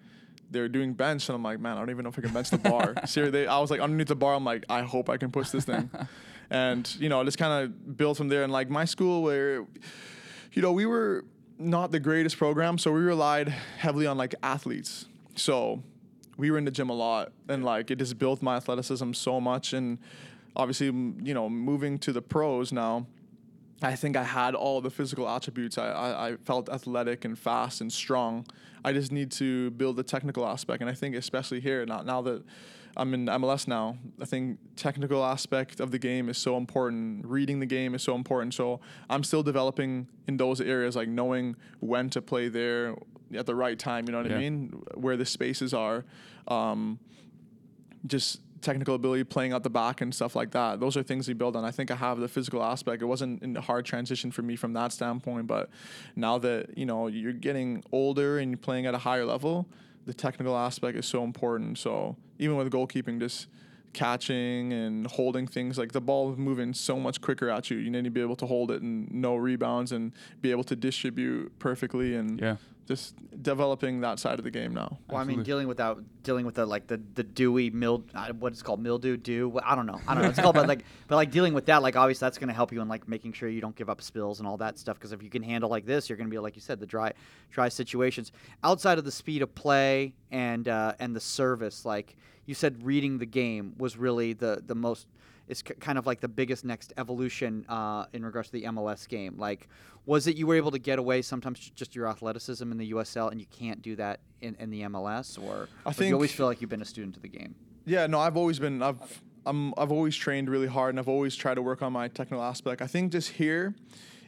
they 0.51 0.59
were 0.59 0.67
doing 0.67 0.93
bench 0.93 1.29
and 1.29 1.35
I'm 1.35 1.43
like, 1.43 1.59
man, 1.59 1.77
I 1.77 1.79
don't 1.79 1.89
even 1.89 2.03
know 2.03 2.09
if 2.09 2.17
I 2.17 2.21
can 2.21 2.33
bench 2.33 2.49
the 2.49 2.57
bar. 2.57 2.95
Seriously, 3.05 3.47
I 3.47 3.59
was 3.59 3.71
like 3.71 3.79
underneath 3.79 4.07
the 4.07 4.15
bar. 4.15 4.33
I'm 4.33 4.45
like, 4.45 4.65
I 4.69 4.81
hope 4.81 5.09
I 5.09 5.17
can 5.17 5.31
push 5.31 5.49
this 5.49 5.65
thing. 5.65 5.89
and 6.49 6.95
you 6.99 7.09
know, 7.09 7.23
just 7.23 7.37
kind 7.37 7.63
of 7.63 7.97
built 7.97 8.17
from 8.17 8.27
there. 8.27 8.43
And 8.43 8.51
like 8.51 8.69
my 8.69 8.85
school, 8.85 9.23
where 9.23 9.65
you 10.53 10.61
know 10.61 10.71
we 10.71 10.85
were 10.85 11.25
not 11.57 11.91
the 11.91 11.99
greatest 11.99 12.37
program, 12.37 12.77
so 12.77 12.91
we 12.91 13.01
relied 13.01 13.49
heavily 13.49 14.07
on 14.07 14.17
like 14.17 14.35
athletes. 14.41 15.05
So 15.35 15.83
we 16.37 16.51
were 16.51 16.57
in 16.57 16.65
the 16.65 16.71
gym 16.71 16.89
a 16.89 16.93
lot, 16.93 17.31
and 17.47 17.63
like 17.63 17.91
it 17.91 17.97
just 17.97 18.17
built 18.17 18.41
my 18.41 18.57
athleticism 18.57 19.13
so 19.13 19.39
much. 19.39 19.73
And 19.73 19.99
obviously, 20.55 20.87
you 20.87 21.33
know, 21.33 21.49
moving 21.49 21.97
to 21.99 22.13
the 22.13 22.21
pros 22.21 22.71
now. 22.71 23.05
I 23.81 23.95
think 23.95 24.17
I 24.17 24.23
had 24.23 24.55
all 24.55 24.81
the 24.81 24.89
physical 24.89 25.27
attributes. 25.27 25.77
I, 25.77 25.87
I, 25.89 26.27
I 26.29 26.35
felt 26.37 26.69
athletic 26.69 27.23
and 27.25 27.37
fast 27.37 27.79
and 27.81 27.91
strong. 27.91 28.45
I 28.83 28.91
just 28.93 29.11
need 29.11 29.31
to 29.33 29.71
build 29.71 29.95
the 29.95 30.03
technical 30.03 30.45
aspect. 30.45 30.81
And 30.81 30.89
I 30.89 30.93
think 30.93 31.15
especially 31.15 31.59
here, 31.61 31.85
now, 31.85 32.01
now 32.01 32.21
that 32.23 32.43
I'm 32.97 33.13
in 33.13 33.25
MLS 33.27 33.67
now, 33.67 33.97
I 34.21 34.25
think 34.25 34.59
technical 34.75 35.23
aspect 35.23 35.79
of 35.79 35.91
the 35.91 35.99
game 35.99 36.27
is 36.27 36.37
so 36.37 36.57
important. 36.57 37.25
Reading 37.25 37.59
the 37.61 37.65
game 37.65 37.95
is 37.95 38.03
so 38.03 38.15
important. 38.15 38.53
So 38.53 38.81
I'm 39.09 39.23
still 39.23 39.43
developing 39.43 40.07
in 40.27 40.35
those 40.37 40.59
areas, 40.59 40.95
like 40.97 41.07
knowing 41.07 41.55
when 41.79 42.09
to 42.09 42.21
play 42.21 42.49
there 42.49 42.95
at 43.33 43.45
the 43.45 43.55
right 43.55 43.79
time. 43.79 44.05
You 44.07 44.11
know 44.11 44.17
what 44.21 44.29
Yeah. 44.29 44.37
I 44.37 44.39
mean? 44.39 44.81
Where 44.95 45.15
the 45.15 45.25
spaces 45.25 45.73
are. 45.73 46.03
Um, 46.49 46.99
just 48.07 48.41
technical 48.61 48.95
ability, 48.95 49.23
playing 49.23 49.53
out 49.53 49.63
the 49.63 49.69
back 49.69 50.01
and 50.01 50.13
stuff 50.13 50.35
like 50.35 50.51
that. 50.51 50.79
Those 50.79 50.97
are 50.97 51.03
things 51.03 51.27
we 51.27 51.33
build 51.33 51.55
on. 51.55 51.63
I 51.65 51.71
think 51.71 51.91
I 51.91 51.95
have 51.95 52.19
the 52.19 52.27
physical 52.27 52.63
aspect. 52.63 53.01
It 53.01 53.05
wasn't 53.05 53.57
a 53.57 53.61
hard 53.61 53.85
transition 53.85 54.31
for 54.31 54.41
me 54.41 54.55
from 54.55 54.73
that 54.73 54.91
standpoint, 54.91 55.47
but 55.47 55.69
now 56.15 56.37
that 56.39 56.77
you 56.77 56.85
know 56.85 57.07
you're 57.07 57.33
getting 57.33 57.83
older 57.91 58.39
and 58.39 58.51
you're 58.51 58.57
playing 58.57 58.85
at 58.85 58.93
a 58.93 58.99
higher 58.99 59.25
level, 59.25 59.67
the 60.05 60.13
technical 60.13 60.57
aspect 60.57 60.97
is 60.97 61.05
so 61.05 61.23
important. 61.23 61.77
So 61.77 62.15
even 62.37 62.55
with 62.55 62.71
goalkeeping, 62.71 63.19
just 63.19 63.47
catching 63.93 64.71
and 64.71 65.07
holding 65.07 65.47
things 65.47 65.77
like 65.77 65.91
the 65.91 66.01
ball 66.01 66.35
moving 66.35 66.73
so 66.73 66.99
much 66.99 67.21
quicker 67.21 67.49
at 67.49 67.69
you. 67.69 67.77
You 67.77 67.89
need 67.89 68.03
to 68.03 68.11
be 68.11 68.21
able 68.21 68.35
to 68.37 68.45
hold 68.45 68.71
it 68.71 68.81
and 68.81 69.11
no 69.11 69.35
rebounds 69.35 69.91
and 69.91 70.11
be 70.41 70.51
able 70.51 70.63
to 70.65 70.75
distribute 70.75 71.57
perfectly 71.59 72.15
and 72.15 72.39
Yeah. 72.39 72.57
Just 72.87 73.15
developing 73.43 74.01
that 74.01 74.19
side 74.19 74.39
of 74.39 74.43
the 74.43 74.51
game 74.51 74.73
now. 74.73 74.97
Well, 75.07 75.17
I 75.17 75.23
mean, 75.23 75.43
dealing 75.43 75.67
with 75.67 75.77
that, 75.77 75.97
dealing 76.23 76.45
with 76.45 76.55
the 76.55 76.65
like 76.65 76.87
the 76.87 76.99
the 77.13 77.23
dewy 77.23 77.69
mild, 77.69 78.09
uh, 78.15 78.33
what 78.33 78.51
it's 78.51 78.63
called, 78.63 78.81
mildew, 78.81 79.17
dew. 79.17 79.59
I 79.63 79.75
don't 79.75 79.85
know, 79.85 80.01
I 80.07 80.13
don't 80.13 80.23
know. 80.23 80.29
It's 80.29 80.39
called, 80.39 80.55
but 80.55 80.67
like, 80.67 80.83
but 81.07 81.15
like 81.15 81.29
dealing 81.31 81.53
with 81.53 81.67
that, 81.67 81.83
like 81.83 81.95
obviously 81.95 82.25
that's 82.25 82.37
going 82.37 82.47
to 82.47 82.53
help 82.53 82.71
you 82.71 82.81
in 82.81 82.87
like 82.87 83.07
making 83.07 83.33
sure 83.33 83.47
you 83.47 83.61
don't 83.61 83.75
give 83.75 83.89
up 83.89 84.01
spills 84.01 84.39
and 84.39 84.47
all 84.47 84.57
that 84.57 84.79
stuff. 84.79 84.97
Because 84.97 85.11
if 85.11 85.21
you 85.21 85.29
can 85.29 85.43
handle 85.43 85.69
like 85.69 85.85
this, 85.85 86.09
you're 86.09 86.17
going 86.17 86.27
to 86.27 86.31
be 86.31 86.39
like 86.39 86.55
you 86.55 86.61
said, 86.61 86.79
the 86.79 86.87
dry, 86.87 87.13
dry 87.51 87.69
situations. 87.69 88.31
Outside 88.63 88.97
of 88.97 89.05
the 89.05 89.11
speed 89.11 89.41
of 89.41 89.53
play 89.53 90.13
and 90.31 90.67
uh, 90.67 90.93
and 90.99 91.15
the 91.15 91.21
service, 91.21 91.85
like 91.85 92.15
you 92.45 92.55
said, 92.55 92.83
reading 92.83 93.19
the 93.19 93.25
game 93.27 93.75
was 93.77 93.97
really 93.97 94.33
the 94.33 94.63
the 94.65 94.75
most. 94.75 95.07
It's 95.49 95.61
k- 95.61 95.73
kind 95.79 95.97
of 95.97 96.05
like 96.05 96.21
the 96.21 96.27
biggest 96.27 96.63
next 96.63 96.93
evolution 96.97 97.65
uh, 97.67 98.05
in 98.13 98.23
regards 98.23 98.49
to 98.49 98.53
the 98.53 98.63
MLS 98.63 99.07
game. 99.07 99.35
Like, 99.37 99.67
was 100.05 100.27
it 100.27 100.37
you 100.37 100.47
were 100.47 100.55
able 100.55 100.71
to 100.71 100.79
get 100.79 100.99
away 100.99 101.21
sometimes 101.21 101.59
just 101.75 101.95
your 101.95 102.07
athleticism 102.07 102.71
in 102.71 102.77
the 102.77 102.91
USL, 102.91 103.31
and 103.31 103.41
you 103.41 103.47
can't 103.47 103.81
do 103.81 103.95
that 103.97 104.21
in, 104.41 104.55
in 104.59 104.69
the 104.69 104.83
MLS, 104.83 105.41
or, 105.41 105.67
I 105.85 105.91
or 105.91 106.03
you 106.05 106.13
always 106.13 106.31
feel 106.31 106.45
like 106.45 106.61
you've 106.61 106.69
been 106.69 106.81
a 106.81 106.85
student 106.85 107.17
of 107.17 107.23
the 107.23 107.27
game? 107.27 107.55
Yeah, 107.85 108.07
no, 108.07 108.19
I've 108.19 108.37
always 108.37 108.59
been 108.59 108.81
I've 108.83 109.21
I'm 109.45 109.73
I've 109.77 109.91
always 109.91 110.15
trained 110.15 110.49
really 110.49 110.67
hard 110.67 110.91
and 110.91 110.99
I've 110.99 111.07
always 111.07 111.35
tried 111.35 111.55
to 111.55 111.61
work 111.61 111.81
on 111.81 111.91
my 111.91 112.07
technical 112.07 112.43
aspect. 112.43 112.81
I 112.81 112.87
think 112.87 113.11
just 113.11 113.29
here 113.29 113.73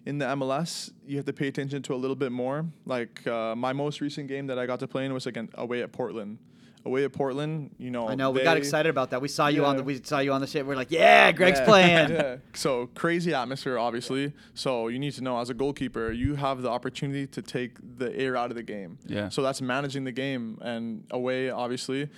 in 0.05 0.17
the 0.17 0.25
MLS, 0.25 0.91
you 1.05 1.17
have 1.17 1.25
to 1.25 1.33
pay 1.33 1.47
attention 1.47 1.83
to 1.83 1.93
a 1.93 1.95
little 1.95 2.15
bit 2.15 2.31
more. 2.31 2.65
Like 2.85 3.25
uh, 3.27 3.55
my 3.55 3.71
most 3.73 4.01
recent 4.01 4.27
game 4.27 4.47
that 4.47 4.57
I 4.57 4.65
got 4.65 4.79
to 4.79 4.87
play 4.87 5.05
in 5.05 5.13
was 5.13 5.27
again 5.27 5.49
away 5.55 5.83
at 5.83 5.91
Portland. 5.91 6.39
Away 6.83 7.03
at 7.03 7.13
Portland, 7.13 7.75
you 7.77 7.91
know. 7.91 8.09
I 8.09 8.15
know 8.15 8.31
we 8.31 8.41
got 8.43 8.57
excited 8.57 8.89
about 8.89 9.11
that. 9.11 9.21
We 9.21 9.27
saw 9.27 9.47
you 9.47 9.65
on 9.65 9.77
the 9.77 9.83
we 9.83 10.01
saw 10.03 10.17
you 10.19 10.33
on 10.33 10.41
the 10.41 10.47
shit. 10.47 10.65
We're 10.65 10.75
like, 10.75 10.89
yeah, 10.89 11.31
Greg's 11.31 11.59
Yeah, 11.59 11.65
playing. 11.71 12.09
yeah. 12.09 12.35
So 12.53 12.87
crazy 12.95 13.33
atmosphere, 13.35 13.77
obviously. 13.77 14.33
So 14.55 14.87
you 14.87 14.97
need 14.97 15.13
to 15.13 15.21
know 15.21 15.39
as 15.39 15.51
a 15.51 15.53
goalkeeper, 15.53 16.11
you 16.11 16.33
have 16.35 16.63
the 16.63 16.69
opportunity 16.69 17.27
to 17.27 17.41
take 17.43 17.77
the 17.99 18.11
air 18.17 18.35
out 18.35 18.49
of 18.49 18.55
the 18.55 18.63
game. 18.63 18.97
Yeah. 19.05 19.29
So 19.29 19.43
that's 19.43 19.61
managing 19.61 20.05
the 20.05 20.11
game 20.11 20.57
and 20.61 21.03
away, 21.11 21.51
obviously. 21.51 22.09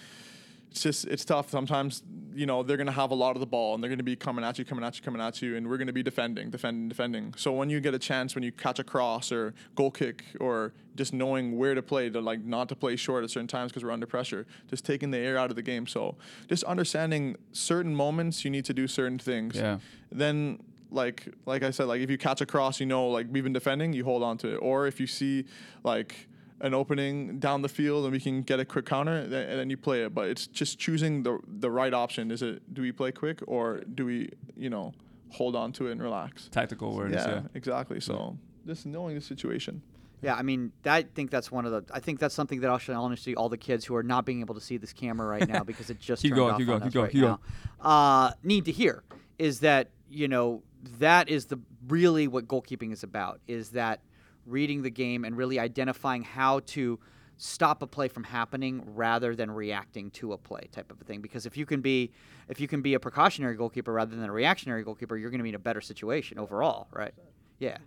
It's 0.74 0.82
just 0.82 1.06
it's 1.06 1.24
tough. 1.24 1.52
Sometimes 1.52 2.02
you 2.34 2.48
know 2.48 2.64
they're 2.64 2.78
gonna 2.78 2.92
have 2.92 3.12
a 3.12 3.16
lot 3.16 3.36
of 3.36 3.42
the 3.42 3.46
ball 3.46 3.76
and 3.76 3.84
they're 3.84 3.92
gonna 3.92 4.02
be 4.02 4.16
coming 4.16 4.44
at 4.44 4.58
you, 4.58 4.66
coming 4.66 4.84
at 4.84 4.98
you, 4.98 5.04
coming 5.04 5.22
at 5.22 5.40
you, 5.40 5.56
and 5.56 5.70
we're 5.70 5.78
gonna 5.78 5.94
be 5.94 6.02
defending, 6.02 6.50
defending, 6.50 6.90
defending. 6.90 7.32
So 7.38 7.52
when 7.52 7.70
you 7.70 7.80
get 7.80 7.94
a 7.94 8.00
chance, 8.00 8.34
when 8.34 8.44
you 8.44 8.52
catch 8.52 8.80
a 8.80 8.84
cross 8.84 9.32
or 9.32 9.54
goal 9.76 9.92
kick 9.92 10.24
or 10.40 10.74
just 10.96 11.14
knowing 11.14 11.60
where 11.60 11.76
to 11.76 11.84
play, 11.84 12.10
to 12.10 12.20
like 12.20 12.44
not 12.44 12.70
to 12.70 12.76
play 12.76 12.96
short 12.96 13.24
at 13.24 13.30
certain 13.30 13.48
times 13.48 13.72
because 13.72 13.84
we're 13.84 13.92
under 13.92 14.08
pressure, 14.08 14.48
just 14.68 14.84
taking 14.84 15.12
the 15.12 15.20
air 15.20 15.38
out 15.38 15.52
of 15.52 15.56
the 15.56 15.62
game. 15.62 15.86
So 15.86 16.16
just 16.50 16.64
understanding 16.64 17.36
certain 17.52 17.96
moments 17.96 18.44
you 18.44 18.50
need 18.50 18.66
to 18.66 18.74
do 18.74 18.88
certain 18.88 19.20
things. 19.20 19.56
Yeah. 19.56 19.78
Then 20.12 20.58
like 20.90 21.28
like 21.46 21.62
I 21.62 21.70
said, 21.70 21.86
like 21.86 22.02
if 22.02 22.10
you 22.10 22.18
catch 22.18 22.42
a 22.42 22.48
cross, 22.48 22.80
you 22.80 22.88
know 22.88 23.10
like 23.10 23.28
we've 23.30 23.44
been 23.44 23.54
defending, 23.54 23.94
you 23.94 24.06
hold 24.06 24.24
on 24.24 24.40
to 24.40 24.56
it. 24.56 24.58
Or 24.58 24.88
if 24.88 25.00
you 25.00 25.06
see 25.06 25.46
like 25.84 26.28
an 26.64 26.74
opening 26.74 27.38
down 27.40 27.62
the 27.62 27.70
field 27.70 28.06
and 28.06 28.12
we 28.14 28.20
can 28.20 28.42
get 28.42 28.60
a 28.60 28.66
quick 28.66 28.86
counter, 28.88 29.16
and 29.18 29.32
then 29.32 29.70
you 29.70 29.78
play 29.78 30.04
it. 30.04 30.16
But 30.16 30.30
it's 30.30 30.48
just 30.48 30.80
choosing 30.80 31.22
the 31.22 31.38
the 31.48 31.70
right 31.70 31.94
option. 31.94 32.32
Is 32.32 32.42
it 32.42 32.74
do 32.74 32.82
we 32.82 32.92
play 32.92 33.12
quick 33.12 33.42
or 33.48 33.82
do 33.82 34.06
we 34.06 34.30
you 34.56 34.70
know 34.72 34.94
hold 35.30 35.56
on 35.56 35.72
to 35.74 35.88
it 35.88 35.92
and 35.92 36.02
relax? 36.02 36.48
Tactical 36.50 36.94
awareness. 36.94 37.24
yeah, 37.26 37.34
Yeah. 37.36 37.42
exactly. 37.54 38.00
So 38.00 38.38
just 38.66 38.86
knowing 38.86 39.14
the 39.16 39.22
situation. 39.22 39.84
Yeah, 40.22 40.36
I 40.36 40.42
mean, 40.42 40.72
that, 40.84 40.94
I 40.94 41.04
think 41.04 41.32
that's 41.32 41.52
one 41.52 41.66
of 41.66 41.74
the. 41.74 41.94
I 41.94 42.00
think 42.00 42.18
that's 42.22 42.34
something 42.34 42.62
that 42.62 42.70
I'll 42.70 42.78
show 42.78 42.94
honestly 42.94 43.36
all 43.36 43.50
the 43.50 43.58
kids 43.58 43.84
who 43.84 43.94
are 43.96 44.04
not 44.04 44.26
being 44.26 44.40
able 44.40 44.56
to 44.56 44.62
see 44.62 44.78
this 44.78 44.94
camera 44.94 45.28
right 45.28 45.46
now 45.46 45.64
because 45.72 45.90
it 45.90 46.00
just 46.00 46.22
Keep 46.22 46.32
turned 46.32 46.38
going, 46.40 46.54
off 46.54 46.60
keep 46.60 46.70
on 46.70 46.80
going, 46.80 46.82
us 46.82 46.88
keep 46.88 46.94
going, 46.94 47.04
right 47.04 47.12
keep 47.12 47.82
now. 47.84 47.88
Uh, 47.90 48.32
need 48.42 48.64
to 48.64 48.72
hear 48.72 49.04
is 49.38 49.60
that 49.60 49.90
you 50.10 50.30
know 50.30 50.64
that 51.00 51.28
is 51.28 51.48
the 51.48 51.60
really 51.90 52.30
what 52.30 52.48
goalkeeping 52.48 52.94
is 52.94 53.04
about. 53.04 53.42
Is 53.48 53.72
that 53.72 54.00
reading 54.46 54.82
the 54.82 54.90
game 54.90 55.26
and 55.26 55.38
really 55.38 55.60
identifying 55.60 56.24
how 56.24 56.60
to 56.62 57.00
stop 57.38 57.82
a 57.82 57.88
play 57.88 58.08
from 58.08 58.24
happening 58.24 58.84
rather 58.94 59.36
than 59.36 59.50
reacting 59.50 60.12
to 60.12 60.34
a 60.34 60.38
play 60.38 60.68
type 60.72 60.92
of 60.92 61.02
a 61.02 61.04
thing 61.04 61.20
because 61.20 61.46
if 61.46 61.58
you 61.58 61.66
can 61.66 61.82
be 61.82 62.12
if 62.48 62.60
you 62.60 62.68
can 62.68 62.82
be 62.82 62.94
a 62.94 63.00
precautionary 63.00 63.56
goalkeeper 63.56 63.92
rather 63.92 64.16
than 64.16 64.30
a 64.30 64.32
reactionary 64.32 64.84
goalkeeper 64.84 65.18
you're 65.18 65.32
going 65.32 65.40
to 65.40 65.44
be 65.44 65.50
in 65.50 65.56
a 65.56 65.60
better 65.60 65.82
situation 65.82 66.38
overall 66.38 66.88
right 66.92 67.14
yeah 67.60 67.78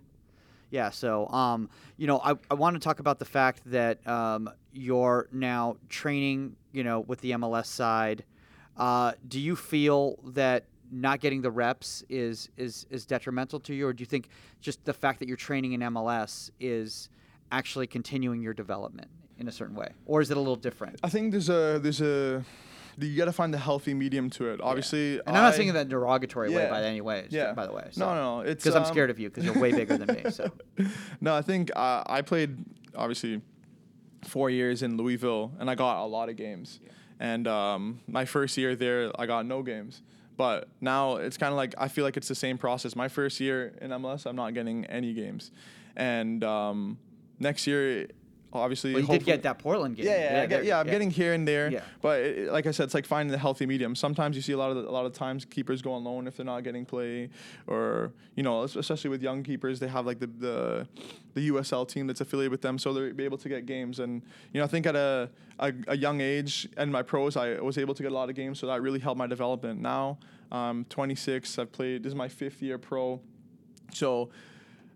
Yeah. 0.69 0.89
So, 0.89 1.27
um, 1.29 1.69
you 1.95 2.07
know, 2.07 2.19
I, 2.19 2.33
I 2.51 2.55
want 2.55 2.75
to 2.75 2.79
talk 2.79 2.99
about 2.99 3.19
the 3.19 3.25
fact 3.25 3.61
that 3.67 4.05
um, 4.05 4.49
you're 4.73 5.29
now 5.31 5.77
training, 5.87 6.57
you 6.73 6.83
know, 6.83 6.99
with 6.99 7.21
the 7.21 7.31
MLS 7.31 7.67
side. 7.67 8.25
Uh, 8.75 9.13
do 9.27 9.39
you 9.39 9.55
feel 9.55 10.17
that 10.25 10.65
not 10.91 11.19
getting 11.19 11.41
the 11.41 11.51
reps 11.51 12.03
is 12.09 12.49
is 12.57 12.85
is 12.89 13.05
detrimental 13.05 13.59
to 13.61 13.73
you, 13.73 13.87
or 13.87 13.93
do 13.93 14.01
you 14.01 14.05
think 14.05 14.29
just 14.61 14.83
the 14.85 14.93
fact 14.93 15.19
that 15.19 15.27
you're 15.27 15.37
training 15.37 15.73
in 15.73 15.81
MLS 15.81 16.51
is 16.59 17.09
actually 17.51 17.87
continuing 17.87 18.41
your 18.41 18.53
development 18.53 19.09
in 19.39 19.47
a 19.47 19.51
certain 19.51 19.75
way, 19.75 19.89
or 20.05 20.21
is 20.21 20.31
it 20.31 20.37
a 20.37 20.39
little 20.39 20.55
different? 20.55 20.99
I 21.03 21.09
think 21.09 21.31
there's 21.31 21.49
a 21.49 21.79
there's 21.81 22.01
a 22.01 22.43
you 22.99 23.15
got 23.15 23.25
to 23.25 23.31
find 23.31 23.53
the 23.53 23.59
healthy 23.59 23.93
medium 23.93 24.29
to 24.31 24.49
it. 24.49 24.59
Obviously, 24.61 25.19
And 25.19 25.37
I'm 25.37 25.43
not 25.43 25.53
saying 25.53 25.73
that 25.73 25.87
derogatory 25.87 26.49
way 26.49 26.67
by 26.69 26.83
any 26.83 27.01
way. 27.01 27.27
Yeah. 27.29 27.53
By 27.53 27.67
the 27.67 27.73
way. 27.73 27.89
No, 27.95 28.15
no, 28.15 28.37
no. 28.37 28.39
It's 28.41 28.63
Because 28.63 28.75
I'm 28.75 28.83
um, 28.83 28.91
scared 28.91 29.09
of 29.09 29.19
you 29.19 29.29
because 29.29 29.45
you're 29.45 29.59
way 29.59 29.71
bigger 29.71 29.97
than 29.97 30.15
me. 30.15 30.31
So. 30.31 30.51
no, 31.21 31.35
I 31.35 31.41
think 31.41 31.69
uh, 31.75 32.03
I 32.07 32.21
played 32.21 32.57
obviously 32.95 33.41
four 34.23 34.49
years 34.49 34.81
in 34.81 34.97
Louisville, 34.97 35.51
and 35.59 35.69
I 35.69 35.75
got 35.75 36.03
a 36.03 36.07
lot 36.07 36.29
of 36.29 36.35
games. 36.35 36.79
And 37.19 37.47
um, 37.47 37.99
my 38.07 38.25
first 38.25 38.57
year 38.57 38.75
there, 38.75 39.11
I 39.19 39.25
got 39.25 39.45
no 39.45 39.61
games. 39.61 40.01
But 40.37 40.67
now 40.79 41.15
it's 41.15 41.35
kind 41.35 41.51
of 41.51 41.57
like 41.57 41.73
I 41.77 41.87
feel 41.87 42.05
like 42.05 42.15
it's 42.15 42.27
the 42.27 42.35
same 42.35 42.57
process. 42.57 42.95
My 42.95 43.07
first 43.07 43.39
year 43.39 43.73
in 43.81 43.89
MLS, 43.89 44.25
I'm 44.25 44.35
not 44.35 44.53
getting 44.53 44.85
any 44.85 45.13
games, 45.13 45.51
and 45.95 46.43
um, 46.43 46.99
next 47.39 47.65
year, 47.65 48.07
obviously, 48.53 48.93
Well, 48.93 49.01
you 49.01 49.07
did 49.07 49.25
get 49.25 49.43
that 49.43 49.59
Portland 49.59 49.95
game. 49.97 50.05
yeah, 50.05 50.33
yeah, 50.37 50.41
I 50.41 50.45
get, 50.45 50.63
yeah 50.65 50.79
I'm 50.79 50.87
getting 50.87 51.11
here 51.11 51.33
and 51.33 51.47
there, 51.47 51.69
Yeah. 51.71 51.81
but 52.01 52.21
it, 52.21 52.51
like 52.51 52.65
I 52.65 52.71
said, 52.71 52.85
it's 52.85 52.93
like 52.93 53.05
finding 53.05 53.31
the 53.31 53.37
healthy 53.37 53.65
medium. 53.65 53.95
Sometimes 53.95 54.35
you 54.35 54.41
see 54.41 54.53
a 54.53 54.57
lot 54.57 54.71
of 54.71 54.77
the, 54.77 54.89
a 54.89 54.91
lot 54.91 55.05
of 55.05 55.13
times 55.13 55.45
keepers 55.45 55.81
go 55.81 55.93
on 55.93 56.03
loan 56.03 56.27
if 56.27 56.37
they're 56.37 56.45
not 56.45 56.63
getting 56.63 56.85
play, 56.85 57.29
or 57.67 58.13
you 58.35 58.43
know, 58.43 58.63
especially 58.63 59.09
with 59.09 59.21
young 59.21 59.43
keepers, 59.43 59.79
they 59.79 59.87
have 59.87 60.05
like 60.05 60.19
the 60.19 60.27
the, 60.27 60.87
the 61.33 61.49
USL 61.51 61.87
team 61.87 62.07
that's 62.07 62.21
affiliated 62.21 62.51
with 62.51 62.61
them, 62.61 62.77
so 62.79 62.93
they're 62.93 63.13
be 63.13 63.25
able 63.25 63.37
to 63.39 63.49
get 63.49 63.65
games. 63.65 63.99
And 63.99 64.21
you 64.53 64.59
know, 64.59 64.63
I 64.65 64.67
think 64.67 64.85
at 64.87 64.95
a, 64.95 65.29
a 65.59 65.73
a 65.89 65.97
young 65.97 66.21
age 66.21 66.67
and 66.77 66.91
my 66.91 67.03
pros, 67.03 67.35
I 67.37 67.59
was 67.59 67.77
able 67.77 67.93
to 67.95 68.01
get 68.03 68.11
a 68.11 68.15
lot 68.15 68.29
of 68.29 68.35
games, 68.35 68.59
so 68.59 68.67
that 68.67 68.81
really 68.81 68.99
helped 68.99 69.17
my 69.19 69.27
development. 69.27 69.81
Now, 69.81 70.17
I'm 70.51 70.85
26. 70.85 71.59
I've 71.59 71.71
played. 71.71 72.03
This 72.03 72.11
is 72.11 72.15
my 72.15 72.29
fifth 72.29 72.61
year 72.61 72.77
pro, 72.77 73.19
so 73.93 74.29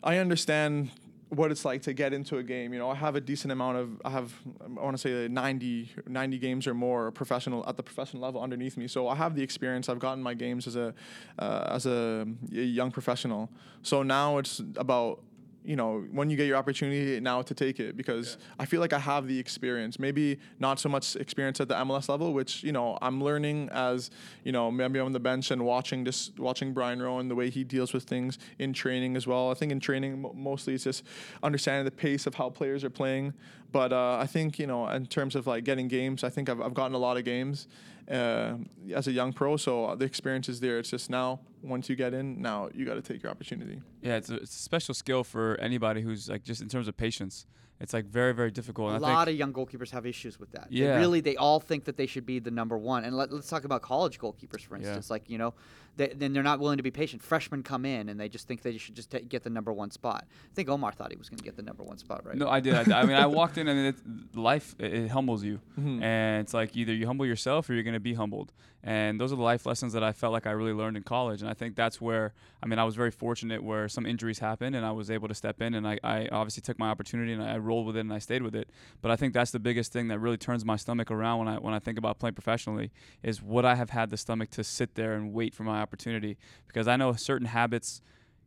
I 0.03 0.17
understand 0.17 0.89
what 1.31 1.49
it's 1.49 1.63
like 1.63 1.81
to 1.81 1.93
get 1.93 2.11
into 2.11 2.39
a 2.39 2.43
game. 2.43 2.73
You 2.73 2.79
know, 2.79 2.89
I 2.89 2.95
have 2.95 3.15
a 3.15 3.21
decent 3.21 3.53
amount 3.53 3.77
of, 3.77 4.01
I 4.03 4.09
have, 4.09 4.33
I 4.61 4.81
want 4.81 4.97
to 4.97 5.01
say 5.01 5.29
90, 5.29 5.89
90 6.05 6.37
games 6.39 6.67
or 6.67 6.73
more 6.73 7.09
professional 7.11 7.63
at 7.67 7.77
the 7.77 7.83
professional 7.83 8.21
level 8.21 8.41
underneath 8.41 8.75
me. 8.75 8.87
So 8.89 9.07
I 9.07 9.15
have 9.15 9.33
the 9.33 9.41
experience. 9.41 9.87
I've 9.87 9.99
gotten 9.99 10.21
my 10.21 10.33
games 10.33 10.67
as 10.67 10.75
a, 10.75 10.93
uh, 11.39 11.67
as 11.69 11.85
a 11.85 12.27
young 12.51 12.91
professional. 12.91 13.49
So 13.81 14.03
now 14.03 14.39
it's 14.39 14.59
about, 14.75 15.21
you 15.63 15.75
know, 15.75 16.03
when 16.11 16.29
you 16.29 16.37
get 16.37 16.47
your 16.47 16.57
opportunity 16.57 17.19
now 17.19 17.41
to 17.41 17.53
take 17.53 17.79
it 17.79 17.95
because 17.95 18.37
I 18.59 18.65
feel 18.65 18.79
like 18.79 18.93
I 18.93 18.99
have 18.99 19.27
the 19.27 19.37
experience. 19.37 19.99
Maybe 19.99 20.39
not 20.59 20.79
so 20.79 20.89
much 20.89 21.15
experience 21.15 21.59
at 21.61 21.67
the 21.67 21.75
MLS 21.75 22.09
level, 22.09 22.33
which 22.33 22.63
you 22.63 22.71
know 22.71 22.97
I'm 23.01 23.23
learning 23.23 23.69
as 23.71 24.09
you 24.43 24.51
know 24.51 24.71
maybe 24.71 24.99
on 24.99 25.11
the 25.11 25.19
bench 25.19 25.51
and 25.51 25.63
watching 25.63 26.03
this, 26.03 26.31
watching 26.37 26.73
Brian 26.73 27.01
Rowe 27.01 27.19
and 27.19 27.29
the 27.29 27.35
way 27.35 27.49
he 27.49 27.63
deals 27.63 27.93
with 27.93 28.03
things 28.03 28.39
in 28.59 28.73
training 28.73 29.15
as 29.15 29.27
well. 29.27 29.51
I 29.51 29.53
think 29.53 29.71
in 29.71 29.79
training 29.79 30.25
mostly 30.35 30.73
it's 30.73 30.83
just 30.83 31.03
understanding 31.43 31.85
the 31.85 31.91
pace 31.91 32.25
of 32.25 32.35
how 32.35 32.49
players 32.49 32.83
are 32.83 32.89
playing. 32.89 33.33
But 33.71 33.93
uh, 33.93 34.17
I 34.17 34.25
think 34.25 34.57
you 34.57 34.67
know 34.67 34.87
in 34.87 35.05
terms 35.05 35.35
of 35.35 35.45
like 35.45 35.63
getting 35.63 35.87
games, 35.87 36.23
I 36.23 36.29
think 36.29 36.49
I've, 36.49 36.59
I've 36.59 36.73
gotten 36.73 36.95
a 36.95 36.99
lot 36.99 37.17
of 37.17 37.23
games 37.23 37.67
uh, 38.11 38.57
as 38.93 39.07
a 39.07 39.11
young 39.11 39.33
pro. 39.33 39.57
So 39.57 39.95
the 39.95 40.05
experience 40.05 40.49
is 40.49 40.59
there. 40.59 40.79
It's 40.79 40.89
just 40.89 41.09
now 41.09 41.39
once 41.63 41.89
you 41.89 41.95
get 41.95 42.13
in, 42.13 42.41
now 42.41 42.69
you 42.73 42.85
got 42.85 42.95
to 42.95 43.01
take 43.01 43.23
your 43.23 43.31
opportunity. 43.31 43.81
Yeah, 44.01 44.15
it's 44.15 44.29
a, 44.29 44.35
it's 44.35 44.55
a 44.55 44.59
special 44.59 44.93
skill 44.93 45.23
for 45.23 45.57
anybody 45.59 46.01
who's 46.01 46.29
like 46.29 46.43
just 46.43 46.61
in 46.61 46.69
terms 46.69 46.87
of 46.87 46.97
patience. 46.97 47.45
It's 47.81 47.93
like 47.93 48.05
very 48.05 48.33
very 48.33 48.51
difficult. 48.51 48.91
A 48.91 48.95
and 48.95 49.05
I 49.05 49.13
lot 49.13 49.25
think, 49.25 49.35
of 49.35 49.39
young 49.39 49.53
goalkeepers 49.53 49.89
have 49.91 50.05
issues 50.05 50.39
with 50.39 50.51
that. 50.51 50.67
Yeah. 50.69 50.93
They 50.93 50.99
really, 50.99 51.21
they 51.21 51.35
all 51.35 51.59
think 51.59 51.85
that 51.85 51.97
they 51.97 52.05
should 52.05 52.25
be 52.25 52.39
the 52.39 52.51
number 52.51 52.77
one. 52.77 53.03
And 53.05 53.15
let, 53.17 53.31
let's 53.31 53.49
talk 53.49 53.63
about 53.63 53.81
college 53.81 54.19
goalkeepers, 54.19 54.61
for 54.61 54.75
instance. 54.75 54.83
Yeah. 54.83 54.89
instance. 54.89 55.09
Like, 55.09 55.29
you 55.29 55.37
know, 55.37 55.53
they, 55.97 56.07
then 56.15 56.31
they're 56.33 56.43
not 56.43 56.59
willing 56.59 56.77
to 56.77 56.83
be 56.83 56.91
patient. 56.91 57.21
Freshmen 57.21 57.63
come 57.63 57.85
in 57.85 58.07
and 58.09 58.19
they 58.19 58.29
just 58.29 58.47
think 58.47 58.61
they 58.61 58.77
should 58.77 58.95
just 58.95 59.11
ta 59.11 59.19
get 59.27 59.43
the 59.43 59.49
number 59.49 59.73
one 59.73 59.91
spot. 59.91 60.25
I 60.29 60.53
think 60.55 60.69
Omar 60.69 60.91
thought 60.93 61.11
he 61.11 61.17
was 61.17 61.27
going 61.29 61.39
to 61.39 61.43
get 61.43 61.55
the 61.57 61.63
number 61.63 61.83
one 61.83 61.97
spot, 61.97 62.25
right? 62.25 62.35
No, 62.37 62.47
I 62.47 62.59
did. 62.59 62.75
I, 62.75 62.83
did. 62.83 62.93
I 62.93 63.03
mean, 63.03 63.15
I 63.17 63.25
walked 63.25 63.57
in 63.57 63.67
and 63.67 63.87
it, 63.87 64.37
life 64.37 64.75
it, 64.79 64.93
it 64.93 65.07
humbles 65.11 65.43
you, 65.43 65.59
Mhm. 65.79 66.01
and 66.01 66.41
it's 66.43 66.53
like 66.53 66.77
either 66.77 66.93
you 66.93 67.07
humble 67.07 67.25
yourself 67.25 67.69
or 67.69 67.73
you're 67.73 67.83
going 67.83 67.93
to 67.93 67.99
be 67.99 68.13
humbled. 68.13 68.53
And 68.83 69.21
those 69.21 69.31
are 69.31 69.35
the 69.35 69.43
life 69.43 69.65
lessons 69.65 69.93
that 69.93 70.03
I 70.03 70.11
felt 70.11 70.33
like 70.33 70.47
I 70.47 70.51
really 70.51 70.73
learned 70.73 70.97
in 70.97 71.03
college. 71.03 71.41
And 71.41 71.49
I 71.49 71.53
think 71.53 71.75
that's 71.75 72.01
where 72.01 72.33
I 72.63 72.65
mean 72.65 72.79
I 72.79 72.83
was 72.83 72.95
very 72.95 73.11
fortunate 73.11 73.63
where 73.63 73.87
some 73.87 74.05
injuries 74.05 74.39
happened 74.39 74.75
and 74.75 74.85
I 74.85 74.91
was 74.91 75.11
able 75.11 75.27
to 75.27 75.35
step 75.35 75.61
in 75.61 75.73
and 75.75 75.87
I, 75.87 75.99
I 76.03 76.27
obviously 76.31 76.61
took 76.61 76.79
my 76.79 76.89
opportunity 76.89 77.33
and 77.33 77.43
I 77.43 77.57
rolled 77.57 77.85
with 77.85 77.97
it 77.97 78.01
and 78.01 78.13
I 78.13 78.19
stayed 78.19 78.41
with 78.41 78.55
it. 78.55 78.69
But 79.01 79.11
I 79.11 79.15
think 79.15 79.33
that's 79.33 79.51
the 79.51 79.59
biggest 79.59 79.93
thing 79.93 80.07
that 80.07 80.19
really 80.19 80.37
turns 80.37 80.65
my 80.65 80.77
stomach 80.77 81.11
around 81.11 81.39
when 81.39 81.47
I 81.47 81.55
when 81.57 81.73
I 81.73 81.79
think 81.79 81.97
about 81.97 82.17
playing 82.19 82.35
professionally 82.35 82.91
is 83.21 83.41
would 83.41 83.65
I 83.65 83.75
have 83.75 83.91
had 83.91 84.09
the 84.09 84.17
stomach 84.17 84.49
to 84.51 84.63
sit 84.63 84.95
there 84.95 85.13
and 85.13 85.33
wait 85.33 85.53
for 85.53 85.63
my 85.63 85.81
opportunity 85.81 86.37
because 86.67 86.87
I 86.87 86.95
know 86.95 87.13
certain 87.13 87.47
habits 87.47 88.01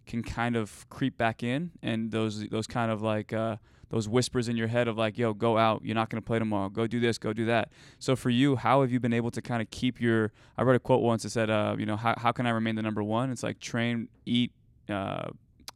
can 0.06 0.22
kind 0.22 0.56
of 0.56 0.88
creep 0.90 1.16
back 1.16 1.42
in 1.42 1.70
and 1.82 2.10
those 2.10 2.46
those 2.48 2.66
kind 2.66 2.90
of 2.90 3.02
like 3.02 3.32
uh, 3.32 3.56
those 3.94 4.08
whispers 4.08 4.48
in 4.48 4.56
your 4.56 4.66
head 4.66 4.88
of 4.88 4.98
like 4.98 5.16
yo 5.16 5.32
go 5.32 5.56
out 5.56 5.80
you're 5.84 5.94
not 5.94 6.10
going 6.10 6.20
to 6.20 6.26
play 6.26 6.36
tomorrow 6.36 6.68
go 6.68 6.84
do 6.84 6.98
this 6.98 7.16
go 7.16 7.32
do 7.32 7.44
that 7.44 7.70
so 8.00 8.16
for 8.16 8.28
you 8.28 8.56
how 8.56 8.80
have 8.80 8.90
you 8.90 8.98
been 8.98 9.12
able 9.12 9.30
to 9.30 9.40
kind 9.40 9.62
of 9.62 9.70
keep 9.70 10.00
your 10.00 10.32
i 10.58 10.62
read 10.62 10.74
a 10.74 10.80
quote 10.80 11.00
once 11.00 11.22
that 11.22 11.30
said 11.30 11.48
uh, 11.48 11.76
you 11.78 11.86
know 11.86 11.96
how, 11.96 12.12
how 12.18 12.32
can 12.32 12.44
i 12.44 12.50
remain 12.50 12.74
the 12.74 12.82
number 12.82 13.04
one 13.04 13.30
it's 13.30 13.44
like 13.44 13.60
train 13.60 14.08
eat 14.26 14.50
uh, 14.88 15.28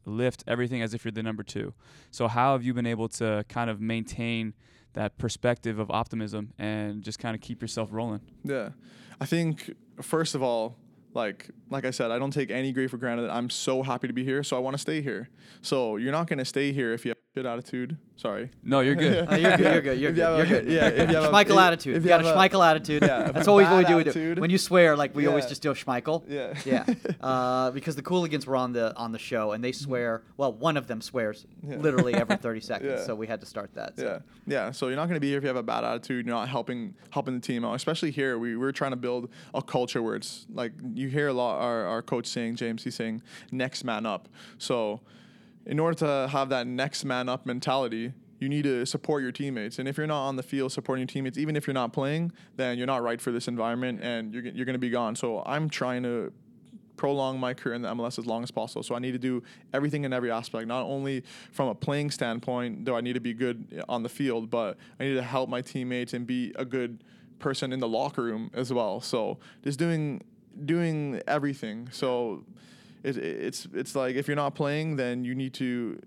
lift 0.05 0.43
everything 0.49 0.83
as 0.83 0.95
if 0.95 1.05
you're 1.05 1.13
the 1.13 1.23
number 1.23 1.45
two 1.45 1.73
so 2.11 2.27
how 2.27 2.55
have 2.55 2.65
you 2.65 2.75
been 2.75 2.87
able 2.87 3.09
to 3.09 3.45
kind 3.49 3.71
of 3.71 3.81
maintain 3.81 4.53
that 4.95 5.17
perspective 5.17 5.79
of 5.79 5.89
optimism 5.89 6.53
and 6.59 7.03
just 7.03 7.21
kind 7.21 7.37
of 7.37 7.41
keep 7.41 7.63
yourself 7.63 7.91
rolling 7.93 8.21
Yeah. 8.43 8.71
I 9.21 9.27
think 9.27 9.75
first 10.01 10.35
of 10.35 10.43
all, 10.43 10.77
like 11.15 11.51
like 11.71 11.85
I 11.85 11.91
said, 11.91 12.11
I 12.11 12.19
don't 12.19 12.33
take 12.33 12.51
any 12.51 12.73
grief 12.73 12.91
for 12.91 12.99
granted. 12.99 13.31
I'm 13.31 13.51
so 13.51 13.83
happy 13.83 14.07
to 14.07 14.13
be 14.13 14.23
here, 14.25 14.45
so 14.45 14.57
I 14.57 14.61
want 14.61 14.75
to 14.75 14.79
stay 14.79 15.01
here. 15.03 15.29
So 15.61 15.97
you're 15.97 16.13
not 16.13 16.29
gonna 16.29 16.45
stay 16.45 16.73
here 16.73 16.93
if 16.93 17.05
you 17.05 17.15
have 17.37 17.43
shit 17.45 17.47
attitude. 17.51 17.97
Sorry. 18.17 18.51
no 18.65 18.81
you're 18.81 18.95
good 18.97 19.27
Oh, 19.31 19.35
you're 19.37 19.57
good. 19.57 19.61
You're 19.73 19.81
good. 19.83 20.01
You're 20.01 20.13
good. 20.13 20.17
you 20.17 20.23
have 20.25 20.39
You're 20.39 20.47
good. 20.63 20.73
yeah, 20.73 20.87
if 20.89 21.11
you 21.11 21.17
have 21.17 21.25
a- 21.27 21.29
Schmeichel 21.31 21.51
if- 21.53 21.59
attitude. 21.59 21.97
if 21.97 22.03
you 22.03 22.07
you 22.07 22.09
got 22.09 22.21
a 22.21 22.27
have 22.27 22.35
a- 22.35 22.39
Schmeichel 22.39 22.67
attitude. 22.71 23.03
Yeah, 23.03 23.31
That's 23.33 23.47
always 23.49 23.69
what 23.69 23.79
we 23.79 23.85
do. 23.85 23.97
with 23.97 24.07
it. 24.07 24.11
attitude. 24.11 24.39
When 24.41 24.51
you 24.51 24.59
swear, 24.59 24.97
like 24.97 25.15
we 25.15 25.27
always 25.27 25.47
just 25.47 25.63
do 25.63 25.71
Schmeichel. 25.73 26.25
Yeah. 26.29 26.55
Yeah. 26.65 26.85
Uh, 27.21 27.71
because 27.71 27.95
the 27.97 28.03
Cooligans 28.03 28.47
were 28.47 28.57
on 28.57 28.73
the 28.73 28.95
on 28.97 29.13
the 29.13 29.19
show 29.19 29.53
and 29.53 29.63
they 29.63 29.73
swear. 29.73 30.23
Well, 30.37 30.53
one 30.53 30.77
of 30.77 30.87
them 30.89 31.01
swears 31.01 31.47
Yeah. 31.67 31.77
literally 31.77 32.15
every 32.15 32.37
30 32.47 32.61
seconds. 32.61 33.01
Yeah. 33.01 33.07
So 33.07 33.15
we 33.15 33.27
had 33.27 33.41
to 33.41 33.47
start 33.47 33.73
that. 33.75 33.97
so. 33.99 34.21
Yeah, 34.47 34.55
yeah. 34.67 34.71
So 34.73 34.89
you're 34.89 34.97
not 34.97 35.07
going 35.07 35.15
to 35.17 35.21
be 35.21 35.29
here 35.29 35.39
if 35.39 35.45
you 35.45 35.49
have 35.49 35.57
a 35.57 35.63
bad 35.63 35.85
attitude. 35.85 36.27
You're 36.27 36.35
not 36.35 36.49
helping 36.49 36.95
helping 37.11 37.35
the 37.35 37.41
team 37.41 37.65
out. 37.65 37.75
Especially 37.75 38.11
here, 38.11 38.39
we 38.39 38.57
we're 38.57 38.73
trying 38.73 38.93
to 38.93 38.97
build 38.97 39.31
a 39.55 39.63
culture 39.63 40.03
where 40.03 40.17
it's 40.17 40.47
like 40.53 40.73
you 40.95 41.09
hear 41.09 41.29
a 41.29 41.33
lot. 41.33 41.61
Our 41.61 41.87
our 41.87 42.03
coach 42.03 42.27
saying 42.27 42.57
James, 42.57 42.83
he's 42.83 42.97
saying 42.97 43.23
next 43.53 43.85
man 43.85 44.07
up. 44.07 44.29
So 44.59 45.01
in 45.69 45.79
order 45.79 45.97
to 45.99 46.29
have 46.33 46.49
that 46.49 46.67
next 46.67 47.05
man 47.05 47.29
up 47.29 47.47
mentality. 47.47 48.13
You 48.41 48.49
need 48.49 48.65
to 48.65 48.87
support 48.87 49.23
your 49.23 49.33
teammates, 49.33 49.81
and 49.81 49.89
if 49.89 49.97
you're 49.97 50.07
not 50.07 50.27
on 50.29 50.37
the 50.37 50.45
field 50.45 50.71
supporting 50.71 51.01
your 51.01 51.09
teammates, 51.09 51.39
even 51.39 51.57
if 51.57 51.67
you're 51.67 51.75
not 51.75 51.93
playing, 51.93 52.31
then 52.57 52.79
you're 52.79 52.87
not 52.87 53.03
right 53.03 53.21
for 53.21 53.33
this 53.33 53.49
environment, 53.49 54.01
and 54.01 54.33
you're 54.33 54.45
you're 54.45 54.65
going 54.65 54.75
to 54.75 54.79
be 54.79 54.91
gone. 54.91 55.17
So 55.17 55.43
I'm 55.45 55.69
trying 55.69 56.05
to 56.05 56.33
prolong 56.97 57.41
my 57.41 57.55
career 57.55 57.75
in 57.75 57.83
the 57.83 57.89
MLS 57.89 58.19
as 58.19 58.27
long 58.27 58.43
as 58.43 58.51
possible. 58.51 58.83
So 58.83 58.95
I 58.95 58.99
need 58.99 59.13
to 59.13 59.19
do 59.19 59.43
everything 59.73 60.05
in 60.05 60.13
every 60.13 60.31
aspect, 60.31 60.69
not 60.69 60.83
only 60.83 61.25
from 61.53 61.69
a 61.69 61.75
playing 61.75 62.11
standpoint, 62.11 62.85
though 62.85 62.97
I 62.97 63.01
need 63.01 63.15
to 63.15 63.21
be 63.21 63.33
good 63.33 63.83
on 63.89 64.03
the 64.03 64.09
field, 64.09 64.51
but 64.51 64.77
I 65.01 65.05
need 65.05 65.15
to 65.15 65.23
help 65.23 65.49
my 65.49 65.63
teammates 65.63 66.13
and 66.13 66.27
be 66.27 66.53
a 66.57 66.65
good 66.65 67.03
person 67.39 67.73
in 67.73 67.81
the 67.81 67.89
locker 67.89 68.23
room 68.23 68.51
as 68.53 68.73
well. 68.73 69.01
So 69.01 69.39
just 69.65 69.79
doing 69.79 70.23
doing 70.65 71.23
everything. 71.27 71.89
So 71.93 72.45
it, 73.03 73.17
it's 73.17 73.67
it's 73.75 73.95
like 73.95 74.17
if 74.17 74.27
you're 74.29 74.37
not 74.37 74.55
playing, 74.55 74.97
then 74.97 75.25
you 75.25 75.35
need 75.35 75.55
to 75.55 76.01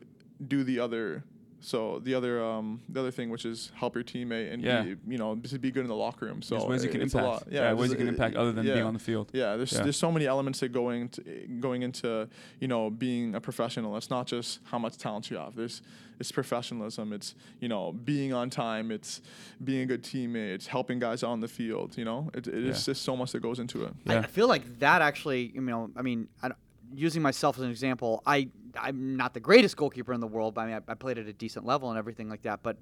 do 0.48 0.64
the 0.64 0.80
other. 0.80 1.24
So 1.64 2.00
the 2.00 2.16
other 2.16 2.44
um, 2.44 2.82
the 2.90 3.00
other 3.00 3.12
thing, 3.12 3.30
which 3.30 3.46
is 3.46 3.72
help 3.76 3.94
your 3.94 4.04
teammate 4.04 4.52
and 4.52 4.64
Yeah. 4.64 4.82
be, 4.82 4.96
you 5.08 5.20
know 5.20 5.36
just 5.36 5.62
be 5.62 5.70
good 5.70 5.82
in 5.84 5.90
the 5.90 5.96
locker 5.96 6.26
room. 6.26 6.42
So 6.42 6.56
there's 6.58 6.68
ways 6.68 6.84
you 6.84 6.90
can 6.90 7.02
it's 7.04 7.14
a 7.14 7.20
impact 7.20 7.46
lot. 7.46 7.54
yeah, 7.54 7.70
ways 7.74 7.78
there's- 7.78 7.92
you 7.92 7.98
can 7.98 8.08
impact 8.08 8.36
other 8.36 8.52
than 8.52 8.66
being 8.66 8.82
on 8.82 8.94
the 8.96 9.00
field 9.00 9.30
Yeah, 9.32 9.58
there's 9.58 9.72
Yeah. 9.72 9.84
there's 9.84 9.96
so 9.96 10.12
many 10.12 10.26
elements 10.26 10.60
that 10.62 10.70
going 10.70 11.10
to, 11.10 11.22
going 11.60 11.84
into 11.84 12.28
you 12.60 12.68
know 12.68 12.90
being 12.90 13.36
a 13.36 13.40
professional. 13.42 13.96
It's 13.96 14.10
not 14.10 14.26
just 14.26 14.60
how 14.64 14.80
much 14.80 14.98
talent 14.98 15.30
you 15.30 15.38
have. 15.38 15.56
There's 15.56 15.84
it's 16.20 16.32
professionalism. 16.32 17.14
It's 17.14 17.36
you 17.60 17.68
know 17.68 17.92
being 17.92 18.34
on 18.34 18.50
time. 18.50 18.90
It's 18.90 19.22
being 19.64 19.82
a 19.82 19.86
good 19.86 20.02
teammate. 20.04 20.56
It's 20.56 20.66
helping 20.66 20.98
guys 20.98 21.22
on 21.22 21.42
the 21.42 21.48
field. 21.48 21.96
You 21.96 22.06
know, 22.06 22.32
it, 22.34 22.48
it's 22.48 22.88
Yeah. 22.88 22.94
just 22.94 23.04
so 23.04 23.16
much 23.16 23.34
that 23.34 23.42
goes 23.44 23.60
into 23.60 23.84
it. 23.86 23.94
I- 24.08 24.14
Yeah. 24.14 24.20
I 24.22 24.24
feel 24.28 24.48
like 24.48 24.80
that 24.80 25.04
actually, 25.04 25.52
you 25.54 25.62
know, 25.62 25.92
I 25.96 26.02
mean, 26.02 26.28
I 26.42 26.48
don't- 26.48 26.58
using 26.94 27.22
myself 27.22 27.58
as 27.58 27.64
an 27.64 27.72
example, 27.72 28.22
I 28.26 28.50
I'm 28.78 29.18
not 29.18 29.34
the 29.34 29.40
greatest 29.40 29.78
goalkeeper 29.78 30.14
in 30.14 30.20
the 30.20 30.28
world, 30.28 30.54
but 30.54 30.62
I 30.62 30.66
mean, 30.68 30.82
I, 30.88 30.92
I 30.92 30.96
played 30.96 31.18
at 31.18 31.28
a 31.28 31.34
decent 31.34 31.66
level 31.66 31.90
and 31.90 31.98
everything 31.98 32.30
like 32.30 32.42
that. 32.44 32.64
But 32.64 32.78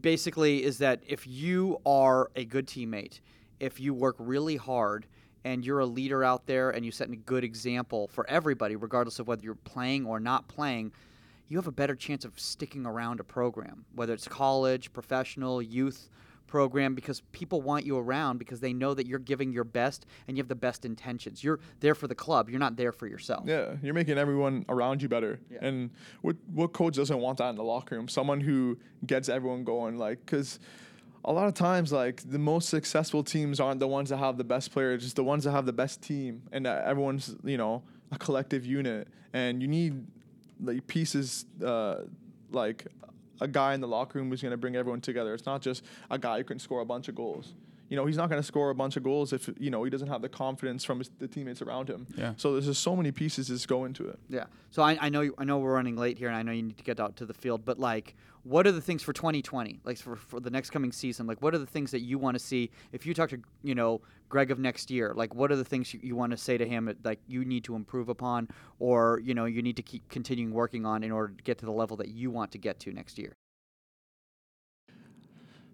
basically, 0.00 0.62
is 0.62 0.78
that 0.78 1.00
if 1.06 1.26
you 1.26 1.80
are 1.86 2.30
a 2.36 2.44
good 2.44 2.66
teammate, 2.66 3.20
if 3.60 3.80
you 3.80 3.94
work 3.94 4.16
really 4.18 4.56
hard 4.56 5.06
and 5.44 5.64
you're 5.64 5.80
a 5.80 5.86
leader 5.86 6.22
out 6.22 6.46
there 6.46 6.70
and 6.70 6.84
you 6.84 6.90
set 6.90 7.08
a 7.10 7.16
good 7.16 7.44
example 7.44 8.08
for 8.08 8.28
everybody, 8.28 8.76
regardless 8.76 9.18
of 9.18 9.26
whether 9.26 9.42
you're 9.42 9.54
playing 9.54 10.06
or 10.06 10.20
not 10.20 10.48
playing, 10.48 10.92
you 11.48 11.56
have 11.58 11.66
a 11.66 11.72
better 11.72 11.94
chance 11.94 12.24
of 12.24 12.38
sticking 12.38 12.86
around 12.86 13.20
a 13.20 13.24
program, 13.24 13.84
whether 13.94 14.14
it's 14.14 14.28
college, 14.28 14.92
professional, 14.92 15.60
youth 15.60 16.08
program 16.52 16.94
because 16.94 17.22
people 17.32 17.62
want 17.62 17.86
you 17.86 17.96
around 17.96 18.36
because 18.36 18.60
they 18.60 18.74
know 18.74 18.92
that 18.92 19.06
you're 19.06 19.18
giving 19.18 19.50
your 19.54 19.64
best 19.64 20.04
and 20.28 20.36
you 20.36 20.42
have 20.42 20.48
the 20.48 20.54
best 20.54 20.84
intentions. 20.84 21.42
You're 21.42 21.60
there 21.80 21.94
for 21.94 22.06
the 22.06 22.14
club. 22.14 22.50
You're 22.50 22.60
not 22.60 22.76
there 22.76 22.92
for 22.92 23.06
yourself. 23.06 23.44
Yeah, 23.46 23.76
you're 23.82 23.94
making 23.94 24.18
everyone 24.18 24.66
around 24.68 25.00
you 25.00 25.08
better. 25.08 25.40
Yeah. 25.50 25.60
And 25.62 25.88
what 26.20 26.36
what 26.52 26.74
coach 26.74 26.96
doesn't 26.96 27.18
want 27.18 27.38
that 27.38 27.48
in 27.48 27.56
the 27.56 27.64
locker 27.64 27.94
room? 27.96 28.06
Someone 28.06 28.38
who 28.42 28.78
gets 29.06 29.30
everyone 29.30 29.64
going, 29.64 29.96
like, 29.96 30.18
because 30.26 30.58
a 31.24 31.32
lot 31.32 31.46
of 31.48 31.54
times, 31.54 31.90
like 31.90 32.20
the 32.30 32.38
most 32.38 32.68
successful 32.68 33.24
teams 33.24 33.58
aren't 33.58 33.80
the 33.80 33.88
ones 33.88 34.10
that 34.10 34.18
have 34.18 34.36
the 34.36 34.44
best 34.44 34.72
players, 34.72 35.02
just 35.02 35.16
the 35.16 35.24
ones 35.24 35.44
that 35.44 35.52
have 35.52 35.64
the 35.64 35.72
best 35.72 36.02
team, 36.02 36.42
and 36.52 36.66
everyone's 36.66 37.34
you 37.44 37.56
know 37.56 37.82
a 38.10 38.18
collective 38.18 38.66
unit, 38.66 39.08
and 39.32 39.62
you 39.62 39.68
need 39.68 40.06
like 40.62 40.86
pieces 40.86 41.46
uh, 41.64 42.00
like 42.50 42.88
a 43.42 43.48
guy 43.48 43.74
in 43.74 43.80
the 43.80 43.88
locker 43.88 44.18
room 44.18 44.30
who's 44.30 44.40
going 44.40 44.52
to 44.52 44.56
bring 44.56 44.76
everyone 44.76 45.00
together. 45.00 45.34
It's 45.34 45.46
not 45.46 45.60
just 45.60 45.82
a 46.10 46.18
guy 46.18 46.38
who 46.38 46.44
can 46.44 46.58
score 46.58 46.80
a 46.80 46.84
bunch 46.84 47.08
of 47.08 47.14
goals. 47.14 47.54
You 47.88 47.96
know, 47.96 48.06
he's 48.06 48.16
not 48.16 48.30
going 48.30 48.40
to 48.40 48.46
score 48.46 48.70
a 48.70 48.74
bunch 48.74 48.96
of 48.96 49.02
goals 49.02 49.32
if 49.32 49.50
you 49.58 49.70
know 49.70 49.84
he 49.84 49.90
doesn't 49.90 50.08
have 50.08 50.22
the 50.22 50.28
confidence 50.28 50.84
from 50.84 50.98
his, 50.98 51.10
the 51.18 51.28
teammates 51.28 51.60
around 51.62 51.88
him. 51.88 52.06
Yeah. 52.16 52.32
So 52.36 52.52
there's 52.52 52.66
just 52.66 52.82
so 52.82 52.96
many 52.96 53.12
pieces 53.12 53.48
that 53.48 53.66
go 53.66 53.84
into 53.84 54.08
it. 54.08 54.18
Yeah. 54.28 54.44
So 54.70 54.82
I, 54.82 54.96
I 55.00 55.08
know 55.10 55.20
you, 55.20 55.34
I 55.36 55.44
know 55.44 55.58
we're 55.58 55.74
running 55.74 55.96
late 55.96 56.18
here, 56.18 56.28
and 56.28 56.36
I 56.36 56.42
know 56.42 56.52
you 56.52 56.62
need 56.62 56.78
to 56.78 56.84
get 56.84 57.00
out 57.00 57.16
to 57.16 57.26
the 57.26 57.34
field. 57.34 57.64
But 57.64 57.78
like, 57.78 58.16
what 58.44 58.66
are 58.66 58.72
the 58.72 58.80
things 58.80 59.02
for 59.02 59.12
2020, 59.12 59.80
like 59.84 59.98
for, 59.98 60.16
for 60.16 60.40
the 60.40 60.50
next 60.50 60.70
coming 60.70 60.92
season? 60.92 61.26
Like, 61.26 61.42
what 61.42 61.54
are 61.54 61.58
the 61.58 61.66
things 61.66 61.90
that 61.90 62.00
you 62.00 62.18
want 62.18 62.34
to 62.34 62.38
see? 62.38 62.70
If 62.92 63.04
you 63.06 63.14
talk 63.14 63.30
to 63.30 63.38
you 63.62 63.74
know 63.74 64.00
Greg 64.28 64.50
of 64.50 64.58
next 64.58 64.90
year, 64.90 65.12
like, 65.14 65.34
what 65.34 65.52
are 65.52 65.56
the 65.56 65.64
things 65.64 65.92
you, 65.92 66.00
you 66.02 66.16
want 66.16 66.32
to 66.32 66.38
say 66.38 66.56
to 66.56 66.66
him 66.66 66.86
that 66.86 67.04
like 67.04 67.20
you 67.26 67.44
need 67.44 67.64
to 67.64 67.74
improve 67.74 68.08
upon, 68.08 68.48
or 68.78 69.20
you 69.22 69.34
know 69.34 69.44
you 69.44 69.62
need 69.62 69.76
to 69.76 69.82
keep 69.82 70.08
continuing 70.08 70.52
working 70.52 70.86
on 70.86 71.02
in 71.02 71.12
order 71.12 71.34
to 71.34 71.42
get 71.42 71.58
to 71.58 71.66
the 71.66 71.72
level 71.72 71.96
that 71.98 72.08
you 72.08 72.30
want 72.30 72.52
to 72.52 72.58
get 72.58 72.80
to 72.80 72.92
next 72.92 73.18
year? 73.18 73.34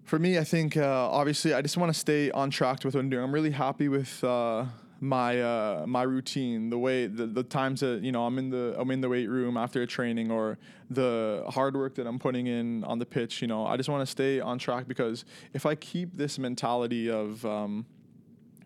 For 0.09 0.19
me, 0.19 0.39
I 0.39 0.45
think 0.45 0.79
uh, 0.79 1.11
obviously 1.11 1.53
I 1.53 1.61
just 1.61 1.77
want 1.77 1.93
to 1.93 1.99
stay 1.99 2.31
on 2.31 2.49
track 2.49 2.83
with 2.83 2.95
what 2.95 3.01
I'm 3.01 3.11
doing. 3.11 3.23
I'm 3.23 3.31
really 3.31 3.51
happy 3.51 3.89
with 3.89 4.25
uh, 4.25 4.65
my 5.01 5.39
uh, 5.39 5.85
my 5.87 6.01
routine, 6.01 6.71
the 6.71 6.79
way 6.79 7.07
the, 7.07 7.27
the 7.27 7.43
times 7.43 7.81
that 7.81 8.03
you 8.03 8.11
know 8.11 8.25
I'm 8.25 8.39
in 8.39 8.49
the 8.49 8.75
I'm 8.79 8.91
in 8.91 9.03
the 9.03 9.11
weight 9.11 9.29
room 9.29 9.59
after 9.59 9.83
a 9.83 9.87
training, 9.87 10.31
or 10.31 10.57
the 10.89 11.45
hard 11.49 11.77
work 11.77 11.95
that 11.97 12.07
I'm 12.07 12.19
putting 12.19 12.47
in 12.47 12.85
on 12.85 12.99
the 12.99 13.05
pitch. 13.05 13.43
You 13.43 13.49
know, 13.49 13.67
I 13.67 13.77
just 13.77 13.91
want 13.91 14.01
to 14.01 14.11
stay 14.11 14.41
on 14.41 14.59
track 14.59 14.89
because 14.89 15.27
if 15.53 15.67
I 15.67 15.75
keep 15.75 16.17
this 16.17 16.39
mentality 16.39 17.11
of 17.11 17.45
um, 17.45 17.85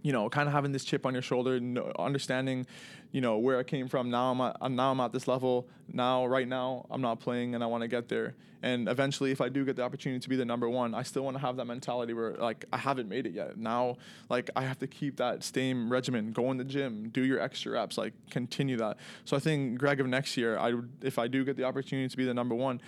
you 0.03 0.13
know, 0.13 0.29
kind 0.29 0.49
of 0.49 0.53
having 0.53 0.73
this 0.73 0.85
chip 0.85 1.07
on 1.07 1.13
your 1.13 1.23
shoulder, 1.23 1.61
understanding, 1.99 2.67
you 3.13 3.21
know, 3.21 3.39
where 3.39 3.59
I 3.59 3.63
came 3.63 3.89
from. 3.89 4.11
Now 4.11 4.33
I'm 4.33 4.41
at, 4.41 4.71
now 4.71 4.91
I'm 4.91 5.01
at 5.01 5.13
this 5.13 5.29
level. 5.29 5.69
Now, 5.93 6.27
right 6.27 6.49
now, 6.49 6.87
I'm 6.91 7.01
not 7.01 7.21
playing, 7.21 7.55
and 7.55 7.63
I 7.63 7.67
want 7.67 7.83
to 7.83 7.89
get 7.89 8.09
there. 8.09 8.35
And 8.65 8.89
eventually, 8.89 9.33
if 9.33 9.41
I 9.41 9.49
do 9.49 9.65
get 9.65 9.75
the 9.75 9.83
opportunity 9.83 10.21
to 10.21 10.29
be 10.29 10.37
the 10.37 10.45
number 10.45 10.69
one, 10.69 10.95
I 10.95 11.03
still 11.03 11.25
want 11.25 11.37
to 11.37 11.41
have 11.41 11.57
that 11.57 11.67
mentality 11.67 12.15
where 12.15 12.35
like 12.35 12.65
I 12.73 12.77
haven't 12.77 13.09
made 13.09 13.27
it 13.27 13.33
yet. 13.33 13.59
Now, 13.59 13.97
like 14.29 14.51
I 14.55 14.63
have 14.63 14.79
to 14.81 14.87
keep 14.87 15.17
that 15.17 15.43
same 15.43 15.91
regimen. 15.91 16.33
Go 16.33 16.51
in 16.53 16.59
the 16.59 16.65
gym, 16.65 17.09
do 17.09 17.23
your 17.23 17.41
extra 17.41 17.73
reps, 17.73 17.99
like 17.99 18.13
continue 18.31 18.77
that. 18.77 18.99
So 19.25 19.37
I 19.37 19.41
think 19.41 19.79
Greg 19.79 20.01
of 20.01 20.07
next 20.07 20.37
year, 20.37 20.57
I 20.59 20.75
would 20.75 20.91
if 21.03 21.19
I 21.19 21.27
do 21.27 21.45
get 21.45 21.57
the 21.57 21.65
opportunity 21.65 22.09
to 22.09 22.17
be 22.17 22.25
the 22.25 22.35
number 22.35 22.55
one, 22.55 22.81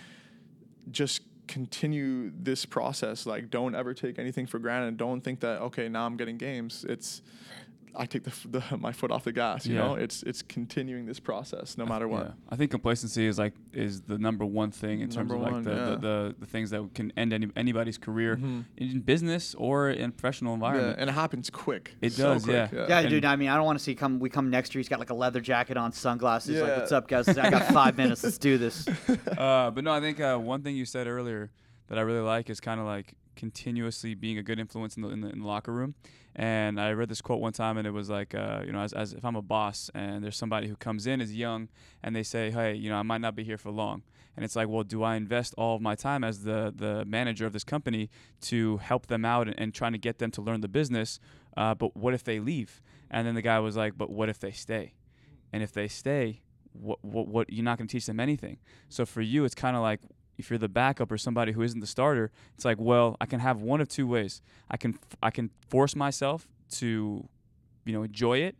just 0.93 1.23
continue 1.47 2.30
this 2.42 2.64
process 2.64 3.26
like 3.26 3.51
don't 3.51 3.74
ever 3.74 3.95
take 3.95 4.18
anything 4.18 4.47
for 4.47 4.59
granted. 4.59 4.97
Don't 4.97 5.20
think 5.20 5.40
that 5.40 5.61
okay 5.61 5.88
now 5.88 6.07
i'm 6.07 6.16
getting 6.16 6.38
games. 6.38 6.84
It's 6.88 7.22
i 7.97 8.07
take 8.07 8.24
the, 8.24 8.32
the 8.49 8.76
my 8.86 8.92
foot 8.92 9.11
off 9.11 9.24
the 9.24 9.32
gas 9.32 9.66
you 9.66 9.74
Yeah. 9.74 9.80
know 9.86 9.95
it's 9.95 10.22
it's 10.24 10.42
continuing 10.42 11.07
this 11.07 11.20
process 11.20 11.78
no 11.78 11.86
matter 11.86 12.07
what 12.09 12.24
Yeah. 12.26 12.32
I 12.49 12.57
think 12.57 12.70
complacency 12.70 13.26
is 13.26 13.38
like 13.38 13.55
is 13.72 14.03
the 14.03 14.18
number 14.18 14.45
one 14.45 14.70
thing 14.70 15.01
in 15.01 15.09
terms 15.09 15.16
Number 15.30 15.34
of 15.36 15.40
like 15.42 15.53
one, 15.53 15.62
the, 15.64 15.70
yeah. 15.70 15.84
the, 15.90 15.97
the, 15.97 16.34
the 16.40 16.47
things 16.47 16.70
that 16.70 16.88
can 16.95 17.12
end 17.16 17.32
any, 17.32 17.49
anybody's 17.57 17.99
career 17.99 18.36
Mhm. 18.36 18.64
in 18.76 19.01
business 19.01 19.55
or 19.57 19.90
in 19.90 20.12
professional 20.12 20.53
yeah, 20.53 20.55
environment. 20.55 20.97
and 21.01 21.11
it 21.11 21.12
happens 21.12 21.51
quick 21.51 21.95
It 22.01 22.12
so 22.12 22.34
does, 22.34 22.45
quick, 22.45 22.70
yeah. 22.72 22.86
Yeah, 22.88 22.99
And- 23.01 23.11
dude. 23.11 23.24
I 23.24 23.36
mean, 23.36 23.49
I 23.49 23.57
don't 23.57 23.64
want 23.66 23.78
to 23.78 23.84
see 23.84 23.95
come. 23.95 24.18
We 24.18 24.28
come 24.30 24.51
next 24.51 24.74
year. 24.74 24.80
He's 24.80 24.88
got 24.88 24.99
like 24.99 25.11
a 25.11 25.14
leather 25.14 25.40
jacket 25.40 25.76
on, 25.76 25.92
sunglasses. 25.92 26.61
Like, 26.61 26.68
Yeah. 26.70 26.78
what's 26.78 26.92
up, 26.92 27.09
guys? 27.09 27.28
I 27.28 27.51
got 27.51 27.66
five 27.72 27.97
minutes. 27.97 28.22
Let's 28.24 28.38
do 28.38 28.59
this. 28.59 28.86
uh, 29.38 29.70
but 29.70 29.82
no, 29.84 29.92
I 29.92 30.01
think 30.01 30.20
uh, 30.20 30.36
one 30.38 30.62
thing 30.62 30.76
you 30.76 30.84
said 30.84 31.07
earlier 31.07 31.51
that 31.88 31.99
I 31.99 32.03
really 32.03 32.20
like 32.20 32.51
is 32.51 32.61
kind 32.61 32.80
of 32.80 32.86
like 32.86 33.14
continuously 33.37 34.14
being 34.14 34.39
a 34.39 34.43
good 34.43 34.59
influence 34.59 34.97
in 34.97 35.03
the, 35.03 35.09
in 35.09 35.20
the 35.20 35.28
in 35.28 35.41
the 35.41 35.47
locker 35.47 35.72
room. 35.72 35.95
And 36.37 36.80
I 36.80 36.91
read 36.93 37.09
this 37.09 37.20
quote 37.20 37.41
one 37.41 37.53
time, 37.53 37.76
and 37.78 37.87
it 37.87 37.93
was 37.93 38.11
like, 38.11 38.35
uh, 38.35 38.62
you 38.66 38.72
know, 38.72 38.80
as, 38.80 38.93
as 38.93 39.12
if 39.12 39.24
I'm 39.24 39.37
a 39.37 39.43
boss 39.43 39.89
and 39.95 40.24
there's 40.24 40.37
somebody 40.37 40.66
who 40.66 40.74
comes 40.74 41.07
in 41.07 41.20
is 41.20 41.32
young, 41.32 41.68
and 42.03 42.16
they 42.16 42.24
say, 42.24 42.51
hey, 42.51 42.74
you 42.74 42.91
know, 42.91 42.97
I 42.97 43.03
might 43.03 43.20
not 43.20 43.37
be 43.37 43.45
here 43.45 43.59
for 43.59 43.70
long. 43.70 44.03
And 44.37 44.45
it's 44.45 44.57
like, 44.57 44.68
well, 44.68 44.82
do 44.82 45.05
I 45.05 45.14
invest 45.14 45.55
all 45.57 45.76
of 45.76 45.82
my 45.82 45.95
time 45.95 46.24
as 46.24 46.43
the 46.43 46.72
the 46.74 47.05
manager 47.05 47.47
of 47.47 47.53
this 47.53 47.64
company 47.64 48.11
to 48.43 48.78
help 48.78 49.07
them 49.07 49.24
out 49.24 49.47
and, 49.47 49.59
and 49.59 49.72
trying 49.72 49.93
to 49.93 49.99
get 49.99 50.18
them 50.18 50.30
to 50.32 50.43
learn 50.43 50.61
the 50.61 50.68
business? 50.68 51.20
Uh, 51.57 51.74
but 51.74 51.97
what 51.97 52.14
if 52.14 52.24
they 52.24 52.41
leave? 52.41 52.82
And 53.11 53.26
then 53.26 53.37
the 53.37 53.43
guy 53.43 53.61
was 53.61 53.76
like, 53.76 53.97
but 53.97 54.11
what 54.11 54.28
if 54.28 54.41
they 54.41 54.51
stay? 54.51 54.95
And 55.53 55.62
if 55.62 55.72
they 55.72 55.87
stay, 55.87 56.43
what 56.72 56.99
what, 57.05 57.28
what 57.28 57.53
you're 57.53 57.64
not 57.64 57.78
going 57.78 57.87
to 57.87 57.93
teach 57.93 58.07
them 58.07 58.18
anything. 58.18 58.59
So 58.89 59.07
for 59.07 59.20
you, 59.20 59.45
it's 59.45 59.55
kind 59.55 59.76
of 59.76 59.82
like 59.82 60.01
if 60.37 60.51
you're 60.51 60.59
the 60.59 60.68
backup 60.68 61.11
or 61.11 61.18
somebody 61.18 61.53
who 61.53 61.62
isn't 61.62 61.80
the 61.80 61.87
starter, 61.87 62.30
it's 62.55 62.64
like, 62.64 62.78
well, 62.80 63.16
I 63.20 63.26
can 63.26 63.41
have 63.41 63.61
one 63.61 63.80
of 63.80 63.89
two 63.89 64.07
ways. 64.07 64.43
I 64.70 64.76
can 64.76 64.99
I 65.22 65.30
can 65.30 65.51
force 65.68 65.95
myself 65.95 66.49
to, 66.72 67.28
you 67.85 67.93
know, 67.93 68.03
enjoy 68.03 68.39
it, 68.39 68.57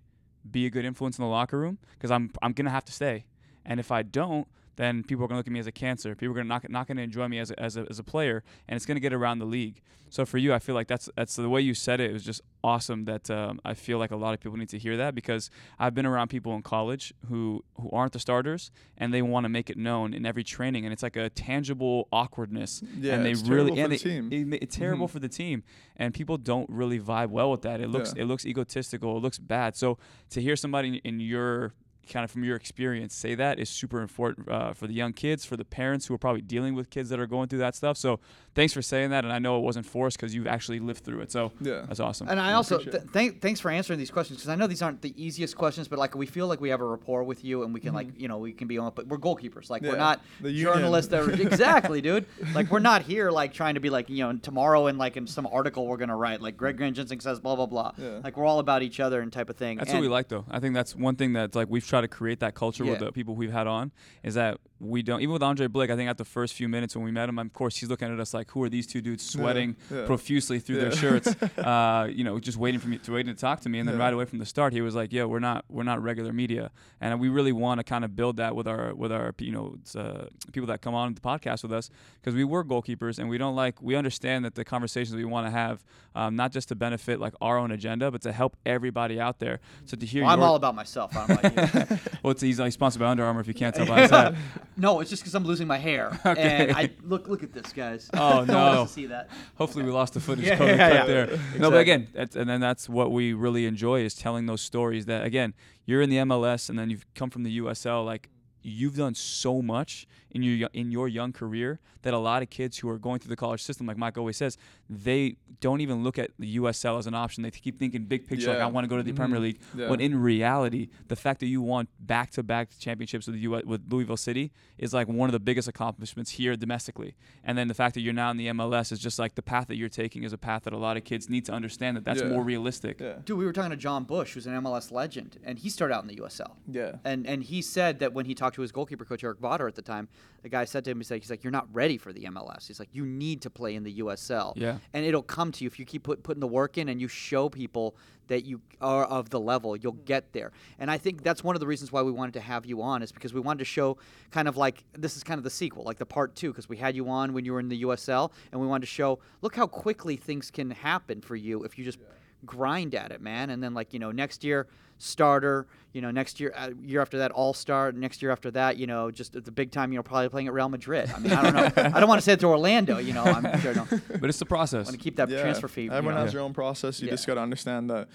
be 0.51 0.66
a 0.66 0.70
good 0.70 0.85
influence 0.85 1.18
in 1.18 1.22
the 1.25 1.31
locker 1.31 1.59
room 1.59 1.79
because 1.93 2.11
I'm 2.11 2.31
I'm 2.43 2.53
gonna 2.53 2.70
have 2.70 2.85
to 2.87 2.93
stay. 2.93 3.25
And 3.64 3.81
if 3.81 3.91
I 3.91 4.03
don't, 4.03 4.47
then 4.77 5.03
people 5.03 5.25
are 5.25 5.29
gonna 5.29 5.39
look 5.39 5.47
at 5.47 5.53
me 5.53 5.61
as 5.61 5.66
a 5.66 5.72
cancer. 5.72 6.14
People 6.14 6.33
are 6.33 6.37
gonna 6.37 6.49
not 6.49 6.68
not 6.70 6.87
gonna 6.87 7.03
enjoy 7.03 7.29
me 7.29 7.39
as 7.39 7.51
a, 7.51 7.61
as 7.61 7.77
a, 7.77 7.87
as 7.91 7.99
a 7.99 8.05
player, 8.05 8.43
and 8.68 8.77
it's 8.77 8.87
gonna 8.87 9.01
get 9.01 9.12
around 9.12 9.39
the 9.39 9.45
league. 9.47 9.81
So 10.11 10.25
for 10.25 10.39
you, 10.39 10.55
I 10.55 10.61
feel 10.61 10.77
like 10.77 10.87
that's 10.87 11.09
that's 11.16 11.35
the 11.35 11.49
way 11.49 11.61
you 11.61 11.75
said 11.75 11.99
it. 12.01 12.11
It 12.11 12.12
was 12.12 12.25
just 12.25 12.41
awesome. 12.62 13.05
That 13.07 13.29
um, 13.31 13.61
I 13.64 13.75
feel 13.75 13.99
like 13.99 14.12
a 14.12 14.16
lot 14.16 14.33
of 14.33 14.39
people 14.41 14.57
need 14.57 14.68
to 14.68 14.79
hear 14.79 14.97
that 14.97 15.14
because 15.14 15.51
I've 15.79 15.95
been 15.95 16.07
around 16.07 16.29
people 16.29 16.55
in 16.55 16.62
college 16.62 17.12
who 17.29 17.64
who 17.81 17.91
aren't 17.91 18.12
the 18.12 18.20
starters 18.20 18.70
and 18.97 19.12
they 19.12 19.22
want 19.22 19.45
to 19.45 19.49
make 19.49 19.70
it 19.70 19.77
known 19.77 20.14
in 20.14 20.25
every 20.25 20.45
training, 20.45 20.85
and 20.85 20.93
it's 20.93 21.03
like 21.03 21.16
a 21.16 21.31
tangible 21.31 22.07
awkwardness. 22.12 22.83
Yeah, 22.99 23.14
and 23.14 23.25
they 23.27 23.33
it's 23.33 23.43
really 23.43 23.72
terrible 23.75 23.97
for 23.99 24.09
and 24.09 24.31
the 24.33 24.37
it 24.37 24.47
ma- 24.47 24.57
it's 24.61 24.77
terrible 24.77 25.09
Mhm. 25.09 25.11
for 25.11 25.18
the 25.18 25.29
team, 25.29 25.64
and 25.97 26.14
people 26.14 26.37
don't 26.37 26.68
really 26.70 27.01
vibe 27.01 27.31
well 27.31 27.51
with 27.51 27.62
that. 27.62 27.81
It 27.81 27.89
looks 27.89 28.12
Yeah. 28.14 28.22
it 28.22 28.27
looks 28.27 28.47
egotistical. 28.47 29.16
It 29.16 29.20
looks 29.20 29.39
bad. 29.39 29.75
So 29.77 29.99
to 30.31 30.41
hear 30.41 30.55
somebody 30.55 30.89
in, 30.89 30.95
in 30.97 31.20
your 31.20 31.75
kind 32.09 32.25
of 32.25 32.31
from 32.31 32.45
your 32.45 32.57
experience 32.57 33.15
say 33.15 33.35
that 33.35 33.59
is 33.59 33.69
super 33.69 34.01
important 34.01 34.49
uh, 34.49 34.73
for 34.73 34.87
the 34.87 34.95
young 34.95 35.13
kids, 35.13 35.45
for 35.45 35.57
the 35.57 35.65
parents 35.65 36.07
who 36.07 36.15
are 36.15 36.19
probably 36.19 36.43
dealing 36.43 36.75
with 36.75 36.91
kids 36.91 37.11
that 37.11 37.21
are 37.21 37.27
going 37.27 37.49
through 37.49 37.59
that 37.61 37.75
stuff. 37.75 37.97
So 37.97 38.21
thanks 38.55 38.73
for 38.73 38.83
saying 38.83 39.11
that, 39.11 39.25
and 39.25 39.33
I 39.33 39.39
know 39.39 39.59
it 39.59 39.63
wasn't 39.63 39.87
forced 39.87 40.17
because 40.17 40.35
you've 40.35 40.47
actually 40.47 40.81
lived 40.81 41.05
through 41.05 41.21
it. 41.21 41.31
So 41.31 41.53
yeah 41.61 41.85
that's 41.87 42.01
awesome. 42.01 42.29
And 42.29 42.41
I 42.41 42.55
I 42.55 42.57
also 42.57 42.77
appreciate 42.77 43.01
th- 43.01 43.13
thank 43.13 43.41
thanks 43.41 43.59
for 43.59 43.71
answering 43.71 43.99
these 43.99 44.11
questions 44.11 44.39
because 44.39 44.49
I 44.49 44.55
know 44.55 44.67
these 44.67 44.83
aren't 44.83 45.03
the 45.03 45.13
easiest 45.23 45.57
questions, 45.57 45.89
but 45.89 45.99
like 45.99 46.15
we 46.15 46.27
feel 46.27 46.47
like 46.47 46.61
we 46.61 46.69
have 46.69 46.81
a 46.81 46.85
rapport 46.85 47.25
with 47.25 47.45
you 47.45 47.65
and 47.65 47.75
we 47.75 47.81
can 47.81 47.93
like 47.93 48.09
you 48.17 48.29
know 48.29 48.39
we 48.39 48.53
can 48.53 48.69
be 48.69 48.79
on. 48.79 48.93
But 48.95 49.09
we're 49.09 49.19
goalkeepers, 49.19 49.71
like 49.71 49.83
we're 49.83 49.97
not 49.97 50.21
the 50.41 50.51
union. 50.51 50.75
journalists. 50.75 51.11
That 51.11 51.23
are, 51.23 51.31
exactly, 51.41 52.01
dude. 52.01 52.27
Like 52.55 52.71
we're 52.71 52.79
not 52.79 53.03
here 53.03 53.31
like 53.33 53.53
trying 53.53 53.75
to 53.75 53.81
be 53.81 53.91
like 53.91 54.09
you 54.09 54.19
know 54.19 54.35
tomorrow 54.35 54.87
in 54.87 54.97
like 54.97 55.17
in 55.17 55.27
some 55.27 55.49
article 55.51 55.89
we're 55.89 55.97
gonna 55.97 56.17
write 56.17 56.41
like 56.41 56.57
Greg 56.57 56.79
Ranjitsingh 56.79 57.21
says 57.21 57.41
blah 57.41 57.57
blah 57.57 57.67
blah. 57.67 57.93
Yeah. 57.99 58.21
Like 58.23 58.37
we're 58.37 58.45
all 58.45 58.61
about 58.61 58.83
each 58.83 59.01
other 59.01 59.21
and 59.21 59.33
type 59.33 59.51
of 59.51 59.57
thing. 59.57 59.79
That's 59.79 59.91
and, 59.91 59.99
what 59.99 60.03
we 60.03 60.09
like, 60.09 60.29
though. 60.29 60.45
I 60.49 60.61
think 60.61 60.75
that's 60.75 60.95
one 60.95 61.17
thing 61.17 61.33
that's 61.33 61.57
like 61.57 61.69
we've 61.69 61.85
tried 61.95 62.01
to 62.03 62.09
create 62.09 62.40
that 62.40 62.55
culture 62.55 62.84
with 62.84 62.99
the 62.99 63.12
people 63.12 63.34
we've 63.36 63.53
had 63.53 63.66
on 63.66 63.92
is 64.22 64.34
that 64.34 64.59
we 64.80 65.03
don't 65.03 65.20
even 65.20 65.32
with 65.32 65.42
Andre 65.42 65.68
Blake. 65.68 65.90
I 65.90 65.97
think 65.97 66.11
at 66.11 66.18
the 66.18 66.24
first 66.24 66.55
few 66.55 66.68
minutes 66.68 66.97
when 66.97 67.05
we 67.05 67.11
met 67.11 67.28
him, 67.28 67.38
of 67.38 67.53
course 67.53 67.76
he's 67.76 67.88
looking 67.88 68.12
at 68.12 68.18
us 68.18 68.34
like, 68.34 68.51
who 68.51 68.62
are 68.64 68.68
these 68.68 68.86
two 68.86 69.01
dudes 69.01 69.24
sweating 69.24 69.76
yeah. 69.90 70.05
profusely 70.07 70.59
through 70.59 70.80
their 70.80 70.92
shirts, 70.92 71.28
uh, 71.59 72.09
you 72.11 72.24
know, 72.24 72.38
just 72.40 72.59
waiting 72.59 72.80
for 72.80 72.88
me 72.88 72.99
to 72.99 73.12
waiting 73.12 73.34
to 73.34 73.40
talk 73.40 73.61
to 73.61 73.68
me, 73.68 73.78
and 73.78 73.88
then 73.88 73.97
Yeah. 73.97 74.05
right 74.05 74.12
away 74.12 74.24
from 74.24 74.40
the 74.40 74.47
start 74.47 74.72
he 74.72 74.80
was 74.80 74.95
like, 74.95 75.12
yeah, 75.12 75.24
we're 75.24 75.38
not 75.38 75.64
we're 75.68 75.84
not 75.84 76.03
regular 76.03 76.32
media, 76.32 76.70
and 77.01 77.20
we 77.20 77.28
really 77.28 77.53
want 77.53 77.78
to 77.78 77.84
kind 77.84 78.05
of 78.05 78.16
build 78.16 78.36
that 78.38 78.57
with 78.57 78.66
our 78.66 78.95
with 78.95 79.12
our 79.12 79.34
you 79.38 79.53
know 79.53 79.76
uh, 79.97 80.24
people 80.53 80.66
that 80.66 80.82
come 80.82 80.95
on 80.95 81.14
the 81.14 81.20
podcast 81.20 81.62
with 81.62 81.72
us 81.72 81.90
because 82.20 82.34
we 82.34 82.45
were 82.45 82.64
goalkeepers 82.64 83.18
and 83.18 83.28
we 83.28 83.38
don't 83.38 83.55
like 83.55 83.80
we 83.80 83.95
understand 83.95 84.45
that 84.45 84.55
the 84.57 84.64
conversations 84.64 85.14
we 85.14 85.24
want 85.24 85.47
to 85.47 85.51
have 85.51 85.84
um, 86.16 86.34
not 86.34 86.53
just 86.53 86.68
to 86.68 86.74
benefit 86.74 87.20
like 87.20 87.34
our 87.40 87.57
own 87.57 87.70
agenda 87.70 88.11
but 88.11 88.20
to 88.22 88.32
help 88.32 88.57
everybody 88.66 89.20
out 89.20 89.38
there. 89.38 89.61
So 89.84 89.97
to 89.97 90.05
hear 90.07 90.24
Well, 90.24 90.32
I'm 90.32 90.42
all 90.42 90.57
about 90.57 90.74
myself. 90.74 91.12
I 91.16 91.26
don't 91.89 91.91
know 91.91 91.97
about 91.97 92.12
you. 92.12 92.18
well, 92.22 92.30
it's 92.32 92.41
he's 92.43 92.61
like 92.61 92.72
sponsored 92.72 93.01
by 93.01 93.07
Under 93.07 93.24
Armour. 93.24 93.41
If 93.41 93.49
you 93.49 93.55
can't 93.55 93.74
tell 93.74 93.87
by 93.87 94.01
his 94.03 94.11
hat. 94.11 94.35
no, 94.76 95.01
it's 95.01 95.11
just 95.11 95.22
because 95.22 95.35
I'm 95.35 95.45
losing 95.45 95.66
my 95.66 95.78
hair. 95.78 96.18
Okay. 96.26 96.68
And 96.68 96.76
I 96.76 96.91
look 97.03 97.28
look 97.28 97.43
at 97.43 97.53
this, 97.53 97.72
guys. 97.72 98.11
Oh, 98.14 98.18
no 98.18 98.37
one 98.37 98.47
no. 98.47 98.76
wants 98.78 98.95
to 98.95 99.01
see 99.01 99.07
that. 99.07 99.28
Hopefully, 99.57 99.85
we 99.85 99.91
lost 99.91 100.14
the 100.14 100.20
footage 100.20 100.47
Yeah, 100.47 100.57
code 100.57 100.68
yeah, 100.78 100.93
yeah. 100.95 101.05
there. 101.07 101.26
No, 101.26 101.32
Exactly. 101.35 101.59
but 101.70 101.78
again, 101.78 102.09
that's, 102.14 102.37
and 102.37 102.49
then 102.49 102.61
that's 102.61 102.89
what 102.89 103.12
we 103.12 103.32
really 103.35 103.66
enjoy 103.66 104.01
is 104.01 104.14
telling 104.14 104.47
those 104.47 104.61
stories. 104.62 105.07
That 105.07 105.24
again, 105.24 105.55
you're 105.87 106.03
in 106.03 106.11
the 106.11 106.16
MLS, 106.18 106.68
and 106.70 106.78
then 106.78 106.91
you've 106.91 107.05
come 107.14 107.30
from 107.30 107.43
the 107.45 107.59
USL. 107.59 108.05
Like 108.05 108.28
you've 108.65 108.97
done 108.97 109.15
so 109.15 109.61
much 109.62 110.07
in 110.31 110.43
your 110.43 110.69
in 110.73 110.91
your 110.91 111.07
young 111.07 111.33
career 111.33 111.79
that 112.03 112.12
a 112.12 112.19
lot 112.19 112.43
of 112.43 112.51
kids 112.51 112.79
who 112.79 112.89
are 112.89 112.99
going 112.99 113.19
through 113.21 113.29
the 113.31 113.37
college 113.37 113.62
system, 113.62 113.87
like 113.87 113.97
Mike 113.97 114.19
always 114.19 114.37
says, 114.37 114.59
they 114.91 115.37
don't 115.61 115.81
even 115.81 116.03
look 116.03 116.19
at 116.19 116.31
the 116.39 116.57
USL 116.59 116.99
as 116.99 117.07
an 117.07 117.15
option. 117.15 117.43
They 117.43 117.51
keep 117.51 117.79
thinking 117.79 118.05
big 118.05 118.27
picture, 118.29 118.49
like 118.51 118.59
I 118.59 118.67
want 118.67 118.85
to 118.85 118.89
go 118.89 118.97
to 118.97 119.03
the 119.03 119.12
Mhm. 119.12 119.17
Premier 119.17 119.39
League. 119.41 119.59
Yeah. 119.77 119.89
When 119.89 120.01
in 120.01 120.21
reality, 120.21 120.89
the 121.09 121.17
fact 121.17 121.41
that 121.41 121.47
you 121.47 121.62
won 121.62 121.89
back-to-back 122.01 122.71
championships 122.79 123.27
with 123.27 123.37
the 123.37 123.41
US, 123.43 123.65
with 123.65 123.91
Louisville 123.91 124.17
City 124.19 124.53
is 124.79 124.93
like 124.93 125.09
one 125.09 125.29
of 125.29 125.33
the 125.33 125.41
biggest 125.41 125.67
accomplishments 125.69 126.33
here 126.33 126.57
domestically. 126.57 127.15
And 127.43 127.57
then 127.57 127.69
the 127.69 127.75
fact 127.75 127.95
that 127.95 128.01
you're 128.03 128.12
now 128.12 128.31
in 128.31 128.37
the 128.37 128.49
MLS 128.49 128.93
is 128.93 128.99
just 128.99 129.19
like 129.19 129.35
the 129.35 129.43
path 129.43 129.69
that 129.69 129.77
you're 129.77 129.89
taking 129.89 130.25
is 130.25 130.33
a 130.33 130.39
path 130.39 130.65
that 130.65 130.73
a 130.73 130.79
lot 130.79 130.97
of 130.97 131.05
kids 131.05 131.31
need 131.31 131.45
to 131.47 131.53
understand 131.53 131.97
that 131.97 132.05
that's 132.05 132.21
Yeah. 132.21 132.29
more 132.29 132.43
realistic. 132.45 133.01
Yeah. 133.01 133.15
Dude, 133.25 133.39
we 133.39 133.45
were 133.47 133.53
talking 133.53 133.71
to 133.71 133.77
Jon 133.77 134.05
Busch, 134.05 134.35
who's 134.35 134.47
an 134.47 134.55
MLS 134.55 134.91
legend, 134.93 135.39
and 135.45 135.59
he 135.59 135.69
started 135.71 135.95
out 135.95 136.03
in 136.03 136.09
the 136.09 136.17
USL. 136.17 136.57
Yeah. 136.71 136.97
And 137.05 137.27
and 137.27 137.43
he 137.45 137.62
said 137.62 137.99
that 138.01 138.12
when 138.12 138.27
he 138.27 138.35
talked 138.35 138.54
to 138.55 138.63
his 138.63 138.73
goalkeeper 138.73 139.05
coach 139.05 139.23
Eric 139.23 139.41
Botter 139.41 139.69
at 139.69 139.75
the 139.75 139.83
time, 139.83 140.09
the 140.43 140.49
guy 140.49 140.65
said 140.65 140.85
to 140.85 140.91
him, 140.91 140.99
he's 140.99 141.11
like, 141.11 141.23
he's 141.23 141.31
like, 141.31 141.45
you're 141.45 141.51
not 141.51 141.69
ready 141.73 141.99
for 141.99 142.13
the 142.13 142.25
MLS. 142.25 142.67
He's 142.67 142.79
like, 142.79 142.89
you 142.93 143.05
need 143.05 143.43
to 143.43 143.51
play 143.51 143.75
in 143.75 143.85
the 143.85 143.99
USL. 144.01 144.55
Yeah. 144.57 144.79
And 144.93 145.05
it'll 145.05 145.23
come 145.23 145.53
to 145.53 145.65
you 145.65 145.69
if 145.69 145.79
you 145.79 145.85
keep 145.85 146.03
put, 146.05 146.23
putting 146.23 146.41
the 146.41 146.47
work 146.47 146.79
in 146.79 146.89
and 146.89 147.01
you 147.01 147.09
show 147.09 147.49
people 147.49 147.97
that 148.29 148.45
you 148.45 148.61
are 148.81 149.05
of 149.05 149.31
the 149.31 149.41
level, 149.41 149.77
you'll 149.77 149.93
get 149.93 150.33
there. 150.33 150.53
And 150.79 150.91
I 150.91 150.99
think 150.99 151.23
that's 151.23 151.45
one 151.45 151.57
of 151.57 151.61
the 151.61 151.67
reasons 151.67 151.93
why 151.93 152.03
we 152.03 152.13
wanted 152.13 152.35
to 152.35 152.41
have 152.41 152.65
you 152.65 152.83
on 152.83 153.03
is 153.03 153.13
because 153.13 153.35
we 153.35 153.41
wanted 153.41 153.59
to 153.59 153.65
show 153.65 153.99
kind 154.31 154.49
of 154.49 154.57
like 154.57 154.85
this 154.95 155.17
is 155.17 155.23
kind 155.23 155.39
of 155.39 155.45
the 155.45 155.51
sequel, 155.51 155.85
like 155.85 155.99
the 155.99 156.07
part 156.07 156.35
two, 156.35 156.51
because 156.51 156.69
we 156.69 156.77
had 156.77 156.97
you 156.97 157.09
on 157.09 157.33
when 157.33 157.45
you 157.45 157.53
were 157.53 157.61
in 157.61 157.69
the 157.69 157.83
USL, 157.83 158.33
and 158.53 158.61
we 158.61 158.67
wanted 158.67 158.83
to 158.83 158.93
show 158.93 159.19
look 159.43 159.55
how 159.55 159.67
quickly 159.67 160.17
things 160.17 160.51
can 160.51 160.71
happen 160.71 161.21
for 161.21 161.37
you 161.37 161.65
if 161.65 161.79
you 161.79 161.85
just 161.85 161.99
grind 162.47 162.95
at 162.95 163.11
it, 163.12 163.20
man. 163.20 163.51
And 163.51 163.62
then 163.62 163.74
like 163.74 163.92
you 163.92 163.99
know 163.99 164.11
next 164.12 164.45
year 164.45 164.66
starter, 164.99 165.66
you 165.92 166.01
know 166.01 166.11
next 166.11 166.38
year 166.40 166.53
uh, 166.57 166.70
year 166.82 167.01
after 167.03 167.18
that 167.18 167.30
all 167.32 167.53
star, 167.53 167.92
next 167.92 168.22
year 168.22 168.30
after 168.30 168.51
that 168.53 168.76
you 168.76 168.86
know 168.86 169.11
just 169.11 169.34
at 169.36 169.45
the 169.45 169.51
big 169.51 169.70
time 169.70 169.92
you 169.92 169.99
know 169.99 170.03
probably 170.03 170.28
playing 170.28 170.47
at 170.49 170.53
Real 170.55 170.68
Madrid. 170.68 171.11
I 171.14 171.18
mean 171.18 171.32
I 171.32 171.42
don't 171.42 171.55
know, 171.76 171.82
I 171.97 172.01
don't 172.01 172.09
want 172.09 172.18
to 172.20 172.24
say 172.24 172.32
it 172.32 172.40
to 172.40 172.47
Orlando, 172.47 172.99
you 172.99 173.12
know 173.12 173.24
I'm 173.24 173.61
sure 173.61 173.74
no, 173.74 173.86
But 174.20 174.30
it's 174.30 174.38
the 174.38 174.47
process. 174.47 174.86
want 174.86 174.97
to 174.97 175.03
keep 175.03 175.16
that 175.16 175.28
Yeah. 175.28 175.40
transfer 175.42 175.68
fee. 175.68 175.82
you 175.84 175.90
Everyone 175.90 176.14
know. 176.14 176.22
has 176.22 176.32
their 176.32 176.40
own 176.42 176.55
process. 176.55 177.01
You 177.01 177.07
Yeah. 177.09 177.14
just 177.14 177.26
got 177.26 177.34
to 177.34 177.40
understand 177.40 177.90
that 177.90 178.09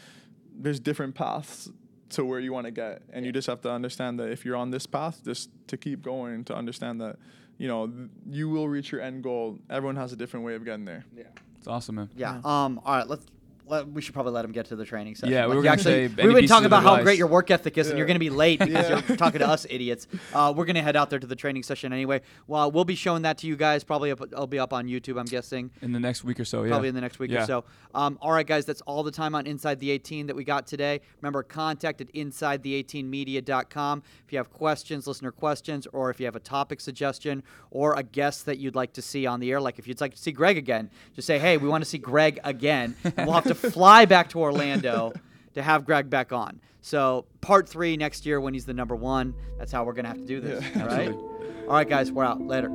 there's 0.58 0.80
different 0.80 1.16
paths 1.16 1.70
to 2.12 2.26
where 2.26 2.40
you 2.40 2.52
want 2.54 2.66
to 2.66 2.72
get, 2.72 3.04
and 3.14 3.24
you 3.26 3.32
just 3.32 3.48
have 3.48 3.62
to 3.62 3.72
understand 3.72 4.20
that 4.20 4.32
if 4.32 4.44
you're 4.44 4.56
on 4.56 4.72
this 4.72 4.88
path, 4.88 5.22
just 5.24 5.50
to 5.68 5.78
keep 5.78 6.02
going, 6.02 6.44
to 6.46 6.56
understand 6.56 7.00
that 7.02 7.18
you 7.58 7.68
know 7.68 7.92
you 8.28 8.50
will 8.50 8.68
reach 8.68 8.92
your 8.92 9.02
end 9.02 9.22
goal. 9.22 9.60
Everyone 9.70 9.96
has 9.98 10.12
a 10.12 10.16
different 10.16 10.46
way 10.46 10.56
of 10.56 10.66
getting 10.66 10.86
there. 10.86 11.06
Yeah. 11.16 11.24
It's 11.58 11.68
awesome, 11.68 11.96
man. 11.96 12.10
Yeah. 12.16 12.40
Um. 12.44 12.80
All 12.86 12.96
right. 12.98 13.08
Let's. 13.08 13.26
Let, 13.70 13.88
we 13.88 14.02
should 14.02 14.14
probably 14.14 14.34
let 14.34 14.44
him 14.46 14.52
get 14.52 14.66
to 14.68 14.76
the 14.76 14.86
training 14.86 15.16
session. 15.16 15.34
Yeah, 15.34 15.48
we 15.48 15.56
were 15.56 15.68
actually 15.68 16.08
we've 16.08 16.16
been 16.16 16.48
talking 16.48 16.66
about 16.66 16.84
how 16.84 17.02
great 17.04 17.18
your 17.18 17.28
work 17.28 17.52
ethic 17.52 17.78
is, 17.78 17.90
and 17.90 17.98
you're 17.98 18.08
going 18.08 18.16
to 18.16 18.20
be 18.20 18.30
late 18.30 18.60
because 18.60 18.74
Yeah. 18.90 19.02
you're 19.08 19.18
talking 19.18 19.40
to 19.40 19.48
us 19.48 19.66
idiots. 19.70 20.08
Uh, 20.34 20.54
we're 20.56 20.66
going 20.66 20.76
to 20.76 20.82
head 20.82 20.96
out 20.96 21.10
there 21.10 21.20
to 21.20 21.28
the 21.28 21.36
training 21.36 21.64
session 21.64 21.94
anyway. 21.94 22.22
Well, 22.48 22.72
we'll 22.72 22.86
be 22.86 22.96
showing 22.96 23.22
that 23.24 23.38
to 23.40 23.48
you 23.48 23.56
guys. 23.56 23.84
Probably, 23.84 24.12
up, 24.12 24.22
it'll 24.22 24.48
be 24.48 24.60
up 24.60 24.74
on 24.74 24.88
YouTube. 24.88 25.20
I'm 25.20 25.26
guessing. 25.26 25.72
In 25.82 25.92
the 25.92 26.00
next 26.00 26.24
week 26.24 26.40
or 26.40 26.46
so, 26.46 26.64
yeah. 26.64 26.70
Probably 26.70 26.90
in 26.90 26.96
the 26.96 27.02
next 27.02 27.20
week 27.20 27.32
Yeah. 27.32 27.44
or 27.44 27.46
so. 27.46 27.64
Um, 27.94 28.18
all 28.22 28.32
right, 28.32 28.46
guys, 28.48 28.66
that's 28.66 28.82
all 28.82 29.04
the 29.04 29.12
time 29.12 29.36
on 29.36 29.46
Inside 29.48 29.80
the 29.80 29.92
18 29.92 30.28
that 30.28 30.36
we 30.36 30.44
got 30.44 30.66
today. 30.68 31.02
Remember, 31.22 31.44
contact 31.44 32.02
at 32.02 32.12
InsideThe18Media.com 32.14 34.04
if 34.26 34.32
you 34.32 34.38
have 34.38 34.50
questions, 34.52 35.08
listener 35.08 35.32
questions, 35.32 35.88
or 35.94 36.10
if 36.10 36.20
you 36.20 36.26
have 36.26 36.36
a 36.36 36.40
topic 36.40 36.82
suggestion 36.82 37.44
or 37.72 37.94
a 37.98 38.04
guest 38.04 38.46
that 38.46 38.58
you'd 38.58 38.76
like 38.76 38.94
to 38.94 39.02
see 39.02 39.26
on 39.26 39.40
the 39.40 39.52
air. 39.52 39.60
Like 39.62 39.80
if 39.80 39.88
you'd 39.88 40.02
like 40.02 40.14
to 40.14 40.22
see 40.22 40.32
Greg 40.32 40.58
again, 40.58 40.90
just 41.16 41.26
say, 41.28 41.40
hey, 41.40 41.58
we 41.58 41.68
want 41.68 41.84
to 41.84 41.90
see 41.90 41.98
Greg 41.98 42.40
again. 42.44 42.96
And 43.20 43.26
we'll 43.28 43.36
have 43.36 43.44
to 43.46 43.56
fly 43.60 44.06
back 44.06 44.30
to 44.30 44.40
Orlando 44.40 45.14
to 45.54 45.62
have 45.62 45.86
Greg 45.86 46.10
back 46.10 46.32
on. 46.32 46.60
So, 46.82 47.26
part 47.42 47.68
three 47.68 47.98
next 47.98 48.26
year 48.26 48.40
when 48.40 48.54
he's 48.54 48.66
the 48.66 48.74
number 48.74 48.96
one. 48.96 49.34
That's 49.58 49.72
how 49.72 49.84
we're 49.84 49.94
going 49.94 50.06
to 50.06 50.10
have 50.10 50.20
to 50.20 50.26
do 50.26 50.40
this. 50.40 50.64
Yeah. 50.76 50.82
all 50.82 50.88
right? 50.88 51.10
Absolutely. 51.10 51.62
All 51.68 51.74
right, 51.74 51.90
guys, 51.90 52.12
we're 52.12 52.24
out. 52.24 52.42
Later. 52.42 52.70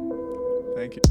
Thank 0.76 0.97
you. 0.97 1.03